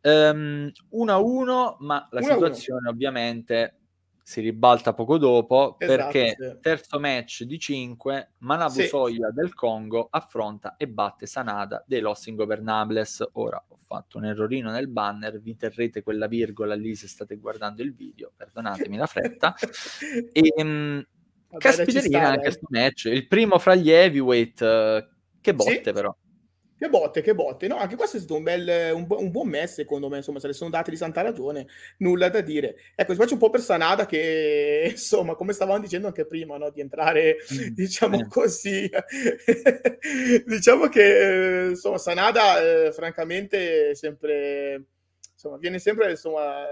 Um, 0.02 0.70
1 0.90 1.12
a 1.12 1.18
1 1.18 1.76
ma 1.80 2.08
la 2.10 2.22
situazione 2.22 2.88
ovviamente 2.88 3.81
si 4.22 4.40
ribalta 4.40 4.94
poco 4.94 5.18
dopo 5.18 5.76
esatto, 5.78 5.96
perché 5.96 6.36
sì. 6.38 6.58
terzo 6.60 7.00
match 7.00 7.42
di 7.42 7.58
5 7.58 8.30
Manabu 8.38 8.80
sì. 8.80 8.86
Soya 8.86 9.30
del 9.30 9.52
Congo 9.54 10.06
affronta 10.10 10.76
e 10.76 10.86
batte 10.86 11.26
Sanada 11.26 11.82
dei 11.86 12.00
Los 12.00 12.26
Ingovernables 12.26 13.30
ora 13.32 13.62
ho 13.66 13.78
fatto 13.84 14.18
un 14.18 14.26
errorino 14.26 14.70
nel 14.70 14.88
banner 14.88 15.40
vi 15.40 15.56
terrete 15.56 16.02
quella 16.02 16.28
virgola 16.28 16.74
lì 16.74 16.94
se 16.94 17.08
state 17.08 17.36
guardando 17.36 17.82
il 17.82 17.94
video 17.94 18.30
perdonatemi 18.36 18.96
la 18.96 19.06
fretta 19.06 19.54
e 20.32 20.52
um, 20.56 21.04
caspiterina 21.58 22.28
anche 22.28 22.42
questo 22.42 22.66
match 22.70 23.06
il 23.06 23.26
primo 23.26 23.58
fra 23.58 23.74
gli 23.74 23.90
heavyweight 23.90 24.60
uh, 24.60 25.40
che 25.40 25.54
botte 25.54 25.82
sì. 25.82 25.92
però 25.92 26.14
che 26.82 26.88
botte, 26.88 27.22
che 27.22 27.34
botte. 27.34 27.68
No, 27.68 27.76
anche 27.76 27.94
questo 27.94 28.16
è 28.16 28.20
stato 28.20 28.34
un, 28.34 28.42
bel, 28.42 28.92
un, 28.92 29.06
un 29.08 29.30
buon 29.30 29.46
mess, 29.46 29.74
secondo 29.74 30.08
me. 30.08 30.16
Insomma, 30.16 30.40
se 30.40 30.48
le 30.48 30.52
sono 30.52 30.70
date 30.70 30.90
di 30.90 30.96
santa 30.96 31.22
ragione, 31.22 31.66
nulla 31.98 32.28
da 32.28 32.40
dire. 32.40 32.74
Ecco, 32.96 33.14
specie 33.14 33.34
un 33.34 33.38
po' 33.38 33.50
per 33.50 33.60
Sanada 33.60 34.04
che, 34.04 34.88
insomma, 34.90 35.36
come 35.36 35.52
stavamo 35.52 35.78
dicendo 35.78 36.08
anche 36.08 36.26
prima, 36.26 36.56
no? 36.56 36.70
di 36.70 36.80
entrare, 36.80 37.36
mm. 37.54 37.66
diciamo 37.70 38.18
mm. 38.18 38.28
così. 38.28 38.90
diciamo 40.44 40.88
che, 40.88 41.66
insomma, 41.70 41.98
Sanada, 41.98 42.60
eh, 42.60 42.92
francamente, 42.92 43.94
sempre, 43.94 44.86
insomma, 45.32 45.58
viene 45.58 45.78
sempre, 45.78 46.10
insomma 46.10 46.64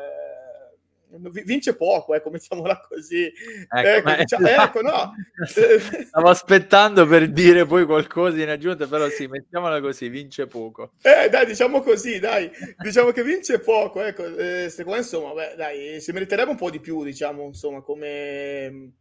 vince 1.45 1.77
poco, 1.77 2.15
ecco, 2.15 2.31
mettiamola 2.31 2.87
così. 2.89 3.31
Ecco, 3.69 4.09
ecco, 4.09 4.23
diciamo, 4.23 4.47
ecco 4.49 4.81
no. 4.83 5.15
Stavo 6.07 6.29
aspettando 6.29 7.07
per 7.07 7.31
dire 7.31 7.67
poi 7.67 7.85
qualcosa 7.85 8.41
in 8.41 8.49
aggiunta, 8.49 8.87
però 8.87 9.09
sì, 9.09 9.27
mettiamola 9.27 9.81
così, 9.81 10.09
vince 10.09 10.47
poco. 10.47 10.93
Eh, 11.03 11.29
dai, 11.29 11.47
diciamo 11.47 11.81
così, 11.83 12.19
dai, 12.19 12.51
diciamo 12.79 13.11
che 13.11 13.23
vince 13.23 13.59
poco, 13.59 14.03
ecco, 14.03 14.25
eh, 14.37 14.69
secondo 14.69 14.93
me, 14.93 14.99
insomma, 14.99 15.33
beh, 15.33 15.55
dai, 15.57 16.01
si 16.01 16.13
meriterebbe 16.13 16.51
un 16.51 16.57
po' 16.57 16.71
di 16.71 16.81
più, 16.81 17.03
diciamo, 17.05 17.45
insomma, 17.45 17.81
come 17.83 18.93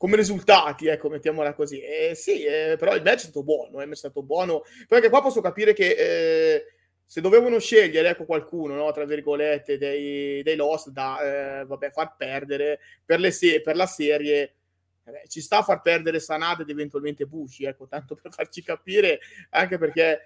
come 0.00 0.16
risultati, 0.16 0.86
ecco, 0.86 1.10
mettiamola 1.10 1.52
così. 1.52 1.78
Eh, 1.78 2.14
sì, 2.14 2.42
eh, 2.42 2.76
però 2.78 2.94
il 2.94 3.02
match 3.02 3.16
è 3.16 3.18
stato 3.24 3.42
buono, 3.42 3.82
è 3.82 3.94
stato 3.94 4.22
buono. 4.22 4.62
Perché 4.88 5.10
qua 5.10 5.20
posso 5.20 5.42
capire 5.42 5.74
che 5.74 5.90
eh, 5.90 6.64
se 7.10 7.20
dovevano 7.20 7.58
scegliere 7.58 8.10
ecco, 8.10 8.24
qualcuno, 8.24 8.76
no, 8.76 8.92
tra 8.92 9.04
virgolette, 9.04 9.78
dei, 9.78 10.44
dei 10.44 10.54
Lost 10.54 10.90
da 10.90 11.60
eh, 11.60 11.64
vabbè, 11.64 11.90
far 11.90 12.14
perdere 12.16 12.78
per, 13.04 13.18
le 13.18 13.32
se- 13.32 13.60
per 13.62 13.74
la 13.74 13.86
serie, 13.86 14.54
eh, 15.02 15.24
ci 15.26 15.40
sta 15.40 15.58
a 15.58 15.62
far 15.64 15.80
perdere 15.80 16.20
Sanad 16.20 16.60
ed 16.60 16.70
eventualmente 16.70 17.26
Bushi, 17.26 17.64
ecco, 17.64 17.88
tanto 17.88 18.14
per 18.14 18.30
farci 18.30 18.62
capire, 18.62 19.18
anche 19.50 19.76
perché 19.76 20.20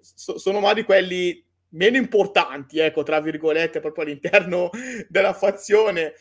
so- 0.00 0.38
sono 0.38 0.60
magari 0.60 0.84
quelli 0.84 1.44
meno 1.70 1.96
importanti, 1.96 2.78
ecco, 2.78 3.02
tra 3.02 3.20
virgolette, 3.20 3.80
proprio 3.80 4.04
all'interno 4.04 4.70
della 5.10 5.32
fazione. 5.32 6.12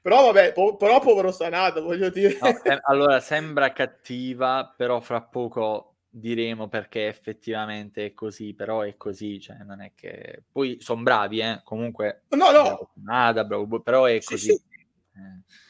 Però 0.00 0.24
vabbè, 0.32 0.54
po- 0.54 0.76
però 0.76 1.00
povero 1.00 1.30
Sanad, 1.32 1.82
voglio 1.82 2.08
dire. 2.08 2.38
No, 2.40 2.48
eh, 2.62 2.80
allora, 2.84 3.20
sembra 3.20 3.74
cattiva, 3.74 4.72
però 4.74 5.00
fra 5.00 5.20
poco 5.20 5.95
diremo 6.18 6.68
perché 6.68 7.08
effettivamente 7.08 8.06
è 8.06 8.14
così, 8.14 8.54
però 8.54 8.80
è 8.80 8.96
così, 8.96 9.38
cioè 9.40 9.58
non 9.64 9.82
è 9.82 9.92
che... 9.94 10.44
Poi 10.50 10.78
sono 10.80 11.02
bravi, 11.02 11.40
eh, 11.40 11.60
comunque... 11.62 12.22
No, 12.30 12.50
no! 12.50 12.90
Nada, 13.04 13.44
bravo, 13.44 13.80
però 13.80 14.04
è 14.06 14.20
così. 14.22 14.52
Sì. 14.52 14.52
Eh. 14.52 15.64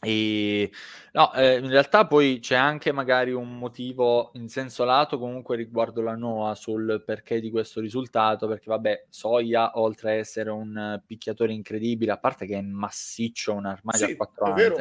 E, 0.00 0.70
no, 1.12 1.32
eh, 1.32 1.56
in 1.56 1.68
realtà 1.68 2.06
poi 2.06 2.38
c'è 2.38 2.54
anche 2.54 2.92
magari 2.92 3.32
un 3.32 3.58
motivo 3.58 4.30
in 4.34 4.48
senso 4.48 4.84
lato 4.84 5.18
comunque 5.18 5.56
riguardo 5.56 6.02
la 6.02 6.14
Noa 6.14 6.54
sul 6.54 7.02
perché 7.04 7.40
di 7.40 7.50
questo 7.50 7.80
risultato, 7.80 8.46
perché 8.46 8.66
vabbè, 8.68 9.06
Soia 9.08 9.76
oltre 9.80 10.10
a 10.10 10.14
essere 10.14 10.50
un 10.50 11.02
picchiatore 11.04 11.52
incredibile, 11.52 12.12
a 12.12 12.18
parte 12.18 12.46
che 12.46 12.58
è 12.58 12.60
massiccio, 12.60 13.54
un 13.54 13.66
armadio 13.66 14.06
sì, 14.06 14.12
a 14.12 14.16
quattro 14.16 14.44
ante. 14.44 14.62
Vero, 14.62 14.76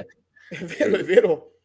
è 0.50 0.66
vero, 0.66 0.98
è 0.98 1.04
vero 1.04 1.57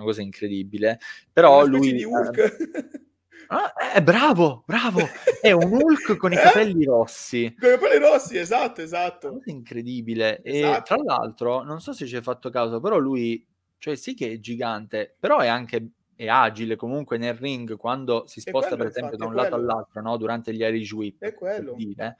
una 0.00 0.04
cosa 0.04 0.22
incredibile. 0.22 0.98
Però 1.32 1.64
lui... 1.64 1.92
Di 1.92 2.04
Hulk. 2.04 2.38
Eh, 2.38 3.54
ah, 3.56 3.72
è 3.92 4.02
bravo, 4.02 4.62
bravo, 4.66 5.00
è 5.40 5.50
un 5.52 5.72
Hulk 5.72 6.16
con 6.16 6.32
i 6.32 6.36
eh? 6.38 6.40
capelli 6.40 6.84
rossi. 6.84 7.54
Con 7.58 7.68
i 7.68 7.72
capelli 7.72 7.98
rossi, 7.98 8.38
esatto, 8.38 8.80
esatto. 8.80 9.40
Incredibile. 9.44 10.40
Esatto. 10.42 10.78
E 10.78 10.82
tra 10.82 11.02
l'altro, 11.02 11.62
non 11.62 11.80
so 11.80 11.92
se 11.92 12.06
ci 12.06 12.16
hai 12.16 12.22
fatto 12.22 12.50
caso, 12.50 12.80
però 12.80 12.98
lui, 12.98 13.46
cioè 13.78 13.94
sì 13.96 14.14
che 14.14 14.32
è 14.32 14.40
gigante, 14.40 15.14
però 15.18 15.38
è 15.38 15.48
anche 15.48 15.90
è 16.20 16.28
agile 16.28 16.76
comunque 16.76 17.16
nel 17.16 17.32
ring 17.32 17.78
quando 17.78 18.26
si 18.26 18.40
sposta 18.40 18.76
quello, 18.76 18.82
per 18.82 18.92
esempio 18.92 19.16
da 19.16 19.24
un 19.24 19.34
lato 19.34 19.54
all'altro, 19.54 20.02
no? 20.02 20.18
durante 20.18 20.52
gli 20.52 20.60
Irish 20.60 20.92
Whip. 20.92 21.22
È 21.22 21.32
quello. 21.32 21.72
Dire. 21.72 22.16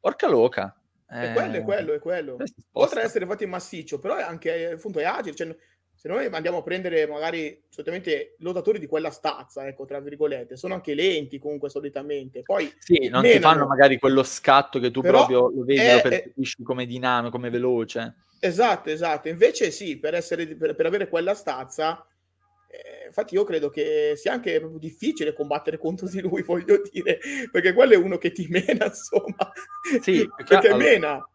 Porca 0.00 0.28
loca. 0.28 0.76
È 1.06 1.28
eh, 1.28 1.32
quello, 1.32 1.56
è 1.56 1.62
quello, 1.62 1.92
è 1.92 1.98
quello. 2.00 2.36
Oltre 2.72 3.00
ad 3.00 3.06
essere 3.06 3.24
infatti 3.24 3.46
massiccio, 3.46 4.00
però 4.00 4.16
è 4.16 4.22
anche 4.22 4.72
appunto 4.72 4.98
è 4.98 5.04
agile, 5.04 5.36
cioè, 5.36 5.56
se 6.02 6.08
noi 6.08 6.26
andiamo 6.32 6.58
a 6.58 6.62
prendere 6.64 7.06
magari 7.06 7.62
solitamente 7.68 8.34
lottatori 8.38 8.80
di 8.80 8.88
quella 8.88 9.12
stazza, 9.12 9.68
ecco, 9.68 9.84
tra 9.84 10.00
virgolette, 10.00 10.56
sono 10.56 10.74
anche 10.74 10.94
lenti 10.94 11.38
comunque 11.38 11.68
solitamente. 11.68 12.42
Poi 12.42 12.74
sì, 12.76 13.08
non 13.08 13.20
menano. 13.20 13.38
ti 13.38 13.38
fanno 13.38 13.66
magari 13.68 14.00
quello 14.00 14.24
scatto 14.24 14.80
che 14.80 14.90
tu 14.90 15.00
proprio 15.00 15.48
lo 15.54 15.62
vedi, 15.62 15.80
è, 15.80 15.94
lo 15.94 16.00
percepisci 16.00 16.64
come 16.64 16.86
dinamico, 16.86 17.30
come 17.30 17.50
veloce. 17.50 18.16
Esatto, 18.40 18.90
esatto. 18.90 19.28
Invece 19.28 19.70
sì, 19.70 19.96
per, 19.96 20.14
essere, 20.14 20.44
per, 20.56 20.74
per 20.74 20.86
avere 20.86 21.08
quella 21.08 21.34
stazza, 21.34 22.04
eh, 22.68 23.06
infatti 23.06 23.34
io 23.34 23.44
credo 23.44 23.70
che 23.70 24.14
sia 24.16 24.32
anche 24.32 24.58
proprio 24.58 24.80
difficile 24.80 25.32
combattere 25.32 25.78
contro 25.78 26.08
di 26.08 26.20
lui, 26.20 26.42
voglio 26.42 26.82
dire, 26.90 27.20
perché 27.48 27.72
quello 27.72 27.92
è 27.92 27.96
uno 27.96 28.18
che 28.18 28.32
ti 28.32 28.48
mena, 28.50 28.86
insomma. 28.86 29.52
Sì, 30.00 30.26
perché 30.34 30.66
allora... 30.66 30.76
mena 30.82 31.26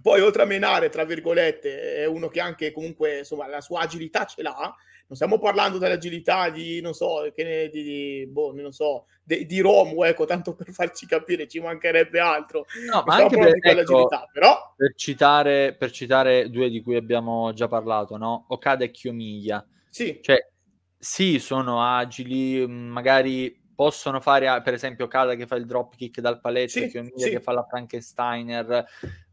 poi, 0.00 0.20
oltre 0.20 0.42
a 0.42 0.46
menare, 0.46 0.88
tra 0.88 1.04
virgolette, 1.04 1.94
è 1.96 2.06
uno 2.06 2.28
che 2.28 2.40
anche 2.40 2.72
comunque 2.72 3.18
insomma 3.18 3.46
la 3.46 3.60
sua 3.60 3.80
agilità 3.80 4.24
ce 4.24 4.42
l'ha, 4.42 4.74
non 5.08 5.16
stiamo 5.16 5.38
parlando 5.38 5.78
dell'agilità 5.78 6.50
di, 6.50 6.80
non 6.80 6.92
so, 6.92 7.30
che 7.34 7.44
ne, 7.44 7.68
di, 7.68 7.82
di, 7.82 8.26
boh, 8.28 8.52
non 8.52 8.72
so, 8.72 9.06
di, 9.22 9.46
di 9.46 9.60
Romu, 9.60 10.02
ecco, 10.02 10.24
tanto 10.24 10.54
per 10.54 10.70
farci 10.72 11.06
capire, 11.06 11.46
ci 11.46 11.60
mancherebbe 11.60 12.18
altro. 12.18 12.66
No, 12.90 13.04
ma 13.06 13.14
anche 13.14 13.38
per, 13.38 13.78
ecco, 13.78 14.08
però... 14.32 14.74
per, 14.76 14.94
citare, 14.96 15.74
per 15.76 15.92
citare 15.92 16.50
due 16.50 16.68
di 16.68 16.82
cui 16.82 16.96
abbiamo 16.96 17.52
già 17.52 17.68
parlato, 17.68 18.16
no? 18.16 18.46
Okada 18.48 18.84
e 18.84 18.90
Chiomiglia. 18.90 19.64
Sì. 19.88 20.18
Cioè, 20.20 20.50
sì, 20.98 21.38
sono 21.38 21.82
agili, 21.82 22.66
magari 22.66 23.64
possono 23.76 24.20
fare, 24.20 24.60
per 24.62 24.74
esempio, 24.74 25.04
Okada 25.04 25.36
che 25.36 25.46
fa 25.46 25.54
il 25.54 25.66
dropkick 25.66 26.20
dal 26.20 26.40
paletto, 26.40 26.80
sì, 26.80 26.88
Chiomiglia 26.88 27.26
sì. 27.26 27.30
che 27.30 27.40
fa 27.40 27.52
la 27.52 27.64
Frankensteiner, 27.64 28.84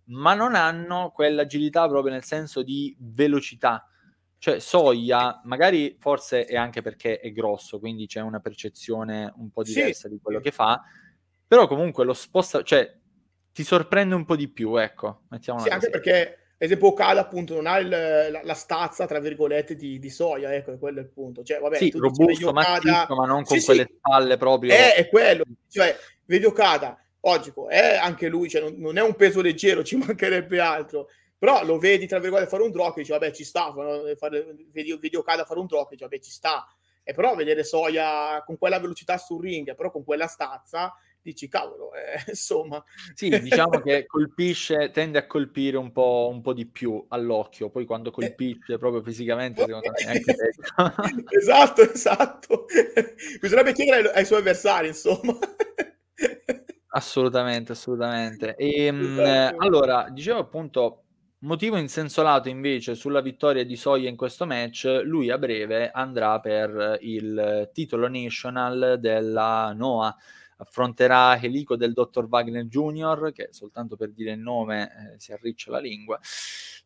ma 0.06 0.34
non 0.34 0.56
hanno 0.56 1.12
quell'agilità 1.12 1.88
proprio 1.88 2.12
nel 2.14 2.24
senso 2.24 2.62
di 2.64 2.96
velocità 3.00 3.88
cioè, 4.44 4.60
Soia, 4.60 5.40
magari 5.46 5.96
forse 5.98 6.44
è 6.44 6.58
anche 6.58 6.82
perché 6.82 7.22
è 7.22 7.32
grosso, 7.32 7.80
quindi 7.80 8.08
c'è 8.08 8.20
una 8.20 8.42
percezione 8.42 9.32
un 9.38 9.50
po' 9.52 9.64
diversa 9.64 10.10
sì. 10.10 10.16
di 10.16 10.20
quello 10.22 10.42
che 10.42 10.52
fa, 10.52 10.82
però 11.48 11.66
comunque 11.66 12.04
lo 12.04 12.12
sposta, 12.12 12.62
cioè, 12.62 12.94
ti 13.54 13.64
sorprende 13.64 14.16
un 14.16 14.26
po' 14.26 14.36
di 14.36 14.50
più, 14.50 14.76
ecco. 14.76 15.22
Mettiamola 15.30 15.66
sì, 15.66 15.72
anche 15.72 15.90
perché, 15.90 16.20
ad 16.22 16.56
esempio, 16.58 16.88
Okada 16.88 17.22
appunto 17.22 17.56
non 17.56 17.68
ha 17.68 17.78
il, 17.78 17.88
la, 17.88 18.42
la, 18.44 18.54
stazza, 18.54 19.06
tra 19.06 19.22
virgolette, 19.22 19.78
di, 19.78 19.98
di 19.98 20.10
Soia, 20.10 20.54
ecco, 20.54 20.74
è 20.74 20.78
quello 20.78 21.00
il 21.00 21.08
punto. 21.08 21.42
Cioè, 21.42 21.60
vabbè, 21.60 21.78
sì, 21.78 21.92
tu 21.92 22.00
robusto, 22.00 22.50
Okada... 22.50 22.70
massiccio, 22.70 23.16
ma 23.16 23.26
non 23.26 23.44
con 23.46 23.58
sì, 23.58 23.66
quelle 23.66 23.86
sì. 23.88 23.96
spalle 23.96 24.36
proprio. 24.36 24.74
È, 24.74 24.96
è 24.96 25.08
quello, 25.08 25.46
cioè, 25.70 25.96
vedi 26.26 26.44
Okada, 26.44 27.02
oggi 27.26 27.54
è 27.70 27.96
anche 27.96 28.28
lui, 28.28 28.50
cioè, 28.50 28.62
non, 28.62 28.76
non 28.78 28.98
è 28.98 29.02
un 29.02 29.16
peso 29.16 29.42
leggero, 29.42 29.84
ci 29.86 29.98
mancherebbe 29.98 30.60
altro. 30.60 31.10
Però 31.38 31.66
lo 31.66 31.78
vedi 31.78 32.08
tra 32.08 32.20
virgolette 32.20 32.50
fare 32.50 32.64
un 32.64 32.72
drop 32.72 32.96
e 32.98 33.02
dici 33.02 33.12
vabbè 33.12 33.32
ci 33.32 33.44
sta 33.44 33.74
fare, 34.16 34.56
vedi, 34.72 34.98
vedi 34.98 35.16
Okada 35.18 35.44
fare 35.44 35.60
un 35.60 35.66
drop 35.66 35.88
e 35.88 35.96
dici 35.96 36.04
vabbè 36.04 36.20
ci 36.20 36.32
sta 36.32 36.66
e 37.04 37.14
però 37.14 37.36
vedere 37.36 37.66
Soia 37.66 38.42
con 38.46 38.58
quella 38.58 38.80
velocità 38.80 39.18
sul 39.18 39.42
ring 39.42 39.76
però 39.76 39.92
con 39.92 40.06
quella 40.06 40.28
stazza 40.28 40.96
dici 41.22 41.50
cavolo 41.50 41.92
eh, 41.96 42.24
insomma 42.32 42.82
sì 43.14 43.28
diciamo 43.42 43.82
che 43.82 44.06
colpisce 44.06 44.90
tende 44.92 45.18
a 45.18 45.28
colpire 45.28 45.76
un 45.76 45.92
po', 45.92 46.30
un 46.32 46.40
po' 46.40 46.54
di 46.54 46.66
più 46.66 47.04
all'occhio 47.10 47.70
poi 47.70 47.84
quando 47.84 48.08
eh. 48.08 48.14
colpisce 48.14 48.78
proprio 48.78 49.02
fisicamente 49.02 49.66
secondo 49.66 49.92
me 49.92 50.06
anche 50.14 51.36
esatto 51.38 51.82
esatto. 51.82 52.66
Bisognerebbe 53.42 53.74
chiedere 53.74 54.08
ai, 54.08 54.16
ai 54.20 54.26
suoi 54.26 54.40
avversari 54.40 54.88
insomma 54.88 55.38
assolutamente 56.96 57.72
assolutamente 57.72 58.56
e, 58.56 58.86
ehm, 58.86 59.20
esatto. 59.20 59.58
allora 59.58 60.10
dicevo 60.10 60.40
appunto 60.40 61.04
Motivo 61.44 61.76
in 61.76 61.90
senso 61.90 62.22
lato 62.22 62.48
invece 62.48 62.96
sulla 62.96 63.20
vittoria 63.20 63.66
di 63.66 63.76
Soia 63.76 64.08
in 64.08 64.16
questo 64.16 64.46
match, 64.46 65.02
lui 65.04 65.30
a 65.30 65.38
breve 65.38 65.92
andrà 65.92 66.40
per 66.40 67.00
il 67.02 67.70
titolo 67.74 68.08
national 68.08 68.96
della 68.98 69.74
NOAA. 69.74 70.16
Affronterà 70.56 71.38
Helico 71.38 71.76
del 71.76 71.92
dottor 71.92 72.28
Wagner 72.30 72.64
Jr., 72.64 73.34
che 73.34 73.50
soltanto 73.52 73.98
per 73.98 74.14
dire 74.14 74.32
il 74.32 74.40
nome 74.40 74.84
eh, 74.84 75.20
si 75.20 75.34
arriccia 75.34 75.70
la 75.70 75.80
lingua. 75.80 76.18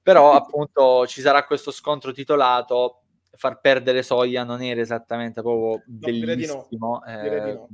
Però 0.01 0.31
appunto 0.33 1.05
ci 1.05 1.21
sarà 1.21 1.45
questo 1.45 1.69
scontro 1.69 2.11
titolato. 2.11 3.03
Far 3.33 3.59
perdere 3.59 4.01
Soia 4.01 4.43
non 4.43 4.63
era 4.63 4.81
esattamente 4.81 5.43
proprio 5.43 5.73
no, 5.73 5.83
bellissimo. 5.85 6.65
Direi 6.67 6.67
di 6.67 6.77
no. 6.79 7.05
Eh, 7.05 7.21
direi 7.21 7.41
di 7.43 7.51
no 7.51 7.67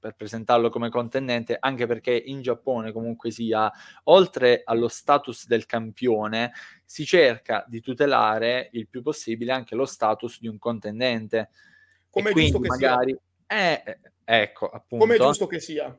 per 0.00 0.16
presentarlo 0.16 0.70
come 0.70 0.88
contendente, 0.88 1.56
anche 1.60 1.86
perché 1.86 2.10
in 2.12 2.40
Giappone 2.40 2.90
comunque 2.90 3.30
sia, 3.30 3.70
oltre 4.04 4.62
allo 4.64 4.88
status 4.88 5.46
del 5.46 5.66
campione, 5.66 6.52
si 6.84 7.04
cerca 7.04 7.64
di 7.68 7.80
tutelare 7.80 8.70
il 8.72 8.88
più 8.88 9.02
possibile 9.02 9.52
anche 9.52 9.74
lo 9.76 9.84
status 9.84 10.40
di 10.40 10.48
un 10.48 10.58
contendente. 10.58 11.50
Come 12.08 12.30
è 12.30 12.32
giusto 12.32 12.58
che 12.58 12.68
magari... 12.68 13.16
sia. 13.46 13.82
Eh, 13.84 13.98
ecco, 14.24 14.68
appunto. 14.68 15.04
Come 15.04 15.16
è 15.16 15.18
giusto 15.18 15.46
che 15.46 15.60
sia. 15.60 15.96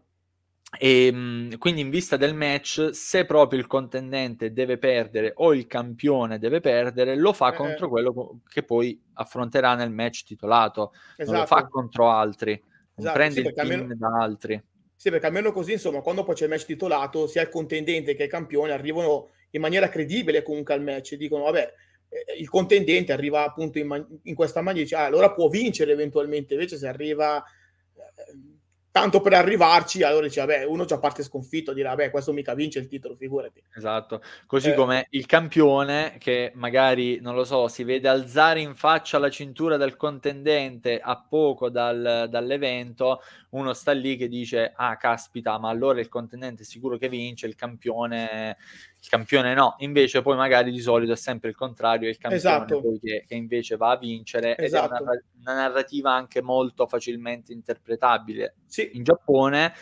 E 0.79 1.07
ehm, 1.07 1.57
quindi 1.57 1.81
in 1.81 1.89
vista 1.89 2.17
del 2.17 2.33
match, 2.33 2.89
se 2.93 3.25
proprio 3.25 3.59
il 3.59 3.67
contendente 3.67 4.53
deve 4.53 4.77
perdere 4.77 5.33
o 5.35 5.53
il 5.53 5.67
campione 5.67 6.39
deve 6.39 6.61
perdere, 6.61 7.15
lo 7.15 7.33
fa 7.33 7.53
eh. 7.53 7.55
contro 7.55 7.89
quello 7.89 8.39
che 8.47 8.63
poi 8.63 8.99
affronterà 9.13 9.75
nel 9.75 9.91
match 9.91 10.23
titolato, 10.23 10.93
esatto. 11.17 11.31
non 11.31 11.41
lo 11.41 11.45
fa 11.45 11.57
esatto. 11.57 11.69
contro 11.69 12.09
altri 12.09 12.63
esatto, 13.01 13.17
prende 13.17 13.41
sì, 13.41 13.47
il 13.47 13.53
almeno, 13.55 13.95
da 13.95 14.07
altri. 14.19 14.63
Sì, 14.95 15.09
perché 15.09 15.25
almeno 15.25 15.51
così, 15.51 15.73
insomma, 15.73 16.01
quando 16.01 16.23
poi 16.23 16.35
c'è 16.35 16.45
il 16.45 16.49
match 16.49 16.65
titolato, 16.65 17.27
sia 17.27 17.41
il 17.41 17.49
contendente 17.49 18.15
che 18.15 18.23
il 18.23 18.29
campione 18.29 18.71
arrivano 18.71 19.31
in 19.51 19.61
maniera 19.61 19.89
credibile 19.89 20.43
comunque 20.43 20.73
al 20.73 20.83
match. 20.83 21.15
Dicono, 21.15 21.43
vabbè, 21.43 21.73
eh, 22.09 22.39
il 22.39 22.49
contendente 22.49 23.11
arriva 23.11 23.43
appunto 23.43 23.79
in, 23.79 23.87
man- 23.87 24.19
in 24.23 24.35
questa 24.35 24.61
maniera, 24.61 24.83
dice, 24.83 24.95
ah, 24.95 25.05
allora 25.05 25.31
può 25.31 25.49
vincere 25.49 25.91
eventualmente. 25.91 26.53
Invece 26.53 26.77
se 26.77 26.87
arriva... 26.87 27.37
Eh, 27.37 28.59
tanto 28.91 29.21
per 29.21 29.33
arrivarci, 29.33 30.03
allora 30.03 30.27
dice, 30.27 30.41
vabbè, 30.41 30.65
uno 30.65 30.83
già 30.83 30.99
parte 30.99 31.23
sconfitto, 31.23 31.73
dirà, 31.73 31.89
vabbè, 31.91 32.11
questo 32.11 32.33
mica 32.33 32.53
vince 32.53 32.79
il 32.79 32.87
titolo, 32.87 33.15
figurati. 33.15 33.63
Esatto, 33.73 34.21
così 34.45 34.71
eh. 34.71 34.73
come 34.73 35.07
il 35.11 35.25
campione 35.25 36.17
che 36.19 36.51
magari, 36.55 37.19
non 37.21 37.33
lo 37.33 37.45
so, 37.45 37.69
si 37.69 37.85
vede 37.85 38.09
alzare 38.09 38.59
in 38.59 38.75
faccia 38.75 39.17
la 39.17 39.29
cintura 39.29 39.77
del 39.77 39.95
contendente 39.95 40.99
a 40.99 41.17
poco 41.17 41.69
dal, 41.69 42.27
dall'evento, 42.29 43.21
uno 43.51 43.73
sta 43.73 43.93
lì 43.93 44.17
che 44.17 44.27
dice, 44.27 44.73
ah, 44.75 44.97
caspita, 44.97 45.57
ma 45.57 45.69
allora 45.69 46.01
il 46.01 46.09
contendente 46.09 46.63
è 46.63 46.65
sicuro 46.65 46.97
che 46.97 47.07
vince, 47.07 47.47
il 47.47 47.55
campione 47.55 48.57
il 49.03 49.09
campione 49.09 49.55
no, 49.55 49.75
invece 49.79 50.21
poi 50.21 50.35
magari 50.35 50.71
di 50.71 50.79
solito 50.79 51.13
è 51.13 51.15
sempre 51.15 51.49
il 51.49 51.55
contrario, 51.55 52.07
è 52.07 52.11
il 52.11 52.19
campione 52.19 52.37
esatto. 52.37 52.99
che, 53.01 53.25
che, 53.27 53.33
invece 53.33 53.75
va 53.75 53.91
a 53.91 53.97
vincere 53.97 54.55
esatto. 54.55 54.93
ed 54.93 54.99
è 54.99 55.01
una, 55.01 55.11
esatto. 55.11 55.27
una, 55.39 55.53
narrativa 55.55 56.13
anche 56.13 56.41
molto 56.43 56.85
facilmente 56.85 57.51
interpretabile. 57.51 58.57
Sì. 58.67 58.91
In 58.93 59.03
Giappone 59.03 59.73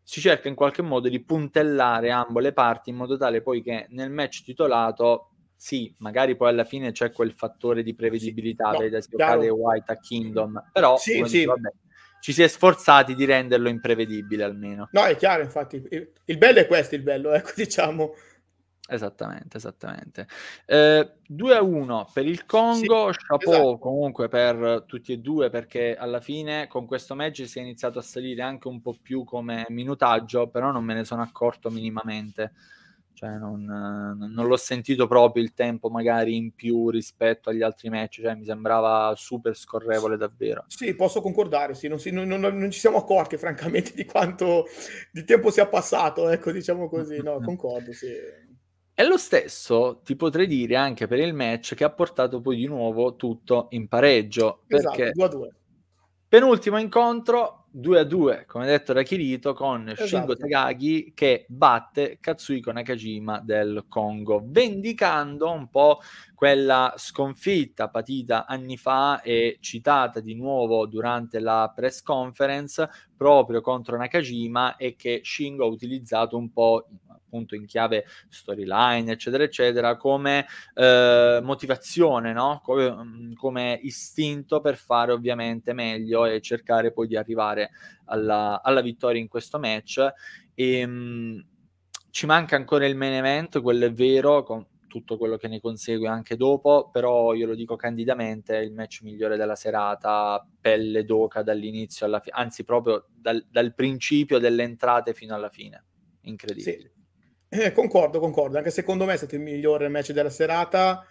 si 0.00 0.20
cerca 0.20 0.46
in 0.46 0.54
qualche 0.54 0.82
modo 0.82 1.08
di 1.08 1.20
puntellare 1.24 2.10
ambo 2.12 2.38
le 2.38 2.52
parti 2.52 2.90
in 2.90 2.96
modo 2.96 3.16
tale 3.16 3.42
poi 3.42 3.62
che 3.62 3.86
nel 3.90 4.10
match 4.10 4.44
titolato 4.44 5.30
sì, 5.56 5.92
magari 5.98 6.36
poi 6.36 6.48
alla 6.48 6.64
fine 6.64 6.90
c'è 6.90 7.12
quel 7.12 7.32
fattore 7.32 7.84
di 7.84 7.94
prevedibilità, 7.94 8.72
sì, 8.72 8.90
no, 9.16 9.38
vedi 9.38 9.48
White 9.48 9.92
a 9.92 9.96
Kingdom, 9.96 10.70
però 10.72 10.96
sì, 10.96 11.12
sì. 11.12 11.22
Dice, 11.22 11.44
vabbè, 11.44 11.70
ci 12.18 12.32
si 12.32 12.42
è 12.42 12.48
sforzati 12.48 13.14
di 13.14 13.24
renderlo 13.24 13.68
imprevedibile 13.68 14.42
almeno. 14.42 14.88
No, 14.90 15.04
è 15.04 15.14
chiaro, 15.14 15.42
infatti, 15.42 15.80
il 16.24 16.38
bello 16.38 16.58
è 16.58 16.66
questo, 16.66 16.96
il 16.96 17.02
bello, 17.02 17.32
ecco, 17.32 17.50
diciamo. 17.56 18.12
Esattamente, 18.92 19.56
esattamente. 19.56 20.26
Eh, 20.66 21.12
2 21.26 21.56
a 21.56 21.62
1 21.62 22.10
per 22.12 22.26
il 22.26 22.44
Congo, 22.44 23.10
sì, 23.10 23.18
chapeau 23.26 23.52
esatto. 23.52 23.78
comunque 23.78 24.28
per 24.28 24.84
tutti 24.86 25.12
e 25.12 25.16
due 25.16 25.48
perché 25.48 25.96
alla 25.96 26.20
fine 26.20 26.66
con 26.66 26.84
questo 26.84 27.14
match 27.14 27.46
si 27.48 27.58
è 27.58 27.62
iniziato 27.62 27.98
a 27.98 28.02
salire 28.02 28.42
anche 28.42 28.68
un 28.68 28.82
po' 28.82 28.94
più 29.00 29.24
come 29.24 29.64
minutaggio, 29.70 30.48
però 30.48 30.70
non 30.70 30.84
me 30.84 30.92
ne 30.92 31.04
sono 31.04 31.22
accorto 31.22 31.70
minimamente. 31.70 32.52
Cioè 33.14 33.38
non, 33.38 33.64
non 33.64 34.46
l'ho 34.48 34.56
sentito 34.56 35.06
proprio 35.06 35.44
il 35.44 35.54
tempo 35.54 35.88
magari 35.88 36.34
in 36.34 36.54
più 36.54 36.90
rispetto 36.90 37.50
agli 37.50 37.62
altri 37.62 37.88
match, 37.88 38.20
cioè 38.20 38.34
mi 38.34 38.44
sembrava 38.44 39.14
super 39.16 39.56
scorrevole 39.56 40.16
davvero. 40.16 40.64
Sì, 40.66 40.92
posso 40.96 41.20
concordare, 41.20 41.74
sì, 41.74 41.86
non, 41.86 42.00
si, 42.00 42.10
non, 42.10 42.26
non, 42.26 42.40
non 42.40 42.70
ci 42.72 42.80
siamo 42.80 42.98
accorti 42.98 43.36
francamente 43.38 43.92
di 43.94 44.04
quanto 44.04 44.64
di 45.12 45.22
tempo 45.22 45.52
sia 45.52 45.68
passato, 45.68 46.28
ecco 46.30 46.50
diciamo 46.50 46.88
così, 46.88 47.22
no, 47.22 47.38
concordo, 47.46 47.92
sì. 47.92 48.10
E 48.94 49.04
lo 49.04 49.16
stesso 49.16 50.00
ti 50.04 50.16
potrei 50.16 50.46
dire 50.46 50.76
anche 50.76 51.06
per 51.06 51.18
il 51.18 51.32
match 51.32 51.74
che 51.74 51.84
ha 51.84 51.90
portato 51.90 52.40
poi 52.42 52.56
di 52.56 52.66
nuovo 52.66 53.16
tutto 53.16 53.68
in 53.70 53.88
pareggio. 53.88 54.64
Esatto, 54.66 54.96
perché 54.96 55.12
2 55.12 55.24
a 55.24 55.28
2. 55.28 55.54
Penultimo 56.28 56.78
incontro 56.78 57.66
2 57.70 57.98
a 57.98 58.04
2, 58.04 58.44
come 58.46 58.66
detto 58.66 58.92
da 58.92 59.02
Kirito, 59.02 59.54
con 59.54 59.88
esatto. 59.88 60.06
Shingo 60.06 60.36
Takagi 60.36 61.12
che 61.14 61.46
batte 61.48 62.18
Katsuhiko 62.20 62.70
Nakajima 62.70 63.40
del 63.40 63.86
Congo, 63.88 64.42
vendicando 64.44 65.50
un 65.50 65.68
po' 65.68 66.00
quella 66.42 66.94
sconfitta 66.96 67.88
patita 67.88 68.46
anni 68.46 68.76
fa 68.76 69.22
e 69.22 69.58
citata 69.60 70.18
di 70.18 70.34
nuovo 70.34 70.86
durante 70.86 71.38
la 71.38 71.70
press 71.72 72.02
conference 72.02 72.88
proprio 73.16 73.60
contro 73.60 73.96
Nakajima 73.96 74.74
e 74.74 74.96
che 74.96 75.20
Shingo 75.22 75.64
ha 75.64 75.68
utilizzato 75.68 76.36
un 76.36 76.50
po' 76.50 76.84
appunto 77.06 77.54
in 77.54 77.64
chiave 77.64 78.06
storyline, 78.28 79.12
eccetera, 79.12 79.44
eccetera, 79.44 79.96
come 79.96 80.44
eh, 80.74 81.38
motivazione, 81.40 82.32
no? 82.32 82.60
come, 82.64 82.90
mm, 82.90 83.34
come, 83.34 83.78
istinto 83.80 84.60
per 84.60 84.74
fare 84.74 85.12
ovviamente 85.12 85.72
meglio 85.72 86.24
e 86.24 86.40
cercare 86.40 86.92
poi 86.92 87.06
di 87.06 87.16
arrivare 87.16 87.70
alla, 88.06 88.60
alla 88.64 88.80
vittoria 88.80 89.20
in 89.20 89.28
questo 89.28 89.60
match. 89.60 90.04
E, 90.54 90.84
mh, 90.84 90.90
mm, 90.90 91.38
ci 92.10 92.26
manca 92.26 92.56
ancora 92.56 92.84
il 92.84 92.96
main 92.96 93.12
event, 93.12 93.62
quello 93.62 93.86
è 93.86 93.92
vero, 93.92 94.42
con 94.42 94.66
tutto 94.92 95.16
quello 95.16 95.38
che 95.38 95.48
ne 95.48 95.58
consegue 95.58 96.06
anche 96.06 96.36
dopo, 96.36 96.90
però 96.92 97.32
io 97.32 97.46
lo 97.46 97.54
dico 97.54 97.76
candidamente, 97.76 98.56
il 98.56 98.74
match 98.74 99.00
migliore 99.00 99.38
della 99.38 99.56
serata, 99.56 100.46
pelle 100.60 101.06
d'oca 101.06 101.42
dall'inizio 101.42 102.04
alla 102.04 102.20
fine, 102.20 102.36
anzi 102.36 102.62
proprio 102.62 103.06
dal, 103.10 103.42
dal, 103.50 103.74
principio 103.74 104.38
delle 104.38 104.64
entrate 104.64 105.14
fino 105.14 105.34
alla 105.34 105.48
fine. 105.48 105.82
Incredibile. 106.24 106.92
Sì. 107.48 107.60
Eh, 107.62 107.72
concordo, 107.72 108.20
concordo. 108.20 108.58
Anche 108.58 108.68
secondo 108.68 109.06
me 109.06 109.14
è 109.14 109.16
stato 109.16 109.34
il 109.34 109.40
migliore 109.40 109.88
match 109.88 110.12
della 110.12 110.28
serata. 110.28 111.06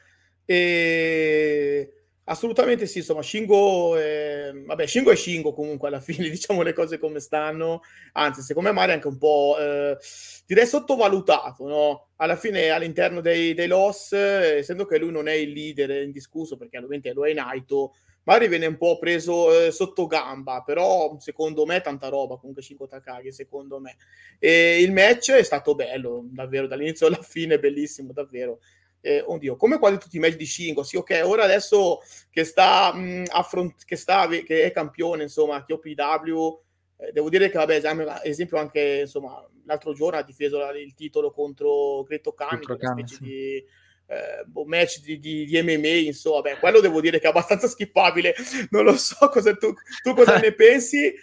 E 0.46 2.01
Assolutamente 2.26 2.86
sì, 2.86 3.00
insomma, 3.00 3.24
Shingo, 3.24 3.98
è... 3.98 4.52
vabbè, 4.54 4.86
Shingo 4.86 5.12
è 5.12 5.16
Shingo 5.16 5.54
comunque 5.54 5.88
alla 5.88 6.00
fine, 6.02 6.30
diciamo 6.30 6.62
le 6.62 6.72
cose 6.74 7.00
come 7.00 7.20
stanno, 7.20 7.82
anzi, 8.14 8.42
secondo 8.42 8.70
me 8.70 8.76
Mari 8.76 8.92
è 8.92 8.94
anche 8.96 9.08
un 9.08 9.18
po', 9.18 9.58
eh, 9.60 9.98
direi 10.46 10.68
sottovalutato, 10.68 11.68
no? 11.68 12.08
Alla 12.18 12.36
fine 12.36 12.70
all'interno 12.70 13.22
dei, 13.22 13.56
dei 13.56 13.68
Loss, 13.68 14.14
essendo 14.14 14.86
che 14.86 15.00
lui 15.00 15.12
non 15.12 15.28
è 15.28 15.34
il 15.34 15.52
leader 15.52 16.04
indiscusso, 16.04 16.58
perché 16.58 16.78
ovviamente 16.78 17.12
lo 17.12 17.26
è 17.26 17.34
Naito, 17.34 17.94
Mari 18.24 18.48
viene 18.48 18.68
un 18.68 18.78
po' 18.78 19.00
preso 19.00 19.66
eh, 19.66 19.72
sotto 19.72 20.06
gamba, 20.06 20.62
però 20.64 21.18
secondo 21.18 21.66
me 21.66 21.82
tanta 21.82 22.08
roba, 22.08 22.38
comunque 22.38 22.62
Shingo 22.62 22.86
Takagi, 22.86 23.32
secondo 23.32 23.80
me. 23.80 23.96
E 24.38 24.80
il 24.82 24.92
match 24.92 25.32
è 25.32 25.42
stato 25.42 25.74
bello, 25.74 26.26
davvero, 26.26 26.68
dall'inizio 26.68 27.08
alla 27.08 27.22
fine, 27.22 27.58
bellissimo, 27.58 28.14
davvero 28.14 28.60
eh, 29.02 29.24
oddio, 29.26 29.56
come 29.56 29.80
quasi 29.80 29.98
tutti 29.98 30.18
i 30.18 30.20
match 30.20 30.36
di 30.36 30.46
Shingo, 30.46 30.84
sì, 30.84 30.96
ok, 30.96 31.22
ora 31.24 31.44
adesso 31.44 32.00
che 32.30 32.44
sta, 32.44 32.94
mh, 32.94 33.26
affront- 33.30 33.84
che, 33.84 33.96
sta 33.96 34.28
che 34.28 34.64
è 34.64 34.72
campione, 34.72 35.24
insomma, 35.24 35.66
KOPW, 35.66 36.62
eh, 36.98 37.12
devo 37.12 37.30
dire 37.30 37.50
che, 37.50 37.58
vabbè, 37.58 37.82
ad 37.84 38.22
esempio 38.24 38.58
anche, 38.58 39.00
insomma, 39.02 39.44
l'altro 39.66 39.94
giorno 39.94 40.20
ha 40.20 40.24
difeso 40.24 40.60
il 40.72 40.94
titolo 40.94 41.32
contro 41.32 42.04
Greto 42.04 42.34
Khan, 42.34 42.62
una 42.64 42.92
specie 42.92 43.16
sì. 43.16 43.24
di 43.24 43.66
eh, 44.12 44.44
boh, 44.46 44.66
match 44.66 45.02
di, 45.02 45.20
di, 45.20 45.46
di, 45.46 45.62
MMA, 45.62 45.88
insomma, 45.88 46.42
beh, 46.42 46.60
quello 46.60 46.80
devo 46.80 47.02
dire 47.02 47.20
che 47.20 47.26
è 47.26 47.30
abbastanza 47.30 47.68
skippabile, 47.70 48.36
non 48.70 48.84
lo 48.84 48.96
so 48.98 49.30
cosa 49.30 49.56
tu, 49.56 49.74
tu 50.04 50.14
cosa 50.14 50.38
ne 50.40 50.54
pensi, 50.54 51.14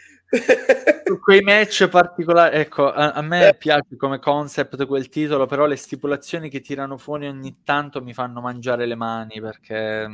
quei 1.21 1.41
match 1.41 1.89
particolari, 1.89 2.59
ecco, 2.59 2.93
a, 2.93 3.13
a 3.13 3.23
me 3.23 3.49
eh. 3.49 3.55
piace 3.55 3.97
come 3.97 4.19
concept 4.19 4.87
quel 4.87 5.09
titolo, 5.09 5.47
però 5.47 5.65
le 5.67 5.77
stipulazioni 5.77 6.51
che 6.51 6.61
tirano 6.61 6.99
fuori 6.99 7.27
ogni 7.27 7.63
tanto 7.65 8.03
mi 8.03 8.13
fanno 8.13 8.41
mangiare 8.41 8.85
le 8.85 8.95
mani 8.95 9.41
perché 9.41 10.07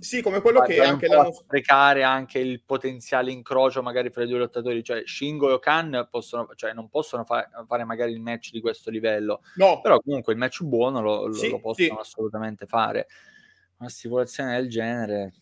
sì, 0.00 0.20
come 0.20 0.40
quello 0.40 0.60
che 0.60 0.82
anche 0.82 1.06
l'hanno 1.06 1.32
sprecare 1.32 2.02
anche 2.02 2.38
il 2.38 2.62
potenziale 2.64 3.32
incrocio 3.32 3.82
magari 3.82 4.10
fra 4.10 4.24
i 4.24 4.28
due 4.28 4.38
lottatori, 4.38 4.84
cioè 4.84 5.02
Shingo 5.06 5.48
e 5.48 5.52
Okan 5.54 6.08
possono, 6.10 6.48
cioè 6.54 6.74
non 6.74 6.90
possono 6.90 7.24
fa- 7.24 7.48
fare 7.66 7.84
magari 7.84 8.12
il 8.12 8.20
match 8.20 8.50
di 8.50 8.60
questo 8.60 8.90
livello, 8.90 9.40
no. 9.56 9.80
però 9.80 9.98
comunque 10.00 10.34
il 10.34 10.38
match 10.38 10.62
buono 10.62 11.00
lo, 11.00 11.26
lo, 11.26 11.32
sì, 11.32 11.48
lo 11.48 11.60
possono 11.60 11.88
sì. 11.88 11.96
assolutamente 11.98 12.66
fare. 12.66 13.06
Una 13.78 13.88
stipulazione 13.88 14.56
del 14.56 14.68
genere 14.68 15.32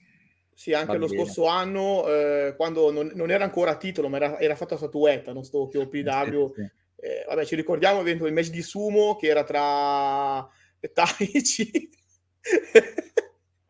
sì, 0.54 0.72
anche 0.72 0.96
lo 0.96 1.08
scorso 1.08 1.46
anno, 1.46 2.06
eh, 2.08 2.54
quando 2.56 2.90
non, 2.90 3.10
non, 3.14 3.30
era 3.30 3.44
ancora 3.44 3.72
a 3.72 3.76
titolo, 3.76 4.08
ma 4.08 4.16
era, 4.16 4.38
era 4.38 4.54
fatta 4.54 4.76
statuetta, 4.76 5.32
non 5.32 5.44
sto 5.44 5.68
POPW. 5.68 6.52
Sì, 6.54 6.62
sì. 6.62 6.70
Eh, 7.04 7.24
vabbè, 7.26 7.44
ci 7.44 7.56
ricordiamo 7.56 8.00
il 8.02 8.32
match 8.32 8.50
di 8.50 8.62
Sumo 8.62 9.16
che 9.16 9.26
era 9.26 9.42
tra 9.42 10.48
Taichi, 10.92 11.90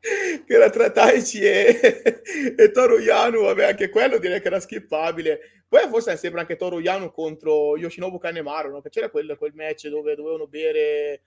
che 0.01 0.55
era 0.55 0.69
tra 0.69 0.91
Taichi 0.91 1.41
e, 1.41 2.23
e 2.57 2.71
Toru 2.73 2.99
Yanu, 2.99 3.43
vabbè, 3.43 3.65
anche 3.65 3.89
quello 3.89 4.19
direi 4.19 4.41
che 4.41 4.49
era 4.49 4.61
skippabile. 4.61 5.65
Poi 5.67 5.89
forse 5.89 6.15
sembra 6.19 6.43
anche 6.43 6.57
Toru 6.57 6.81
Yanu 6.81 7.11
contro 7.11 7.79
Yoshinobu 7.79 8.19
Kanemaru, 8.19 8.71
no? 8.71 8.81
che 8.83 8.91
c'era 8.91 9.09
quel, 9.09 9.37
quel 9.39 9.55
match 9.55 9.89
dove 9.89 10.15
dovevano 10.15 10.47
bere 10.47 11.23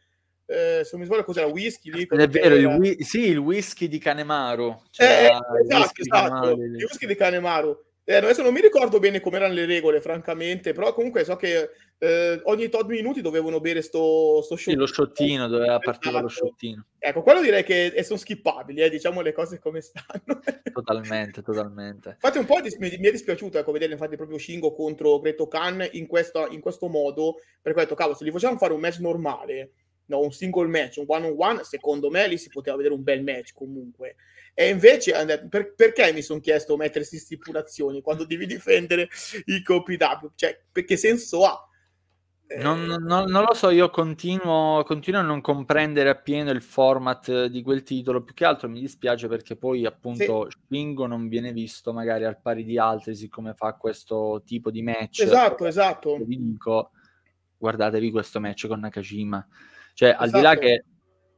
eh, 0.47 0.81
se 0.83 0.89
non 0.91 1.01
mi 1.01 1.05
sbaglio 1.05 1.23
cos'era? 1.23 1.47
Whisky 1.47 1.91
lì 1.91 2.07
è 2.07 2.27
vero 2.27 2.55
il 2.55 2.65
whi- 2.65 3.03
sì 3.03 3.29
il 3.29 3.37
whisky 3.37 3.87
di 3.87 3.97
Canemaru 3.97 4.83
cioè, 4.91 5.05
eh, 5.07 5.61
esatto, 5.63 6.01
esatto. 6.01 6.49
il 6.51 6.83
whisky 6.83 7.07
di 7.07 7.15
Canemaru 7.15 7.83
eh, 8.03 8.15
adesso 8.15 8.43
non 8.43 8.53
mi 8.53 8.61
ricordo 8.61 8.99
bene 8.99 9.19
come 9.19 9.37
erano 9.37 9.55
le 9.55 9.65
regole 9.65 9.99
francamente 10.01 10.73
però 10.73 10.93
comunque 10.93 11.23
so 11.23 11.35
che 11.35 11.71
eh, 11.97 12.39
ogni 12.43 12.69
tot 12.69 12.85
minuti 12.85 13.21
dovevano 13.21 13.59
bere 13.59 13.81
sto, 13.81 14.43
sto 14.43 14.55
sì, 14.55 14.75
lo 14.75 14.85
sciottino 14.85 15.47
doveva 15.47 15.79
partire 15.79 16.19
lo 16.19 16.27
esatto. 16.27 16.45
sciottino 16.45 16.85
ecco 16.99 17.23
quello 17.23 17.41
direi 17.41 17.63
che 17.63 18.03
sono 18.03 18.19
skippabili 18.19 18.81
eh, 18.81 18.89
diciamo 18.91 19.21
le 19.21 19.33
cose 19.33 19.57
come 19.59 19.81
stanno. 19.81 20.39
Totalmente 20.75 21.41
totalmente. 21.41 22.09
Infatti 22.09 22.37
un 22.37 22.45
po' 22.45 22.59
dis- 22.61 22.75
mi, 22.77 22.89
è 22.89 23.11
dispiaciuto 23.11 23.57
ecco, 23.57 23.71
vedere 23.71 23.93
infatti 23.93 24.17
proprio 24.17 24.37
Shingo 24.37 24.73
contro 24.73 25.19
Greto 25.19 25.47
Khan 25.47 25.87
in 25.93 26.05
questo, 26.05 26.47
in 26.49 26.59
questo 26.59 26.89
modo 26.89 27.35
perché 27.61 27.79
ho 27.79 27.83
detto 27.83 27.95
cavolo 27.95 28.15
se 28.15 28.25
li 28.25 28.31
facciamo 28.31 28.57
fare 28.57 28.73
un 28.73 28.81
match 28.81 28.99
normale 28.99 29.71
no, 30.07 30.19
un 30.19 30.31
single 30.31 30.67
match, 30.67 30.97
un 30.97 31.05
one 31.07 31.27
on 31.27 31.35
one, 31.37 31.63
secondo 31.63 32.09
me 32.09 32.27
lì 32.27 32.37
si 32.37 32.49
poteva 32.49 32.77
vedere 32.77 32.93
un 32.93 33.03
bel 33.03 33.23
match 33.23 33.53
comunque. 33.53 34.15
E 34.53 34.69
invece, 34.69 35.13
per, 35.49 35.73
perché 35.73 36.13
mi 36.13 36.21
sono 36.21 36.39
chiesto 36.39 36.77
mettersi 36.77 37.17
stipulazioni 37.17 38.01
quando 38.01 38.25
devi 38.25 38.45
difendere 38.45 39.09
i 39.45 39.61
KPW? 39.61 40.31
Cioè, 40.35 40.61
che 40.71 40.97
senso 40.97 41.45
ha? 41.45 41.69
Non, 42.57 42.85
non, 42.85 43.25
non, 43.25 43.43
lo 43.43 43.53
so, 43.55 43.71
io 43.71 43.89
continuo, 43.89 44.83
continuo, 44.83 45.19
a 45.19 45.23
non 45.23 45.41
comprendere 45.41 46.09
appieno 46.09 46.51
il 46.51 46.61
format 46.61 47.47
di 47.47 47.63
quel 47.63 47.81
titolo. 47.81 48.23
Più 48.23 48.35
che 48.35 48.45
altro 48.45 48.69
mi 48.69 48.79
dispiace 48.79 49.27
perché 49.27 49.55
poi, 49.55 49.85
appunto, 49.85 50.47
sì. 50.49 50.57
Spingo 50.57 51.07
non 51.07 51.27
viene 51.27 51.51
visto 51.51 51.91
magari 51.91 52.23
al 52.23 52.39
pari 52.39 52.63
di 52.63 52.77
altri, 52.77 53.15
siccome 53.15 53.55
fa 53.55 53.73
questo 53.73 54.43
tipo 54.45 54.69
di 54.69 54.83
match. 54.83 55.21
Esatto, 55.21 55.65
esatto. 55.65 56.17
Vi 56.23 56.37
dico, 56.39 56.91
guardatevi 57.57 58.11
questo 58.11 58.39
match 58.39 58.67
con 58.67 58.79
Nakajima 58.79 59.45
cioè, 59.95 60.09
esatto. 60.09 60.23
al 60.23 60.29
di 60.29 60.41
là 60.41 60.51
esatto. 60.51 60.59
che 60.59 60.85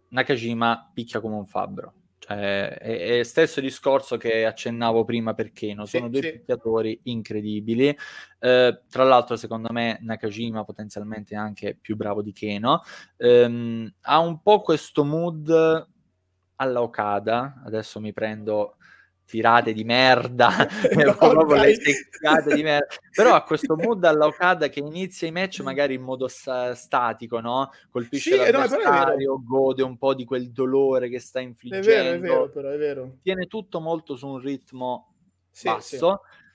Nakajima 0.10 0.92
picchia 0.94 1.20
come 1.22 1.36
un 1.36 1.46
fabbro. 1.46 1.94
Cioè, 2.18 2.70
è, 2.70 3.20
è 3.20 3.24
stesso 3.24 3.62
discorso 3.62 4.18
che 4.18 4.46
accennavo 4.46 5.06
prima 5.06 5.36
per 5.36 5.52
Keno, 5.52 5.86
sono 5.86 6.06
sì, 6.06 6.12
due 6.12 6.22
sì. 6.22 6.32
picchiatori 6.32 7.00
incredibili. 7.04 7.96
Eh, 8.40 8.82
tra 8.90 9.04
l'altro, 9.04 9.36
secondo 9.36 9.70
me, 9.72 10.00
Nakajima 10.02 10.64
potenzialmente 10.64 11.36
è 11.36 11.38
anche 11.38 11.78
più 11.80 11.96
bravo 11.96 12.24
di 12.24 12.34
Keno. 12.34 12.82
Eh, 13.16 13.94
ha 14.02 14.20
un 14.20 14.42
po' 14.42 14.62
questo 14.62 15.06
mood 15.06 15.88
alla 16.56 16.82
Okada. 16.82 17.62
Adesso 17.64 18.00
mi 18.00 18.12
prendo 18.12 18.77
tirate 19.28 19.74
di 19.74 19.84
merda, 19.84 20.50
no, 20.96 22.56
di 22.56 22.64
merda. 22.64 22.88
però 23.14 23.36
ha 23.36 23.44
questo 23.44 23.76
mood 23.78 24.04
alla 24.06 24.26
Okada 24.26 24.70
che 24.70 24.80
inizia 24.80 25.28
i 25.28 25.32
match 25.32 25.60
magari 25.60 25.96
in 25.96 26.02
modo 26.02 26.28
sta- 26.28 26.74
statico, 26.74 27.42
no? 27.42 27.72
Colpisce 27.92 28.32
sì, 28.32 28.52
l'avversario, 28.52 29.32
no, 29.34 29.44
gode 29.46 29.84
un 29.84 29.98
po' 29.98 30.14
di 30.14 30.24
quel 30.24 30.50
dolore 30.52 31.10
che 31.10 31.20
sta 31.20 31.42
infliggendo. 31.42 31.88
È 31.88 31.94
vero, 31.94 32.16
è 32.16 32.20
vero, 32.20 32.50
però, 32.50 32.70
è 32.70 32.78
vero. 32.78 33.18
Tiene 33.22 33.48
tutto 33.48 33.82
molto 33.82 34.16
su 34.16 34.28
un 34.28 34.40
ritmo 34.40 35.14
sì, 35.52 35.68
basso. 35.68 36.22
Sì. 36.24 36.46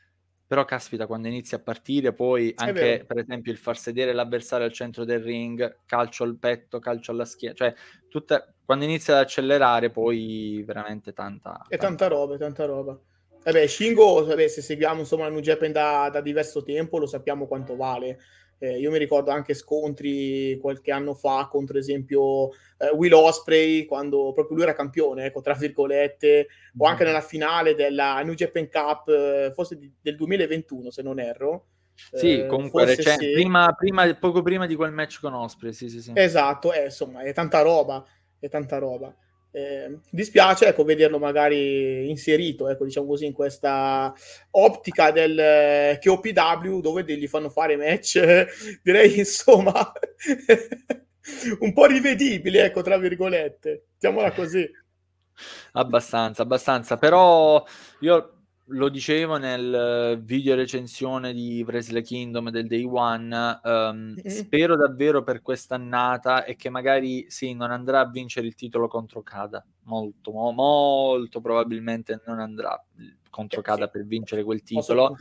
Però 0.52 0.66
caspita, 0.66 1.06
quando 1.06 1.28
inizia 1.28 1.56
a 1.56 1.60
partire, 1.62 2.12
poi 2.12 2.52
anche 2.56 3.04
per 3.06 3.16
esempio 3.16 3.50
il 3.50 3.56
far 3.56 3.78
sedere 3.78 4.12
l'avversario 4.12 4.66
al 4.66 4.72
centro 4.74 5.06
del 5.06 5.22
ring, 5.22 5.78
calcio 5.86 6.24
al 6.24 6.36
petto, 6.36 6.78
calcio 6.78 7.10
alla 7.10 7.24
schiena, 7.24 7.54
cioè 7.54 7.74
tutta, 8.06 8.52
quando 8.62 8.84
inizia 8.84 9.14
ad 9.14 9.20
accelerare, 9.20 9.88
poi 9.88 10.62
veramente 10.66 11.14
tanta. 11.14 11.52
È 11.66 11.78
tanta, 11.78 11.86
tanta 11.86 12.08
roba, 12.08 12.36
tanta 12.36 12.66
roba. 12.66 13.00
Vabbè, 13.44 13.66
Shingo, 13.66 14.26
vabbè, 14.26 14.46
se 14.46 14.60
seguiamo 14.60 15.00
insomma 15.00 15.26
New 15.30 15.40
Japan 15.40 15.72
da, 15.72 16.10
da 16.12 16.20
diverso 16.20 16.62
tempo, 16.62 16.98
lo 16.98 17.06
sappiamo 17.06 17.46
quanto 17.46 17.74
vale. 17.74 18.18
Eh, 18.62 18.78
io 18.78 18.92
mi 18.92 18.98
ricordo 18.98 19.32
anche 19.32 19.54
scontri 19.54 20.56
qualche 20.60 20.92
anno 20.92 21.14
fa 21.14 21.48
contro, 21.50 21.78
esempio, 21.78 22.50
eh, 22.78 22.90
Will 22.94 23.12
Osprey, 23.12 23.86
quando 23.86 24.32
proprio 24.32 24.54
lui 24.54 24.64
era 24.64 24.72
campione, 24.72 25.24
ecco, 25.24 25.40
tra 25.40 25.54
virgolette, 25.54 26.46
mm. 26.48 26.80
o 26.80 26.86
anche 26.86 27.02
nella 27.02 27.22
finale 27.22 27.74
della 27.74 28.22
New 28.22 28.34
Japan 28.34 28.68
Cup, 28.70 29.08
eh, 29.08 29.50
forse 29.52 29.76
di, 29.76 29.92
del 30.00 30.14
2021, 30.14 30.90
se 30.92 31.02
non 31.02 31.18
erro. 31.18 31.66
Sì, 32.12 32.38
eh, 32.38 32.46
comunque 32.46 32.84
recente, 32.84 33.26
sì. 33.26 33.32
prima, 33.32 33.74
prima, 33.76 34.14
poco 34.14 34.42
prima 34.42 34.66
di 34.66 34.76
quel 34.76 34.92
match 34.92 35.18
con 35.18 35.34
Osprey, 35.34 35.72
sì, 35.72 35.88
sì, 35.88 36.00
sì. 36.00 36.12
Esatto, 36.14 36.72
eh, 36.72 36.84
insomma, 36.84 37.22
è 37.22 37.32
tanta 37.32 37.62
roba, 37.62 38.06
è 38.38 38.48
tanta 38.48 38.78
roba. 38.78 39.12
Eh, 39.54 39.98
dispiace 40.10 40.66
ecco, 40.66 40.82
vederlo 40.82 41.18
magari 41.18 42.08
inserito 42.08 42.70
ecco, 42.70 42.84
diciamo 42.84 43.06
così, 43.06 43.26
in 43.26 43.34
questa 43.34 44.14
ottica 44.52 45.10
del 45.10 45.38
eh, 45.38 45.98
KOPW 46.02 46.80
dove 46.80 47.04
gli 47.04 47.28
fanno 47.28 47.50
fare 47.50 47.76
match 47.76 48.46
direi 48.82 49.18
insomma 49.18 49.92
un 51.60 51.72
po' 51.74 51.84
rivedibili 51.84 52.56
ecco 52.56 52.80
tra 52.80 52.96
virgolette. 52.96 53.84
Mettiamola 53.92 54.32
così. 54.32 54.68
Abbastanza 55.72 56.42
abbastanza. 56.42 56.96
Però 56.96 57.62
io 58.00 58.41
lo 58.72 58.88
dicevo 58.88 59.36
nel 59.36 60.20
video 60.22 60.54
recensione 60.54 61.32
di 61.32 61.62
Wrestle 61.62 62.02
Kingdom 62.02 62.50
del 62.50 62.66
Day 62.66 62.84
One, 62.84 63.60
um, 63.62 64.14
spero 64.26 64.76
davvero 64.76 65.22
per 65.22 65.42
quest'annata 65.42 66.44
e 66.44 66.56
che 66.56 66.70
magari 66.70 67.26
sì, 67.28 67.54
non 67.54 67.70
andrà 67.70 68.00
a 68.00 68.10
vincere 68.10 68.46
il 68.46 68.54
titolo 68.54 68.88
contro 68.88 69.22
Kada, 69.22 69.64
molto, 69.84 70.32
mo- 70.32 70.52
molto 70.52 71.40
probabilmente 71.40 72.20
non 72.26 72.40
andrà 72.40 72.82
contro 73.30 73.60
eh, 73.60 73.62
Kada 73.62 73.84
sì. 73.84 73.90
per 73.90 74.06
vincere 74.06 74.42
quel 74.44 74.62
titolo. 74.62 75.16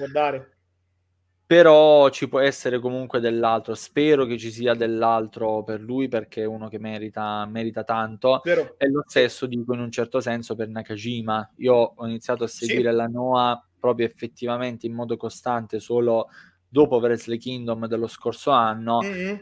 Però 1.52 2.08
ci 2.12 2.30
può 2.30 2.40
essere 2.40 2.80
comunque 2.80 3.20
dell'altro. 3.20 3.76
Spero 3.76 4.26
che 4.26 4.38
ci 4.38 4.50
sia 4.50 4.74
dell'altro 4.74 5.66
per 5.66 5.82
lui 5.82 6.08
perché 6.08 6.44
è 6.44 6.46
uno 6.46 6.70
che 6.70 6.80
merita, 6.80 7.46
merita 7.46 7.84
tanto. 7.84 8.40
Vero. 8.42 8.76
E 8.78 8.90
lo 8.90 9.04
stesso 9.06 9.48
dico 9.48 9.74
in 9.74 9.82
un 9.82 9.92
certo 9.92 10.22
senso 10.22 10.56
per 10.56 10.70
Nakajima. 10.70 11.56
Io 11.58 11.76
ho 11.76 12.08
iniziato 12.08 12.46
a 12.46 12.48
seguire 12.48 12.92
sì. 12.92 12.96
la 12.96 13.08
Noah 13.08 13.68
proprio 13.78 14.06
effettivamente 14.06 14.86
in 14.86 14.94
modo 14.94 15.18
costante 15.18 15.82
solo 15.82 16.30
dopo 16.70 17.00
Wrestle 17.00 17.36
Kingdom 17.36 17.86
dello 17.86 18.08
scorso 18.08 18.52
anno. 18.52 19.02
Mm-hmm. 19.04 19.36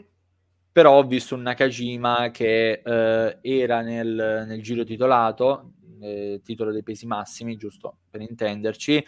Però 0.72 0.98
ho 0.98 1.06
visto 1.06 1.36
un 1.36 1.42
Nakajima 1.42 2.32
che 2.32 2.82
eh, 2.84 3.38
era 3.40 3.82
nel, 3.82 4.46
nel 4.48 4.62
giro 4.62 4.82
titolato, 4.82 5.74
eh, 6.00 6.40
titolo 6.42 6.72
dei 6.72 6.82
pesi 6.82 7.06
massimi, 7.06 7.56
giusto 7.56 7.98
per 8.10 8.20
intenderci, 8.20 9.04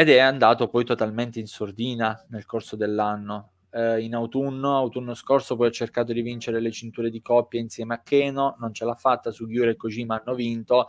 ed 0.00 0.10
è 0.10 0.20
andato 0.20 0.68
poi 0.68 0.84
totalmente 0.84 1.40
in 1.40 1.48
sordina 1.48 2.24
nel 2.28 2.46
corso 2.46 2.76
dell'anno. 2.76 3.54
Eh, 3.70 4.00
in 4.00 4.14
autunno, 4.14 4.76
autunno 4.76 5.12
scorso, 5.12 5.56
poi 5.56 5.66
ha 5.66 5.72
cercato 5.72 6.12
di 6.12 6.22
vincere 6.22 6.60
le 6.60 6.70
cinture 6.70 7.10
di 7.10 7.20
coppia 7.20 7.58
insieme 7.58 7.94
a 7.94 8.02
Keno, 8.04 8.54
non 8.60 8.72
ce 8.72 8.84
l'ha 8.84 8.94
fatta, 8.94 9.32
Sugiura 9.32 9.70
e 9.70 9.74
Kojima 9.74 10.22
hanno 10.22 10.36
vinto, 10.36 10.86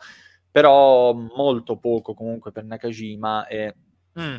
però 0.51 1.13
molto 1.13 1.77
poco 1.77 2.13
comunque 2.13 2.51
per 2.51 2.65
Nakajima 2.65 3.47
e... 3.47 3.75
Mm, 4.19 4.35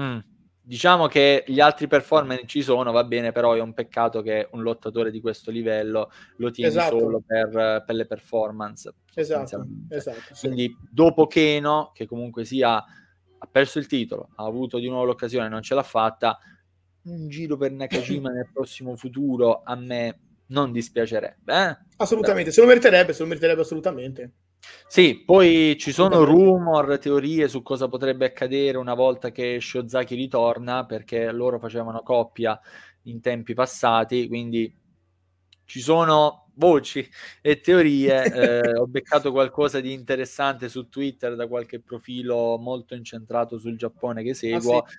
mm 0.00 0.18
diciamo 0.66 1.08
che 1.08 1.44
gli 1.46 1.60
altri 1.60 1.86
performer 1.86 2.46
ci 2.46 2.62
sono, 2.62 2.90
va 2.90 3.04
bene, 3.04 3.32
però 3.32 3.52
è 3.52 3.60
un 3.60 3.74
peccato 3.74 4.22
che 4.22 4.48
un 4.52 4.62
lottatore 4.62 5.10
di 5.10 5.20
questo 5.20 5.50
livello 5.50 6.10
lo 6.38 6.50
tieni 6.50 6.70
esatto. 6.70 6.98
solo 6.98 7.22
per, 7.24 7.84
per, 7.86 7.94
le 7.94 8.06
performance. 8.06 8.94
Esatto, 9.14 9.66
esatto 9.90 10.34
sì. 10.34 10.46
Quindi 10.46 10.74
dopo 10.90 11.26
Keno, 11.26 11.92
che 11.92 12.06
comunque 12.06 12.46
sia 12.46 12.82
ha 13.44 13.48
perso 13.50 13.78
il 13.78 13.86
titolo, 13.86 14.30
ha 14.36 14.44
avuto 14.44 14.78
di 14.78 14.88
nuovo 14.88 15.04
l'occasione, 15.04 15.48
non 15.48 15.62
ce 15.62 15.74
l'ha 15.74 15.82
fatta, 15.82 16.38
un 17.04 17.28
giro 17.28 17.56
per 17.56 17.70
Nakajima 17.72 18.30
nel 18.30 18.48
prossimo 18.52 18.96
futuro 18.96 19.62
a 19.62 19.74
me 19.76 20.18
non 20.46 20.72
dispiacerebbe. 20.72 21.52
Eh? 21.52 21.78
Assolutamente, 21.96 22.48
Beh. 22.48 22.54
se 22.54 22.60
lo 22.60 22.66
meriterebbe, 22.66 23.12
se 23.12 23.22
lo 23.22 23.28
meriterebbe 23.28 23.60
assolutamente. 23.60 24.32
Sì, 24.86 25.22
poi 25.24 25.76
ci 25.78 25.92
sono 25.92 26.24
rumor, 26.24 26.98
teorie 26.98 27.48
su 27.48 27.62
cosa 27.62 27.86
potrebbe 27.88 28.24
accadere 28.24 28.78
una 28.78 28.94
volta 28.94 29.30
che 29.30 29.58
Shiozaki 29.60 30.14
ritorna, 30.14 30.86
perché 30.86 31.30
loro 31.32 31.58
facevano 31.58 32.02
coppia 32.02 32.58
in 33.02 33.20
tempi 33.20 33.52
passati, 33.52 34.26
quindi 34.26 34.74
ci 35.66 35.80
sono 35.80 36.43
voci 36.56 37.08
e 37.40 37.60
teorie. 37.60 38.22
Eh, 38.44 38.76
ho 38.76 38.86
beccato 38.86 39.32
qualcosa 39.32 39.80
di 39.80 39.92
interessante 39.92 40.68
su 40.68 40.88
Twitter 40.88 41.34
da 41.34 41.46
qualche 41.46 41.80
profilo 41.80 42.58
molto 42.58 42.94
incentrato 42.94 43.58
sul 43.58 43.76
Giappone 43.76 44.22
che 44.22 44.34
seguo. 44.34 44.78
Ah, 44.78 44.84
sì? 44.86 44.96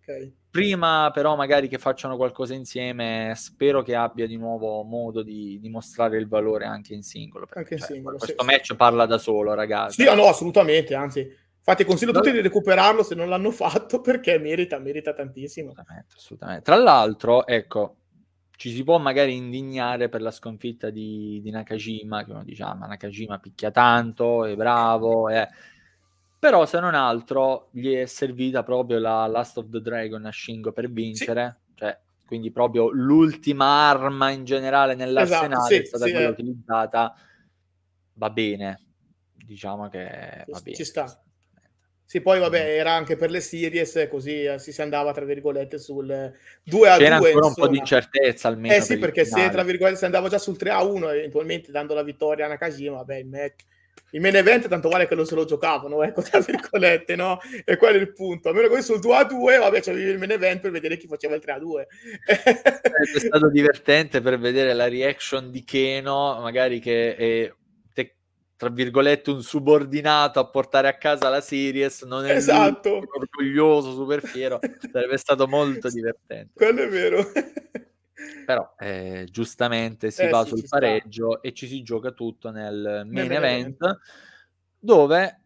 okay. 0.00 0.34
Prima 0.50 1.10
però 1.12 1.36
magari 1.36 1.68
che 1.68 1.78
facciano 1.78 2.16
qualcosa 2.16 2.54
insieme, 2.54 3.32
spero 3.36 3.82
che 3.82 3.94
abbia 3.94 4.26
di 4.26 4.36
nuovo 4.36 4.82
modo 4.82 5.22
di 5.22 5.58
dimostrare 5.60 6.18
il 6.18 6.28
valore 6.28 6.64
anche 6.64 6.94
in 6.94 7.02
singolo. 7.02 7.48
Anche 7.52 7.74
in 7.74 7.80
cioè, 7.80 7.88
singolo 7.88 8.18
questo 8.18 8.42
sì, 8.42 8.46
match 8.46 8.66
sì. 8.66 8.76
parla 8.76 9.06
da 9.06 9.18
solo, 9.18 9.54
ragazzi. 9.54 10.02
Sì, 10.02 10.14
no, 10.14 10.26
assolutamente, 10.26 10.94
anzi, 10.94 11.28
Infatti 11.66 11.84
consiglio 11.84 12.10
a 12.10 12.14
tutti 12.14 12.30
di 12.30 12.42
recuperarlo 12.42 13.02
se 13.02 13.14
non 13.14 13.30
l'hanno 13.30 13.50
fatto 13.52 14.02
perché 14.02 14.38
merita, 14.38 14.78
merita 14.78 15.14
tantissimo. 15.14 15.70
Assolutamente, 15.70 16.14
assolutamente. 16.14 16.62
Tra 16.62 16.76
l'altro, 16.76 17.46
ecco, 17.46 17.96
ci 18.56 18.70
si 18.70 18.84
può 18.84 18.98
magari 18.98 19.34
indignare 19.34 20.08
per 20.08 20.22
la 20.22 20.30
sconfitta 20.30 20.90
di, 20.90 21.40
di 21.42 21.50
Nakajima, 21.50 22.24
che 22.24 22.30
uno 22.30 22.44
dice, 22.44 22.62
ah, 22.62 22.74
ma 22.74 22.86
Nakajima 22.86 23.38
picchia 23.38 23.70
tanto, 23.70 24.44
è 24.44 24.54
bravo, 24.54 25.28
è 25.28 25.48
però 26.44 26.66
se 26.66 26.78
non 26.78 26.94
altro 26.94 27.68
gli 27.70 27.94
è 27.94 28.04
servita 28.04 28.62
proprio 28.62 28.98
la 28.98 29.26
Last 29.26 29.56
of 29.56 29.70
the 29.70 29.80
Dragon 29.80 30.26
a 30.26 30.30
Shingo 30.30 30.72
per 30.72 30.90
vincere, 30.90 31.60
sì. 31.68 31.72
cioè, 31.76 31.98
quindi 32.26 32.50
proprio 32.50 32.90
l'ultima 32.90 33.88
arma 33.88 34.28
in 34.28 34.44
generale 34.44 34.94
nell'arsenale 34.94 35.54
esatto, 35.54 35.64
sì, 35.64 35.76
è 35.76 35.84
stata 35.86 36.04
sì, 36.04 36.10
quella 36.10 36.26
eh. 36.26 36.30
utilizzata, 36.30 37.14
va 38.12 38.28
bene, 38.28 38.80
diciamo 39.32 39.88
che 39.88 40.44
va 40.46 40.60
bene. 40.60 40.76
Ci 40.76 40.84
sta. 40.84 41.23
Sì, 42.06 42.20
poi 42.20 42.38
vabbè, 42.38 42.76
era 42.76 42.92
anche 42.92 43.16
per 43.16 43.30
le 43.30 43.40
series, 43.40 44.06
così 44.10 44.44
eh, 44.44 44.58
si 44.58 44.80
andava, 44.80 45.12
tra 45.12 45.24
virgolette, 45.24 45.78
sul 45.78 46.32
2 46.62 46.88
a 46.88 46.96
C'era 46.96 47.16
2. 47.16 47.28
C'era 47.28 47.36
ancora 47.36 47.46
un 47.46 47.54
po' 47.54 47.68
di 47.68 47.78
incertezza 47.78 48.48
almeno. 48.48 48.74
Eh 48.74 48.80
sì, 48.80 48.98
per 48.98 49.12
perché 49.12 49.24
se, 49.24 49.48
tra 49.50 49.62
virgolette, 49.62 49.98
si 49.98 50.04
andava 50.04 50.28
già 50.28 50.38
sul 50.38 50.56
3 50.56 50.70
a 50.70 50.82
1, 50.82 51.10
eventualmente 51.10 51.72
dando 51.72 51.94
la 51.94 52.02
vittoria 52.02 52.44
a 52.44 52.48
Nakajima, 52.48 52.96
vabbè, 52.96 53.16
il 53.16 53.26
match 53.26 53.64
il 54.14 54.20
main 54.20 54.36
event 54.36 54.68
tanto 54.68 54.88
vale 54.88 55.08
che 55.08 55.16
non 55.16 55.26
se 55.26 55.34
lo 55.34 55.44
giocavano, 55.44 56.02
ecco, 56.02 56.22
tra 56.22 56.38
virgolette, 56.40 57.16
no? 57.16 57.40
E 57.64 57.76
quello 57.76 57.98
è 57.98 58.00
il 58.00 58.12
punto. 58.12 58.48
A 58.48 58.52
meno 58.52 58.68
che 58.68 58.80
sul 58.80 59.00
2 59.00 59.16
a 59.16 59.24
2, 59.24 59.58
vabbè, 59.58 59.80
c'avevi 59.80 60.10
il 60.10 60.18
main 60.18 60.30
event 60.30 60.60
per 60.60 60.70
vedere 60.70 60.96
chi 60.96 61.08
faceva 61.08 61.34
il 61.34 61.40
3 61.40 61.52
a 61.52 61.58
2. 61.58 61.86
è 62.24 63.18
stato 63.18 63.50
divertente 63.50 64.20
per 64.20 64.38
vedere 64.38 64.72
la 64.72 64.88
reaction 64.88 65.50
di 65.50 65.64
Keno, 65.64 66.40
magari 66.40 66.78
che 66.78 67.16
è 67.16 67.52
tra 68.56 68.68
virgolette 68.68 69.30
un 69.30 69.42
subordinato 69.42 70.38
a 70.38 70.48
portare 70.48 70.88
a 70.88 70.96
casa 70.96 71.28
la 71.28 71.40
series 71.40 72.02
non 72.02 72.24
è 72.24 72.32
esatto. 72.32 73.02
orgoglioso, 73.12 73.92
super 73.92 74.22
fiero 74.22 74.58
sarebbe 74.90 75.16
stato 75.16 75.46
molto 75.46 75.88
divertente 75.90 76.52
quello 76.54 76.82
è 76.82 76.88
vero 76.88 77.24
però 78.44 78.74
eh, 78.78 79.26
giustamente 79.30 80.10
si 80.10 80.22
eh, 80.22 80.28
va 80.28 80.42
sì, 80.44 80.50
sul 80.50 80.64
pareggio 80.68 81.38
sta. 81.38 81.40
e 81.48 81.52
ci 81.52 81.66
si 81.66 81.82
gioca 81.82 82.12
tutto 82.12 82.50
nel 82.50 83.02
main, 83.06 83.28
nel 83.28 83.32
event, 83.32 83.98
dove 84.78 85.40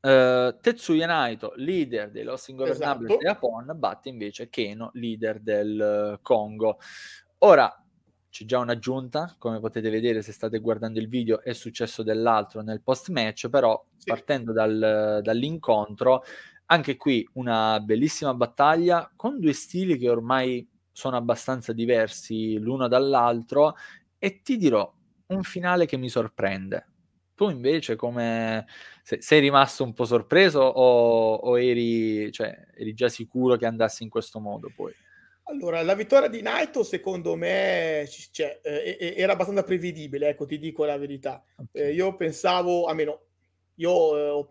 eh, 0.00 0.56
Tetsuya 0.60 1.06
Naito, 1.06 1.52
leader 1.56 2.10
dei 2.10 2.22
Los 2.22 2.46
Ingovernables 2.48 3.10
esatto. 3.10 3.24
Japon, 3.24 3.72
batte 3.76 4.08
invece 4.08 4.48
Keno, 4.48 4.90
leader 4.94 5.40
del 5.40 6.18
Congo. 6.22 6.78
Ora 7.38 7.85
c'è 8.36 8.44
già 8.44 8.58
un'aggiunta, 8.58 9.34
come 9.38 9.60
potete 9.60 9.88
vedere 9.88 10.20
se 10.20 10.30
state 10.30 10.58
guardando 10.58 10.98
il 10.98 11.08
video, 11.08 11.40
è 11.40 11.54
successo 11.54 12.02
dell'altro 12.02 12.60
nel 12.60 12.82
post 12.82 13.08
match, 13.08 13.48
però 13.48 13.82
sì. 13.96 14.10
partendo 14.10 14.52
dal, 14.52 15.20
dall'incontro, 15.22 16.22
anche 16.66 16.98
qui 16.98 17.26
una 17.34 17.80
bellissima 17.80 18.34
battaglia 18.34 19.10
con 19.16 19.40
due 19.40 19.54
stili 19.54 19.96
che 19.96 20.10
ormai 20.10 20.68
sono 20.92 21.16
abbastanza 21.16 21.72
diversi 21.72 22.58
l'uno 22.58 22.88
dall'altro 22.88 23.74
e 24.18 24.42
ti 24.42 24.58
dirò 24.58 24.92
un 25.28 25.42
finale 25.42 25.86
che 25.86 25.96
mi 25.96 26.10
sorprende. 26.10 26.88
Tu 27.34 27.48
invece 27.48 27.96
come 27.96 28.66
se, 29.02 29.22
sei 29.22 29.40
rimasto 29.40 29.82
un 29.82 29.94
po' 29.94 30.04
sorpreso 30.04 30.60
o, 30.60 31.34
o 31.36 31.58
eri, 31.58 32.30
cioè, 32.32 32.66
eri 32.74 32.92
già 32.92 33.08
sicuro 33.08 33.56
che 33.56 33.64
andasse 33.64 34.04
in 34.04 34.10
questo 34.10 34.40
modo 34.40 34.70
poi? 34.74 34.92
Allora, 35.48 35.80
la 35.82 35.94
vittoria 35.94 36.28
di 36.28 36.42
Naito 36.42 36.82
secondo 36.82 37.36
me 37.36 38.08
cioè, 38.32 38.60
eh, 38.62 39.14
era 39.16 39.32
abbastanza 39.32 39.62
prevedibile, 39.62 40.28
ecco, 40.30 40.44
ti 40.44 40.58
dico 40.58 40.84
la 40.84 40.98
verità. 40.98 41.42
Okay. 41.56 41.82
Eh, 41.82 41.92
io 41.92 42.16
pensavo, 42.16 42.86
almeno, 42.86 43.20
io 43.76 44.16
eh, 44.16 44.48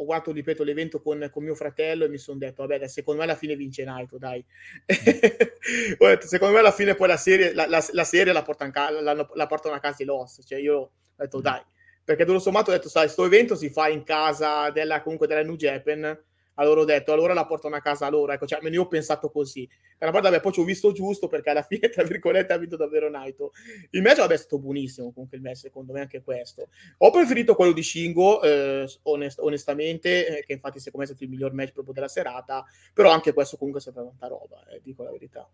ho 0.00 0.04
guardato, 0.04 0.32
ripeto, 0.32 0.62
l'evento 0.62 1.02
con, 1.02 1.28
con 1.30 1.44
mio 1.44 1.54
fratello 1.54 2.06
e 2.06 2.08
mi 2.08 2.16
sono 2.16 2.38
detto, 2.38 2.66
vabbè, 2.66 2.88
secondo 2.88 3.20
me 3.20 3.26
alla 3.26 3.36
fine 3.36 3.54
vince 3.54 3.84
Naito, 3.84 4.16
dai. 4.16 4.42
ho 5.98 6.06
detto, 6.06 6.26
secondo 6.26 6.54
me 6.54 6.60
alla 6.60 6.72
fine 6.72 6.94
poi 6.94 7.08
la 7.08 7.18
serie 7.18 7.52
la, 7.52 7.66
la, 7.66 7.86
la 7.92 8.04
serie 8.04 8.32
la, 8.32 8.42
portano, 8.42 8.72
la, 9.00 9.28
la 9.34 9.46
portano 9.46 9.74
a 9.74 9.78
casa 9.78 10.02
i 10.02 10.06
Lost, 10.06 10.42
cioè 10.44 10.58
io 10.58 10.76
ho 10.76 10.90
detto, 11.16 11.38
mm. 11.38 11.42
dai. 11.42 11.62
Perché 12.02 12.24
tutto 12.24 12.38
sommato 12.38 12.70
ho 12.70 12.72
detto, 12.72 12.88
sai, 12.88 13.10
sto 13.10 13.26
evento 13.26 13.54
si 13.54 13.68
fa 13.68 13.88
in 13.88 14.04
casa 14.04 14.70
della, 14.70 15.02
comunque 15.02 15.26
della 15.26 15.42
New 15.42 15.56
Japan, 15.56 16.18
allora 16.60 16.80
ho 16.80 16.84
detto, 16.84 17.12
allora 17.12 17.32
la 17.32 17.46
portano 17.46 17.74
a 17.74 17.80
casa 17.80 18.08
loro, 18.10 18.32
ecco, 18.32 18.46
cioè, 18.46 18.60
io 18.68 18.82
ho 18.82 18.86
pensato 18.86 19.30
così. 19.30 19.66
Per 19.66 20.08
una 20.08 20.10
parte, 20.10 20.28
vabbè, 20.28 20.42
poi 20.42 20.52
ci 20.52 20.60
ho 20.60 20.64
visto 20.64 20.92
giusto, 20.92 21.26
perché 21.26 21.50
alla 21.50 21.62
fine, 21.68 21.88
tra 21.88 22.02
virgolette, 22.02 22.52
ha 22.52 22.58
vinto 22.58 22.76
davvero 22.76 23.08
Naito. 23.08 23.52
Il 23.90 24.02
match, 24.02 24.18
vabbè, 24.18 24.34
è 24.34 24.36
stato 24.36 24.58
buonissimo, 24.58 25.12
comunque 25.12 25.38
il 25.38 25.42
match, 25.42 25.56
secondo 25.56 25.92
me, 25.92 26.00
anche 26.00 26.22
questo. 26.22 26.68
Ho 26.98 27.10
preferito 27.10 27.54
quello 27.54 27.72
di 27.72 27.82
Shingo, 27.82 28.42
eh, 28.42 28.86
onest- 29.04 29.40
onestamente, 29.40 30.38
eh, 30.38 30.44
che 30.44 30.52
infatti 30.52 30.78
secondo 30.78 30.98
me 30.98 31.04
è 31.04 31.06
stato 31.08 31.24
il 31.24 31.30
miglior 31.30 31.54
match 31.54 31.72
proprio 31.72 31.94
della 31.94 32.08
serata, 32.08 32.64
però 32.92 33.10
anche 33.10 33.32
questo 33.32 33.56
comunque 33.56 33.80
è 33.80 33.82
stata 33.82 34.06
tanta 34.06 34.26
roba, 34.26 34.62
eh, 34.68 34.80
dico 34.82 35.02
la 35.02 35.10
verità. 35.10 35.48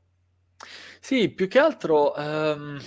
Sì, 1.00 1.30
più 1.30 1.46
che 1.48 1.58
altro... 1.58 2.12
Um... 2.16 2.80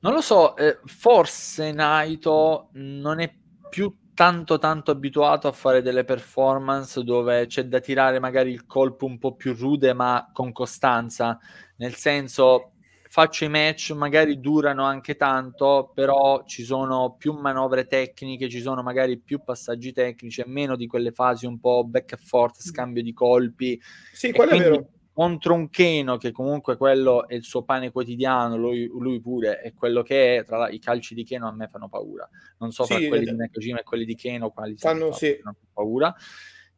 Non 0.00 0.12
lo 0.12 0.20
so, 0.20 0.54
eh, 0.56 0.78
forse 0.84 1.72
Naito 1.72 2.68
non 2.74 3.18
è 3.18 3.34
più 3.68 3.92
tanto 4.18 4.58
tanto 4.58 4.90
abituato 4.90 5.46
a 5.46 5.52
fare 5.52 5.80
delle 5.80 6.02
performance 6.02 7.04
dove 7.04 7.46
c'è 7.46 7.66
da 7.66 7.78
tirare 7.78 8.18
magari 8.18 8.50
il 8.50 8.66
colpo 8.66 9.06
un 9.06 9.16
po' 9.16 9.36
più 9.36 9.54
rude 9.54 9.92
ma 9.92 10.28
con 10.32 10.50
costanza, 10.50 11.38
nel 11.76 11.94
senso 11.94 12.72
faccio 13.08 13.44
i 13.44 13.48
match, 13.48 13.92
magari 13.92 14.40
durano 14.40 14.82
anche 14.82 15.14
tanto, 15.14 15.92
però 15.94 16.42
ci 16.46 16.64
sono 16.64 17.14
più 17.16 17.32
manovre 17.32 17.86
tecniche, 17.86 18.48
ci 18.48 18.60
sono 18.60 18.82
magari 18.82 19.20
più 19.20 19.40
passaggi 19.44 19.92
tecnici 19.92 20.40
e 20.40 20.48
meno 20.48 20.74
di 20.74 20.88
quelle 20.88 21.12
fasi 21.12 21.46
un 21.46 21.60
po' 21.60 21.84
back 21.84 22.14
and 22.14 22.22
forth, 22.22 22.60
scambio 22.60 23.04
di 23.04 23.12
colpi. 23.12 23.80
Sì, 24.12 24.32
quello 24.32 24.50
è 24.50 24.58
vero 24.58 24.88
contro 25.18 25.52
un 25.52 25.68
Keno 25.68 26.16
che 26.16 26.30
comunque 26.30 26.76
quello 26.76 27.26
è 27.26 27.34
il 27.34 27.42
suo 27.42 27.64
pane 27.64 27.90
quotidiano, 27.90 28.56
lui, 28.56 28.86
lui 28.86 29.20
pure 29.20 29.60
è 29.60 29.74
quello 29.74 30.02
che 30.04 30.36
è, 30.36 30.44
tra 30.44 30.68
i 30.68 30.78
calci 30.78 31.12
di 31.12 31.24
Keno 31.24 31.48
a 31.48 31.52
me 31.52 31.66
fanno 31.66 31.88
paura, 31.88 32.28
non 32.58 32.70
so 32.70 32.84
sì, 32.84 32.94
fra 32.94 33.08
quelli 33.08 33.24
di 33.24 33.34
Nakajima 33.34 33.80
e 33.80 33.82
quelli 33.82 34.04
di 34.04 34.14
Keno 34.14 34.50
quali 34.50 34.76
fanno, 34.76 35.10
sì. 35.10 35.36
fanno 35.42 35.56
paura. 35.72 36.14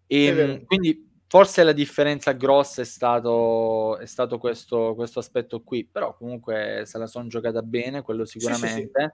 E, 0.07 0.24
ehm, 0.24 0.64
quindi 0.64 1.07
forse 1.26 1.62
la 1.64 1.72
differenza 1.72 2.32
grossa 2.32 2.80
è 2.80 2.86
stato, 2.86 3.99
è 3.99 4.07
stato 4.07 4.38
questo, 4.38 4.95
questo, 4.95 5.18
aspetto 5.18 5.61
qui, 5.62 5.84
però 5.84 6.16
comunque 6.16 6.84
se 6.86 6.97
la 6.97 7.07
sono 7.07 7.26
giocata 7.28 7.61
bene, 7.61 8.01
quello 8.01 8.24
sicuramente. 8.24 9.12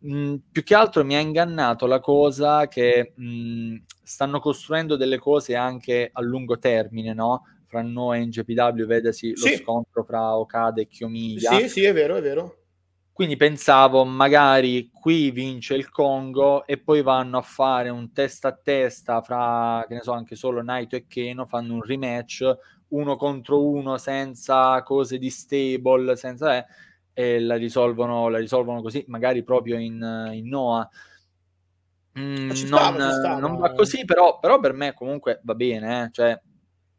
Sì, 0.00 0.12
mm, 0.12 0.34
più 0.50 0.64
che 0.64 0.74
altro 0.74 1.04
mi 1.04 1.14
ha 1.14 1.20
ingannato 1.20 1.86
la 1.86 2.00
cosa 2.00 2.66
che 2.66 3.14
mm, 3.20 3.76
stanno 4.02 4.40
costruendo 4.40 4.96
delle 4.96 5.18
cose 5.18 5.54
anche 5.54 6.10
a 6.12 6.20
lungo 6.20 6.58
termine, 6.58 7.14
no? 7.14 7.42
Fra 7.66 7.82
noi 7.82 8.20
e 8.20 8.26
NGPW, 8.26 8.84
vedesi 8.84 9.36
sì. 9.36 9.50
lo 9.50 9.56
scontro 9.56 10.04
fra 10.04 10.36
Okada 10.36 10.80
e 10.80 10.86
Kiyomiya. 10.86 11.58
Sì, 11.58 11.68
sì, 11.68 11.84
è 11.84 11.92
vero, 11.92 12.16
è 12.16 12.22
vero. 12.22 12.62
Quindi 13.12 13.36
pensavo, 13.36 14.04
magari 14.04 14.90
qui 14.90 15.30
vince 15.30 15.74
il 15.74 15.88
Congo 15.88 16.66
e 16.66 16.76
poi 16.76 17.00
vanno 17.00 17.38
a 17.38 17.42
fare 17.42 17.88
un 17.88 18.12
testa 18.12 18.48
a 18.48 18.52
testa 18.62 19.22
fra, 19.22 19.84
che 19.88 19.94
ne 19.94 20.02
so, 20.02 20.12
anche 20.12 20.36
solo 20.36 20.62
Naito 20.62 20.96
e 20.96 21.06
Keno, 21.06 21.46
fanno 21.46 21.74
un 21.74 21.82
rematch 21.82 22.74
uno 22.88 23.16
contro 23.16 23.64
uno 23.66 23.98
senza 23.98 24.82
cose 24.82 25.18
di 25.18 25.30
stable, 25.30 26.16
senza... 26.16 26.56
Eh, 26.56 26.66
e 27.18 27.40
la 27.40 27.56
risolvono, 27.56 28.28
la 28.28 28.36
risolvono 28.36 28.82
così, 28.82 29.02
magari 29.08 29.42
proprio 29.42 29.78
in, 29.78 30.32
in 30.34 30.48
Noah. 30.48 30.86
Mm, 32.18 32.50
stava, 32.50 32.90
non, 32.90 33.40
non, 33.40 33.56
va 33.56 33.72
così, 33.72 34.04
però, 34.04 34.38
però, 34.38 34.60
per 34.60 34.74
me 34.74 34.92
comunque 34.92 35.40
va 35.42 35.54
bene, 35.54 36.04
eh? 36.04 36.08
cioè, 36.12 36.38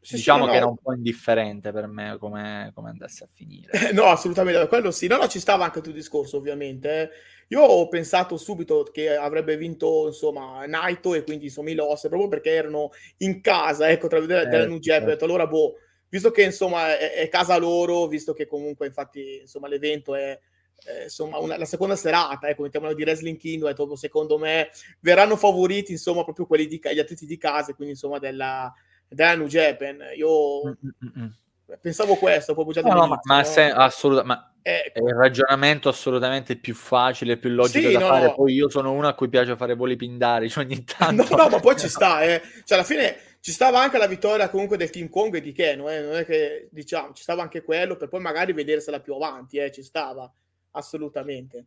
sì, 0.00 0.16
diciamo 0.16 0.44
sì, 0.44 0.50
che 0.50 0.52
no. 0.52 0.56
era 0.56 0.66
un 0.66 0.76
po' 0.76 0.92
indifferente 0.92 1.72
per 1.72 1.86
me 1.86 2.16
come, 2.18 2.70
come 2.74 2.90
andasse 2.90 3.24
a 3.24 3.28
finire. 3.32 3.92
no, 3.92 4.04
assolutamente, 4.04 4.66
quello 4.68 4.90
sì. 4.90 5.06
No, 5.06 5.16
no, 5.16 5.28
ci 5.28 5.40
stava 5.40 5.64
anche 5.64 5.78
il 5.78 5.84
tuo 5.84 5.92
discorso, 5.92 6.36
ovviamente. 6.36 7.02
Eh. 7.02 7.10
Io 7.48 7.62
ho 7.62 7.88
pensato 7.88 8.36
subito 8.36 8.82
che 8.92 9.14
avrebbe 9.16 9.56
vinto, 9.56 10.06
insomma, 10.06 10.66
Naito 10.66 11.14
e 11.14 11.24
quindi 11.24 11.46
insomma 11.46 11.70
i 11.70 11.74
Loss, 11.74 12.08
proprio 12.08 12.28
perché 12.28 12.50
erano 12.50 12.90
in 13.18 13.40
casa, 13.40 13.88
ecco, 13.88 14.06
tra 14.06 14.20
vedere 14.20 14.42
eh, 14.44 14.46
della 14.48 14.66
New 14.66 14.78
Japan, 14.78 15.08
certo. 15.08 15.24
allora 15.24 15.46
boh, 15.46 15.76
visto 16.10 16.30
che 16.30 16.42
insomma 16.42 16.96
è, 16.96 17.14
è, 17.14 17.28
casa 17.28 17.56
loro, 17.56 18.06
visto 18.06 18.34
che 18.34 18.46
comunque 18.46 18.86
infatti 18.86 19.38
insomma 19.40 19.66
l'evento 19.66 20.14
è, 20.14 20.38
è 20.84 21.04
insomma 21.04 21.38
una, 21.38 21.56
la 21.56 21.64
seconda 21.64 21.96
serata, 21.96 22.48
ecco, 22.48 22.62
mettiamola 22.62 22.92
di 22.92 23.02
Wrestling 23.02 23.38
Kingdom, 23.38 23.70
e 23.70 23.96
secondo 23.96 24.36
me 24.36 24.68
verranno 25.00 25.36
favoriti 25.36 25.92
insomma 25.92 26.24
proprio 26.24 26.44
quelli 26.44 26.66
di, 26.66 26.78
gli 26.82 26.98
atleti 26.98 27.24
di 27.24 27.38
casa, 27.38 27.72
quindi 27.72 27.94
insomma 27.94 28.18
della, 28.18 28.70
New 29.08 29.46
Japan. 29.46 29.98
Io 30.16 30.62
Mm-mm. 30.62 31.34
pensavo 31.80 32.16
questo, 32.16 32.54
proprio 32.54 32.74
già 32.74 32.88
no, 32.88 33.06
no, 33.06 33.20
ma, 33.22 33.44
se, 33.44 33.70
assoluta, 33.70 34.22
ma 34.24 34.52
ecco. 34.62 34.98
è 34.98 35.02
il 35.02 35.14
ragionamento 35.14 35.88
assolutamente 35.88 36.56
più 36.56 36.74
facile, 36.74 37.36
più 37.36 37.50
logico 37.50 37.86
sì, 37.86 37.92
da 37.92 37.98
no, 38.00 38.06
fare. 38.06 38.26
No. 38.26 38.34
Poi 38.34 38.52
io 38.52 38.68
sono 38.68 38.92
uno 38.92 39.08
a 39.08 39.14
cui 39.14 39.28
piace 39.28 39.56
fare 39.56 39.74
voli 39.74 39.96
pindari, 39.96 40.48
cioè 40.50 40.64
ogni 40.64 40.84
tanto... 40.84 41.26
No, 41.36 41.42
no, 41.44 41.48
ma 41.48 41.60
poi 41.60 41.76
ci 41.76 41.88
sta, 41.88 42.22
eh. 42.22 42.42
Cioè 42.64 42.78
alla 42.78 42.86
fine 42.86 43.16
ci 43.40 43.52
stava 43.52 43.80
anche 43.80 43.98
la 43.98 44.06
vittoria 44.06 44.50
comunque 44.50 44.76
del 44.76 44.90
Team 44.90 45.08
Kong 45.08 45.34
e 45.34 45.40
di 45.40 45.52
Keno, 45.52 45.88
eh? 45.88 46.00
non 46.00 46.16
è 46.16 46.24
che 46.24 46.68
diciamo, 46.70 47.12
ci 47.12 47.22
stava 47.22 47.42
anche 47.42 47.62
quello 47.62 47.96
per 47.96 48.08
poi 48.08 48.20
magari 48.20 48.52
vedersela 48.52 49.00
più 49.00 49.14
avanti, 49.14 49.58
eh? 49.58 49.70
ci 49.70 49.82
stava 49.82 50.30
assolutamente. 50.72 51.64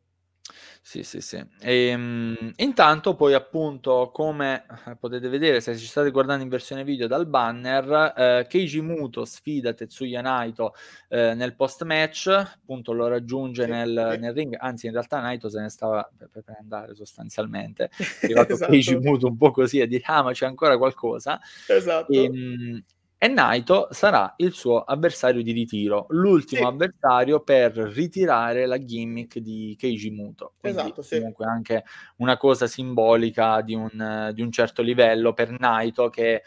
Sì, 0.83 1.03
sì, 1.03 1.21
sì. 1.21 1.41
E, 1.59 1.93
um, 1.93 2.51
intanto 2.57 3.15
poi 3.15 3.33
appunto 3.33 4.09
come 4.11 4.65
eh, 4.87 4.95
potete 4.95 5.29
vedere 5.29 5.61
se 5.61 5.77
ci 5.77 5.85
state 5.85 6.09
guardando 6.09 6.43
in 6.43 6.49
versione 6.49 6.83
video 6.83 7.07
dal 7.07 7.27
banner, 7.27 8.13
eh, 8.17 8.47
Keiji 8.49 8.81
Muto 8.81 9.23
sfida 9.23 9.73
Tetsuya 9.73 10.21
Naito 10.21 10.73
eh, 11.07 11.33
nel 11.35 11.55
post 11.55 11.83
match, 11.83 12.27
appunto 12.27 12.93
lo 12.93 13.07
raggiunge 13.07 13.65
sì, 13.65 13.69
nel, 13.69 14.09
sì. 14.13 14.19
nel, 14.19 14.33
ring, 14.33 14.55
anzi 14.59 14.87
in 14.87 14.93
realtà 14.93 15.19
Naito 15.19 15.49
se 15.49 15.61
ne 15.61 15.69
stava 15.69 16.09
per, 16.17 16.29
per 16.31 16.57
andare 16.59 16.95
sostanzialmente, 16.95 17.91
è 18.19 18.25
arrivato 18.25 18.53
esatto. 18.53 18.71
Keiji 18.71 18.97
Muto 18.97 19.27
un 19.27 19.37
po' 19.37 19.51
così 19.51 19.79
a 19.81 19.87
dire 19.87 20.03
ah 20.05 20.23
ma 20.23 20.33
c'è 20.33 20.47
ancora 20.47 20.77
qualcosa. 20.77 21.39
Esatto. 21.67 22.11
E, 22.11 22.27
um, 22.27 22.83
e 23.23 23.27
Naito 23.27 23.87
sarà 23.91 24.33
il 24.37 24.51
suo 24.51 24.79
avversario 24.81 25.43
di 25.43 25.51
ritiro, 25.51 26.07
l'ultimo 26.09 26.61
sì. 26.61 26.67
avversario 26.67 27.41
per 27.41 27.71
ritirare 27.73 28.65
la 28.65 28.83
gimmick 28.83 29.37
di 29.37 29.75
Keiji 29.77 30.09
Muto. 30.09 30.53
Quindi 30.57 30.79
esatto, 30.79 31.03
sì. 31.03 31.17
comunque 31.19 31.45
anche 31.45 31.83
una 32.15 32.35
cosa 32.37 32.65
simbolica 32.65 33.61
di 33.61 33.75
un, 33.75 34.31
di 34.33 34.41
un, 34.41 34.51
certo 34.51 34.81
livello 34.81 35.33
per 35.33 35.51
Naito 35.59 36.09
che 36.09 36.41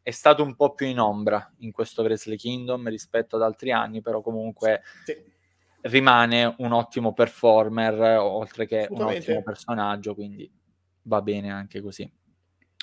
è 0.00 0.10
stato 0.10 0.42
un 0.42 0.56
po' 0.56 0.72
più 0.72 0.86
in 0.86 0.98
ombra 0.98 1.46
in 1.58 1.72
questo 1.72 2.00
Wrestle 2.00 2.36
Kingdom 2.36 2.88
rispetto 2.88 3.36
ad 3.36 3.42
altri 3.42 3.70
anni, 3.70 4.00
però 4.00 4.22
comunque 4.22 4.80
sì. 5.04 5.14
rimane 5.82 6.54
un 6.56 6.72
ottimo 6.72 7.12
performer 7.12 8.16
oltre 8.18 8.66
che 8.66 8.86
un 8.88 9.02
ottimo 9.02 9.42
personaggio, 9.42 10.14
quindi 10.14 10.50
va 11.02 11.20
bene 11.20 11.50
anche 11.50 11.82
così. 11.82 12.10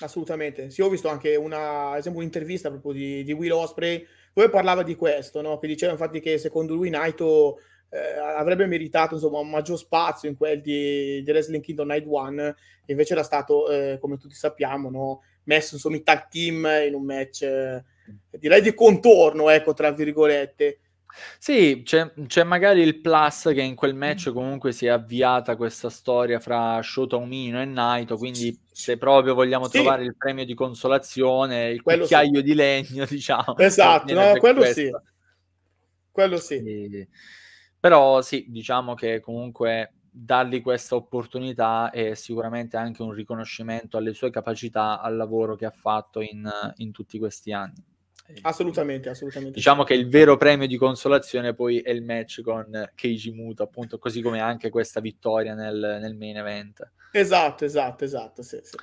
Assolutamente. 0.02 0.70
Sì, 0.70 0.82
ho 0.82 0.88
visto 0.88 1.08
anche 1.08 1.36
una, 1.36 1.96
esempio, 1.96 2.20
un'intervista 2.20 2.68
proprio 2.68 2.92
di, 2.92 3.24
di 3.24 3.32
Will 3.32 3.52
Osprey 3.52 4.06
dove 4.32 4.50
parlava 4.50 4.82
di 4.82 4.94
questo, 4.94 5.40
no? 5.40 5.58
che 5.58 5.66
diceva 5.66 5.92
infatti 5.92 6.20
che 6.20 6.36
secondo 6.36 6.74
lui 6.74 6.90
Naito 6.90 7.58
eh, 7.88 8.18
avrebbe 8.18 8.66
meritato 8.66 9.14
insomma, 9.14 9.38
un 9.38 9.48
maggior 9.48 9.78
spazio 9.78 10.28
in 10.28 10.36
quel 10.36 10.60
di, 10.60 11.22
di 11.22 11.30
Wrestling 11.30 11.62
Kingdom 11.62 11.88
Night 11.88 12.06
One, 12.06 12.54
invece 12.86 13.14
era 13.14 13.22
stato, 13.22 13.70
eh, 13.70 13.98
come 13.98 14.18
tutti 14.18 14.34
sappiamo, 14.34 14.90
no? 14.90 15.22
messo 15.44 15.74
insomma 15.74 15.96
in 15.96 16.02
tag 16.02 16.28
team 16.28 16.68
in 16.86 16.94
un 16.94 17.04
match 17.04 17.42
eh, 17.42 17.82
direi 18.30 18.60
di 18.60 18.74
contorno, 18.74 19.48
ecco, 19.50 19.74
tra 19.74 19.90
virgolette. 19.90 20.78
Sì, 21.38 21.82
c'è, 21.84 22.12
c'è 22.26 22.44
magari 22.44 22.80
il 22.82 23.00
plus 23.00 23.50
che 23.54 23.62
in 23.62 23.74
quel 23.74 23.94
match 23.94 24.32
comunque 24.32 24.72
si 24.72 24.86
è 24.86 24.90
avviata 24.90 25.56
questa 25.56 25.90
storia 25.90 26.40
fra 26.40 26.80
Shota 26.82 27.16
Umino 27.16 27.60
e 27.60 27.64
Naito, 27.64 28.16
quindi 28.16 28.58
se 28.70 28.98
proprio 28.98 29.34
vogliamo 29.34 29.66
sì. 29.66 29.72
trovare 29.72 30.04
il 30.04 30.16
premio 30.16 30.44
di 30.44 30.54
consolazione, 30.54 31.70
il 31.70 31.82
quello 31.82 32.02
cucchiaio 32.02 32.36
sì. 32.36 32.42
di 32.42 32.54
legno, 32.54 33.04
diciamo. 33.08 33.56
Esatto, 33.58 34.12
no, 34.12 34.36
quello 34.38 34.60
questo. 34.60 34.80
sì. 34.80 34.90
Quello 36.10 36.36
sì. 36.36 36.54
E... 36.54 37.08
Però 37.78 38.20
sì, 38.22 38.46
diciamo 38.48 38.94
che 38.94 39.20
comunque 39.20 39.92
dargli 40.10 40.62
questa 40.62 40.94
opportunità 40.94 41.90
è 41.90 42.14
sicuramente 42.14 42.76
anche 42.78 43.02
un 43.02 43.12
riconoscimento 43.12 43.98
alle 43.98 44.14
sue 44.14 44.30
capacità, 44.30 45.00
al 45.00 45.16
lavoro 45.16 45.56
che 45.56 45.66
ha 45.66 45.70
fatto 45.70 46.20
in, 46.20 46.50
in 46.76 46.90
tutti 46.90 47.18
questi 47.18 47.52
anni. 47.52 47.84
Assolutamente, 48.42 49.08
assolutamente. 49.08 49.54
Diciamo 49.54 49.84
che 49.84 49.94
il 49.94 50.08
vero 50.08 50.36
premio 50.36 50.66
di 50.66 50.76
consolazione 50.76 51.54
poi 51.54 51.80
è 51.80 51.90
il 51.90 52.02
match 52.02 52.42
con 52.42 52.90
Keiji 52.94 53.32
Muto, 53.32 53.62
appunto, 53.62 53.98
così 53.98 54.20
come 54.22 54.40
anche 54.40 54.70
questa 54.70 55.00
vittoria 55.00 55.54
nel, 55.54 55.98
nel 56.00 56.16
main 56.16 56.36
event. 56.36 56.90
Esatto, 57.12 57.64
esatto, 57.64 58.04
esatto, 58.04 58.42
sì, 58.42 58.58
sì. 58.62 58.76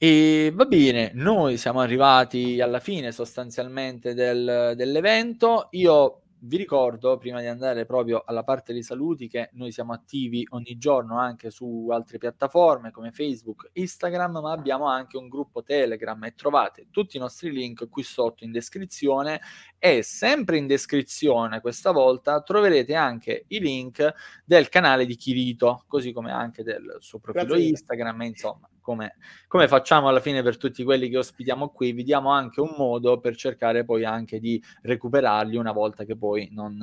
E 0.00 0.52
va 0.54 0.64
bene, 0.64 1.10
noi 1.14 1.56
siamo 1.56 1.80
arrivati 1.80 2.60
alla 2.60 2.78
fine 2.78 3.10
sostanzialmente 3.10 4.14
del, 4.14 4.74
dell'evento. 4.76 5.68
Io 5.72 6.22
vi 6.40 6.56
ricordo, 6.56 7.16
prima 7.18 7.40
di 7.40 7.46
andare 7.46 7.84
proprio 7.84 8.22
alla 8.24 8.44
parte 8.44 8.72
dei 8.72 8.82
saluti, 8.82 9.28
che 9.28 9.50
noi 9.54 9.72
siamo 9.72 9.92
attivi 9.92 10.46
ogni 10.50 10.76
giorno 10.78 11.18
anche 11.18 11.50
su 11.50 11.88
altre 11.90 12.18
piattaforme 12.18 12.90
come 12.90 13.10
Facebook, 13.10 13.70
Instagram, 13.72 14.38
ma 14.38 14.52
abbiamo 14.52 14.86
anche 14.86 15.16
un 15.16 15.28
gruppo 15.28 15.62
Telegram 15.62 16.22
e 16.24 16.34
trovate 16.34 16.88
tutti 16.90 17.16
i 17.16 17.20
nostri 17.20 17.50
link 17.50 17.88
qui 17.88 18.02
sotto 18.02 18.44
in 18.44 18.52
descrizione 18.52 19.40
e 19.78 20.02
sempre 20.02 20.56
in 20.56 20.66
descrizione 20.66 21.60
questa 21.60 21.92
volta 21.92 22.42
troverete 22.42 22.94
anche 22.94 23.44
i 23.48 23.60
link 23.60 24.12
del 24.44 24.68
canale 24.68 25.06
di 25.06 25.16
Kirito, 25.16 25.84
così 25.86 26.12
come 26.12 26.32
anche 26.32 26.62
del 26.62 26.96
suo 27.00 27.18
profilo 27.18 27.46
Grazie. 27.46 27.68
Instagram, 27.68 28.22
insomma 28.22 28.68
come, 28.88 29.16
come, 29.48 29.68
facciamo 29.68 30.08
alla 30.08 30.20
fine 30.20 30.42
per 30.42 30.56
tutti 30.56 30.82
quelli 30.82 31.10
che 31.10 31.18
ospitiamo 31.18 31.68
qui, 31.68 31.92
vi 31.92 32.04
diamo 32.04 32.30
anche 32.30 32.62
un 32.62 32.74
modo 32.78 33.20
per 33.20 33.36
cercare 33.36 33.84
poi 33.84 34.06
anche 34.06 34.40
di 34.40 34.62
recuperarli 34.80 35.56
una 35.56 35.72
volta 35.72 36.04
che 36.04 36.16
poi 36.16 36.48
non, 36.52 36.78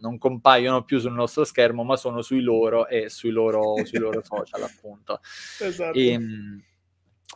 non 0.00 0.18
compaiono 0.18 0.82
più 0.82 0.98
sul 0.98 1.12
nostro 1.12 1.44
schermo, 1.44 1.84
ma 1.84 1.96
sono 1.96 2.22
sui 2.22 2.40
loro 2.40 2.88
e 2.88 3.08
sui 3.08 3.30
loro, 3.30 3.76
sui 3.84 4.00
loro 4.00 4.20
social, 4.26 4.62
appunto. 4.64 5.20
Esatto. 5.60 5.96
E, 5.96 6.08
ehm, 6.08 6.62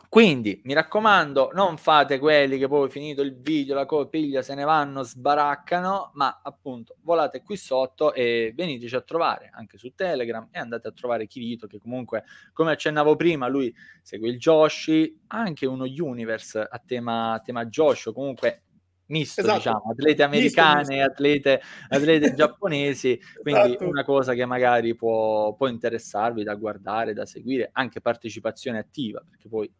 quindi 0.07 0.61
mi 0.63 0.73
raccomando, 0.73 1.51
non 1.53 1.77
fate 1.77 2.19
quelli 2.19 2.57
che 2.57 2.67
poi 2.67 2.89
finito 2.89 3.21
il 3.21 3.39
video, 3.39 3.75
la 3.75 3.85
copiglia 3.85 4.41
se 4.41 4.55
ne 4.55 4.63
vanno, 4.63 5.03
sbaraccano, 5.03 6.11
ma 6.13 6.41
appunto 6.43 6.95
volate 7.01 7.41
qui 7.43 7.57
sotto 7.57 8.13
e 8.13 8.53
veniteci 8.55 8.95
a 8.95 9.01
trovare 9.01 9.49
anche 9.53 9.77
su 9.77 9.93
Telegram 9.93 10.47
e 10.51 10.59
andate 10.59 10.87
a 10.87 10.91
trovare 10.91 11.27
Kirito 11.27 11.67
che 11.67 11.79
comunque, 11.79 12.23
come 12.53 12.71
accennavo 12.71 13.15
prima, 13.15 13.47
lui 13.47 13.73
segue 14.01 14.29
il 14.29 14.37
Joshi, 14.37 15.21
anche 15.27 15.65
uno 15.65 15.85
universe 15.85 16.59
a 16.59 16.81
tema, 16.83 17.33
a 17.33 17.39
tema 17.39 17.65
Josh, 17.65 18.11
comunque 18.13 18.63
misto, 19.09 19.41
esatto. 19.41 19.57
diciamo, 19.57 19.91
atlete 19.91 20.23
americane, 20.23 20.95
misto. 20.95 21.11
atlete, 21.11 21.61
atlete 21.89 22.33
giapponesi, 22.35 23.19
quindi 23.41 23.73
esatto. 23.73 23.87
una 23.87 24.03
cosa 24.03 24.33
che 24.33 24.45
magari 24.45 24.95
può, 24.95 25.53
può 25.53 25.67
interessarvi 25.67 26.43
da 26.43 26.55
guardare, 26.55 27.13
da 27.13 27.25
seguire, 27.25 27.69
anche 27.73 28.01
partecipazione 28.01 28.79
attiva, 28.79 29.23
perché 29.27 29.47
poi 29.47 29.71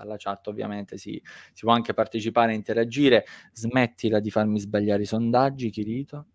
dalla 0.00 0.16
chat 0.16 0.46
ovviamente 0.48 0.96
si, 0.96 1.20
si 1.52 1.64
può 1.64 1.72
anche 1.72 1.94
partecipare 1.94 2.54
interagire. 2.54 3.24
Smettila 3.52 4.20
di 4.20 4.30
farmi 4.30 4.58
sbagliare 4.58 5.02
i 5.02 5.06
sondaggi, 5.06 5.70
Kirito. 5.70 6.26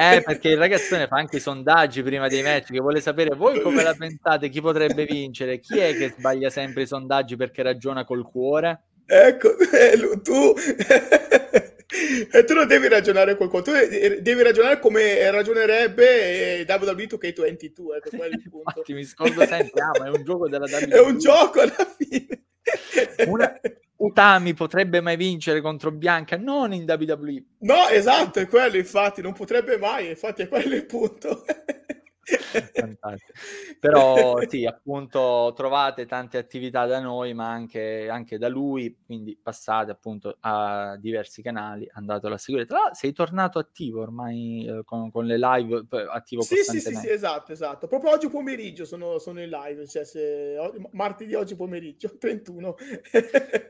Eh, 0.00 0.22
perché 0.24 0.50
il 0.50 0.58
ragazzone 0.58 1.08
fa 1.08 1.16
anche 1.16 1.38
i 1.38 1.40
sondaggi 1.40 2.02
prima 2.02 2.28
dei 2.28 2.40
match 2.40 2.70
che 2.70 2.78
vuole 2.78 3.00
sapere 3.00 3.34
voi 3.34 3.60
come 3.60 3.82
la 3.82 3.94
pensate, 3.94 4.48
chi 4.48 4.60
potrebbe 4.60 5.04
vincere, 5.04 5.58
chi 5.58 5.78
è 5.78 5.92
che 5.96 6.14
sbaglia 6.16 6.50
sempre 6.50 6.82
i 6.82 6.86
sondaggi 6.86 7.34
perché 7.34 7.62
ragiona 7.64 8.04
col 8.04 8.22
cuore? 8.22 8.84
Ecco, 9.06 9.48
eh, 9.58 10.20
tu 10.22 10.54
e 11.90 12.44
tu 12.44 12.52
non 12.52 12.66
devi 12.66 12.86
ragionare 12.86 13.34
quel 13.34 13.48
tu 13.48 13.72
devi 13.72 14.42
ragionare 14.42 14.78
come 14.78 15.30
ragionerebbe 15.30 16.66
WWE 16.68 17.06
2K22, 17.06 17.96
ecco, 17.96 18.16
quello 18.16 18.34
il 18.34 18.42
punto. 18.50 18.68
Infatti, 18.68 18.92
mi 18.92 19.04
scordo 19.04 19.46
sempre, 19.46 19.80
ah, 19.80 19.90
ma 19.98 20.06
è 20.06 20.10
un 20.10 20.22
gioco 20.22 20.48
della 20.48 20.66
WWE. 20.66 20.86
È 20.94 21.00
un 21.00 21.18
gioco 21.18 21.60
alla 21.60 21.94
fine. 21.96 22.44
Una, 23.26 23.58
Tami 24.12 24.52
potrebbe 24.52 25.00
mai 25.00 25.16
vincere 25.16 25.62
contro 25.62 25.90
Bianca, 25.90 26.36
non 26.36 26.74
in 26.74 26.84
WWE. 26.86 27.44
No, 27.60 27.88
esatto, 27.88 28.38
è 28.38 28.46
quello, 28.46 28.76
infatti, 28.76 29.22
non 29.22 29.32
potrebbe 29.32 29.78
mai, 29.78 30.10
infatti 30.10 30.42
è 30.42 30.48
quello 30.48 30.74
il 30.74 30.84
punto. 30.84 31.44
Però 33.80 34.40
sì, 34.46 34.66
appunto 34.66 35.52
trovate 35.54 36.06
tante 36.06 36.38
attività 36.38 36.86
da 36.86 37.00
noi, 37.00 37.34
ma 37.34 37.48
anche, 37.48 38.08
anche, 38.08 38.38
da 38.38 38.48
lui, 38.48 38.96
quindi 39.04 39.38
passate 39.40 39.90
appunto 39.90 40.36
a 40.40 40.96
diversi 40.98 41.42
canali, 41.42 41.88
andate 41.92 42.26
a 42.26 42.38
seguire. 42.38 42.66
Tra 42.66 42.92
sei 42.92 43.12
tornato 43.12 43.58
attivo 43.58 44.02
ormai 44.02 44.66
eh, 44.66 44.82
con, 44.84 45.10
con, 45.10 45.26
le 45.26 45.38
live, 45.38 45.84
attivo 46.10 46.42
sì, 46.42 46.56
sì, 46.56 46.80
sì, 46.80 46.94
sì, 46.94 47.08
esatto, 47.08 47.52
esatto. 47.52 47.86
Proprio 47.86 48.10
oggi 48.12 48.28
pomeriggio 48.28 48.84
sono, 48.84 49.18
sono 49.18 49.40
in 49.40 49.48
live, 49.48 49.86
cioè 49.86 50.04
se, 50.04 50.56
martedì 50.92 51.34
oggi 51.34 51.56
pomeriggio, 51.56 52.16
31. 52.18 52.74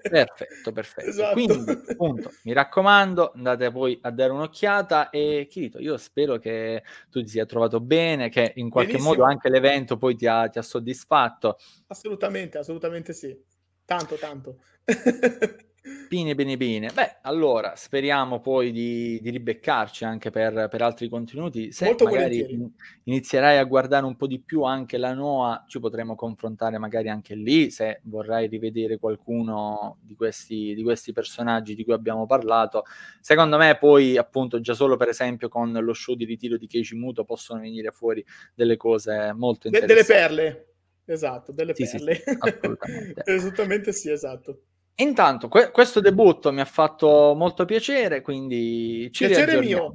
perfetto, 0.03 0.73
perfetto. 0.73 1.09
Esatto. 1.09 1.33
Quindi 1.35 1.71
appunto, 1.71 2.33
mi 2.45 2.53
raccomando, 2.53 3.33
andate 3.35 3.71
poi 3.71 3.99
a 4.03 4.11
dare 4.11 4.33
un'occhiata 4.33 5.11
e 5.11 5.47
Kirito, 5.49 5.79
io 5.79 5.97
spero 5.97 6.39
che 6.39 6.83
tu 7.11 7.21
ti 7.23 7.29
sia 7.29 7.47
trovato 7.47 7.81
bene, 7.81 8.29
che 8.29 8.48
in 8.57 8.71
qualche 8.71 8.93
Benissimo. 8.93 9.15
modo 9.15 9.25
anche 9.25 9.49
l'evento 9.49 9.97
poi 9.97 10.17
ti 10.17 10.27
ha, 10.27 10.49
ti 10.49 10.59
ha 10.59 10.63
soddisfatto. 10.63 11.59
Assolutamente, 11.89 12.59
assolutamente 12.59 13.13
sì. 13.13 13.37
Tanto, 13.85 14.17
tanto. 14.17 14.61
Bene, 16.09 16.35
bene, 16.35 16.57
bene. 16.57 16.91
Beh, 16.93 17.19
allora 17.23 17.75
speriamo 17.77 18.41
poi 18.41 18.73
di, 18.73 19.19
di 19.21 19.29
ribeccarci 19.29 20.05
anche 20.05 20.31
per, 20.31 20.69
per, 20.71 20.81
altri 20.81 21.09
contenuti. 21.09 21.71
Se 21.71 21.85
Molto 21.85 22.05
magari 22.05 22.41
volentieri. 22.41 22.73
inizierai 23.05 23.59
a 23.59 23.65
guardare 23.65 24.07
un 24.07 24.17
po' 24.17 24.27
di 24.27 24.41
più 24.41 24.63
anche 24.63 24.97
la 24.97 25.13
Noa, 25.13 25.65
ci 25.69 25.79
potremo 25.81 26.15
confrontare 26.15 26.79
magari 26.79 27.11
anche 27.11 27.35
lì. 27.35 27.71
Se 27.71 28.01
vorrai 28.05 28.47
rivedere 28.47 28.99
qualcuno 28.99 29.99
di 30.01 30.15
questi, 30.15 30.75
di 30.75 30.83
questi 30.83 31.13
personaggi 31.13 31.75
di 31.75 31.85
cui 31.85 31.93
abbiamo 31.93 32.25
parlato, 32.25 32.85
secondo 33.21 33.59
me 33.59 33.77
poi, 33.77 34.17
appunto, 34.17 34.61
già 34.61 34.73
solo 34.73 34.97
per 34.97 35.09
esempio 35.09 35.49
con 35.49 35.73
lo 35.73 35.93
show 35.93 36.15
di 36.15 36.25
ritiro 36.25 36.57
di 36.57 36.67
Keiichi 36.67 36.97
Muto 36.97 37.25
possono 37.25 37.61
venire 37.61 37.91
fuori 37.91 38.25
delle 38.55 38.79
cose 38.79 39.33
molto 39.35 39.67
interessanti. 39.67 39.87
De- 39.87 39.87
delle 39.87 40.05
perle. 40.05 40.63
Esatto, 41.05 41.53
delle 41.53 41.75
sì, 41.75 41.85
perle. 41.85 42.15
Sì, 42.15 42.37
assolutamente. 42.39 43.23
Esattamente 43.31 43.93
sì, 43.93 44.11
esatto. 44.11 44.63
Intanto, 45.01 45.49
que- 45.49 45.71
questo 45.71 46.01
debutto 46.01 46.53
mi 46.53 46.61
ha 46.61 46.65
fatto 46.65 47.35
molto 47.37 47.65
piacere, 47.65 48.21
quindi 48.21 49.09
ci 49.13 49.27
piacere 49.27 49.59
mio. 49.59 49.93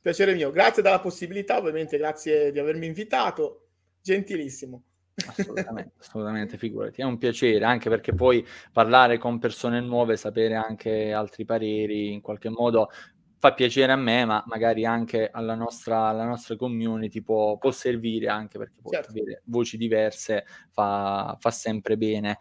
Piacere 0.00 0.34
mio, 0.34 0.50
grazie 0.50 0.82
della 0.82 1.00
possibilità, 1.00 1.58
ovviamente, 1.58 1.96
grazie 1.96 2.50
di 2.52 2.58
avermi 2.58 2.86
invitato, 2.86 3.68
gentilissimo. 4.02 4.82
Assolutamente, 5.26 5.92
assolutamente, 5.98 6.58
figurati, 6.58 7.00
è 7.00 7.04
un 7.04 7.18
piacere 7.18 7.64
anche 7.64 7.88
perché 7.88 8.12
poi 8.12 8.44
parlare 8.72 9.18
con 9.18 9.38
persone 9.38 9.80
nuove, 9.80 10.16
sapere 10.16 10.54
anche 10.54 11.12
altri 11.12 11.44
pareri, 11.44 12.12
in 12.12 12.20
qualche 12.20 12.48
modo 12.48 12.90
fa 13.38 13.54
piacere 13.54 13.92
a 13.92 13.96
me, 13.96 14.24
ma 14.24 14.42
magari 14.46 14.84
anche 14.84 15.30
alla 15.30 15.54
nostra, 15.54 16.08
alla 16.08 16.24
nostra 16.24 16.56
community 16.56 17.22
può, 17.22 17.56
può, 17.58 17.70
servire 17.70 18.28
anche 18.28 18.58
perché 18.58 18.76
poi 18.82 18.92
certo. 18.92 19.10
avere 19.10 19.42
voci 19.46 19.76
diverse 19.76 20.44
fa, 20.70 21.36
fa 21.40 21.50
sempre 21.50 21.96
bene. 21.96 22.38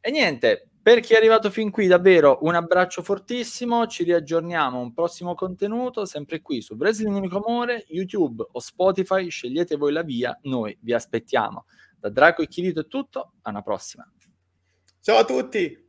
E 0.00 0.10
niente, 0.10 0.68
per 0.84 1.00
chi 1.00 1.14
è 1.14 1.16
arrivato 1.16 1.50
fin 1.50 1.70
qui, 1.70 1.86
davvero 1.86 2.40
un 2.42 2.54
abbraccio 2.54 3.00
fortissimo. 3.00 3.86
Ci 3.86 4.04
riaggiorniamo 4.04 4.76
a 4.76 4.82
un 4.82 4.92
prossimo 4.92 5.34
contenuto, 5.34 6.04
sempre 6.04 6.42
qui 6.42 6.60
su 6.60 6.74
Wrestling 6.74 7.16
Unico 7.16 7.42
Amore, 7.42 7.86
YouTube 7.88 8.46
o 8.52 8.60
Spotify. 8.60 9.30
Scegliete 9.30 9.76
voi 9.76 9.92
la 9.92 10.02
via, 10.02 10.38
noi 10.42 10.76
vi 10.82 10.92
aspettiamo. 10.92 11.64
Da 11.98 12.10
Draco 12.10 12.42
e 12.42 12.48
Kirito 12.48 12.80
è 12.80 12.86
tutto, 12.86 13.32
alla 13.40 13.62
prossima. 13.62 14.06
Ciao 15.00 15.16
a 15.16 15.24
tutti! 15.24 15.82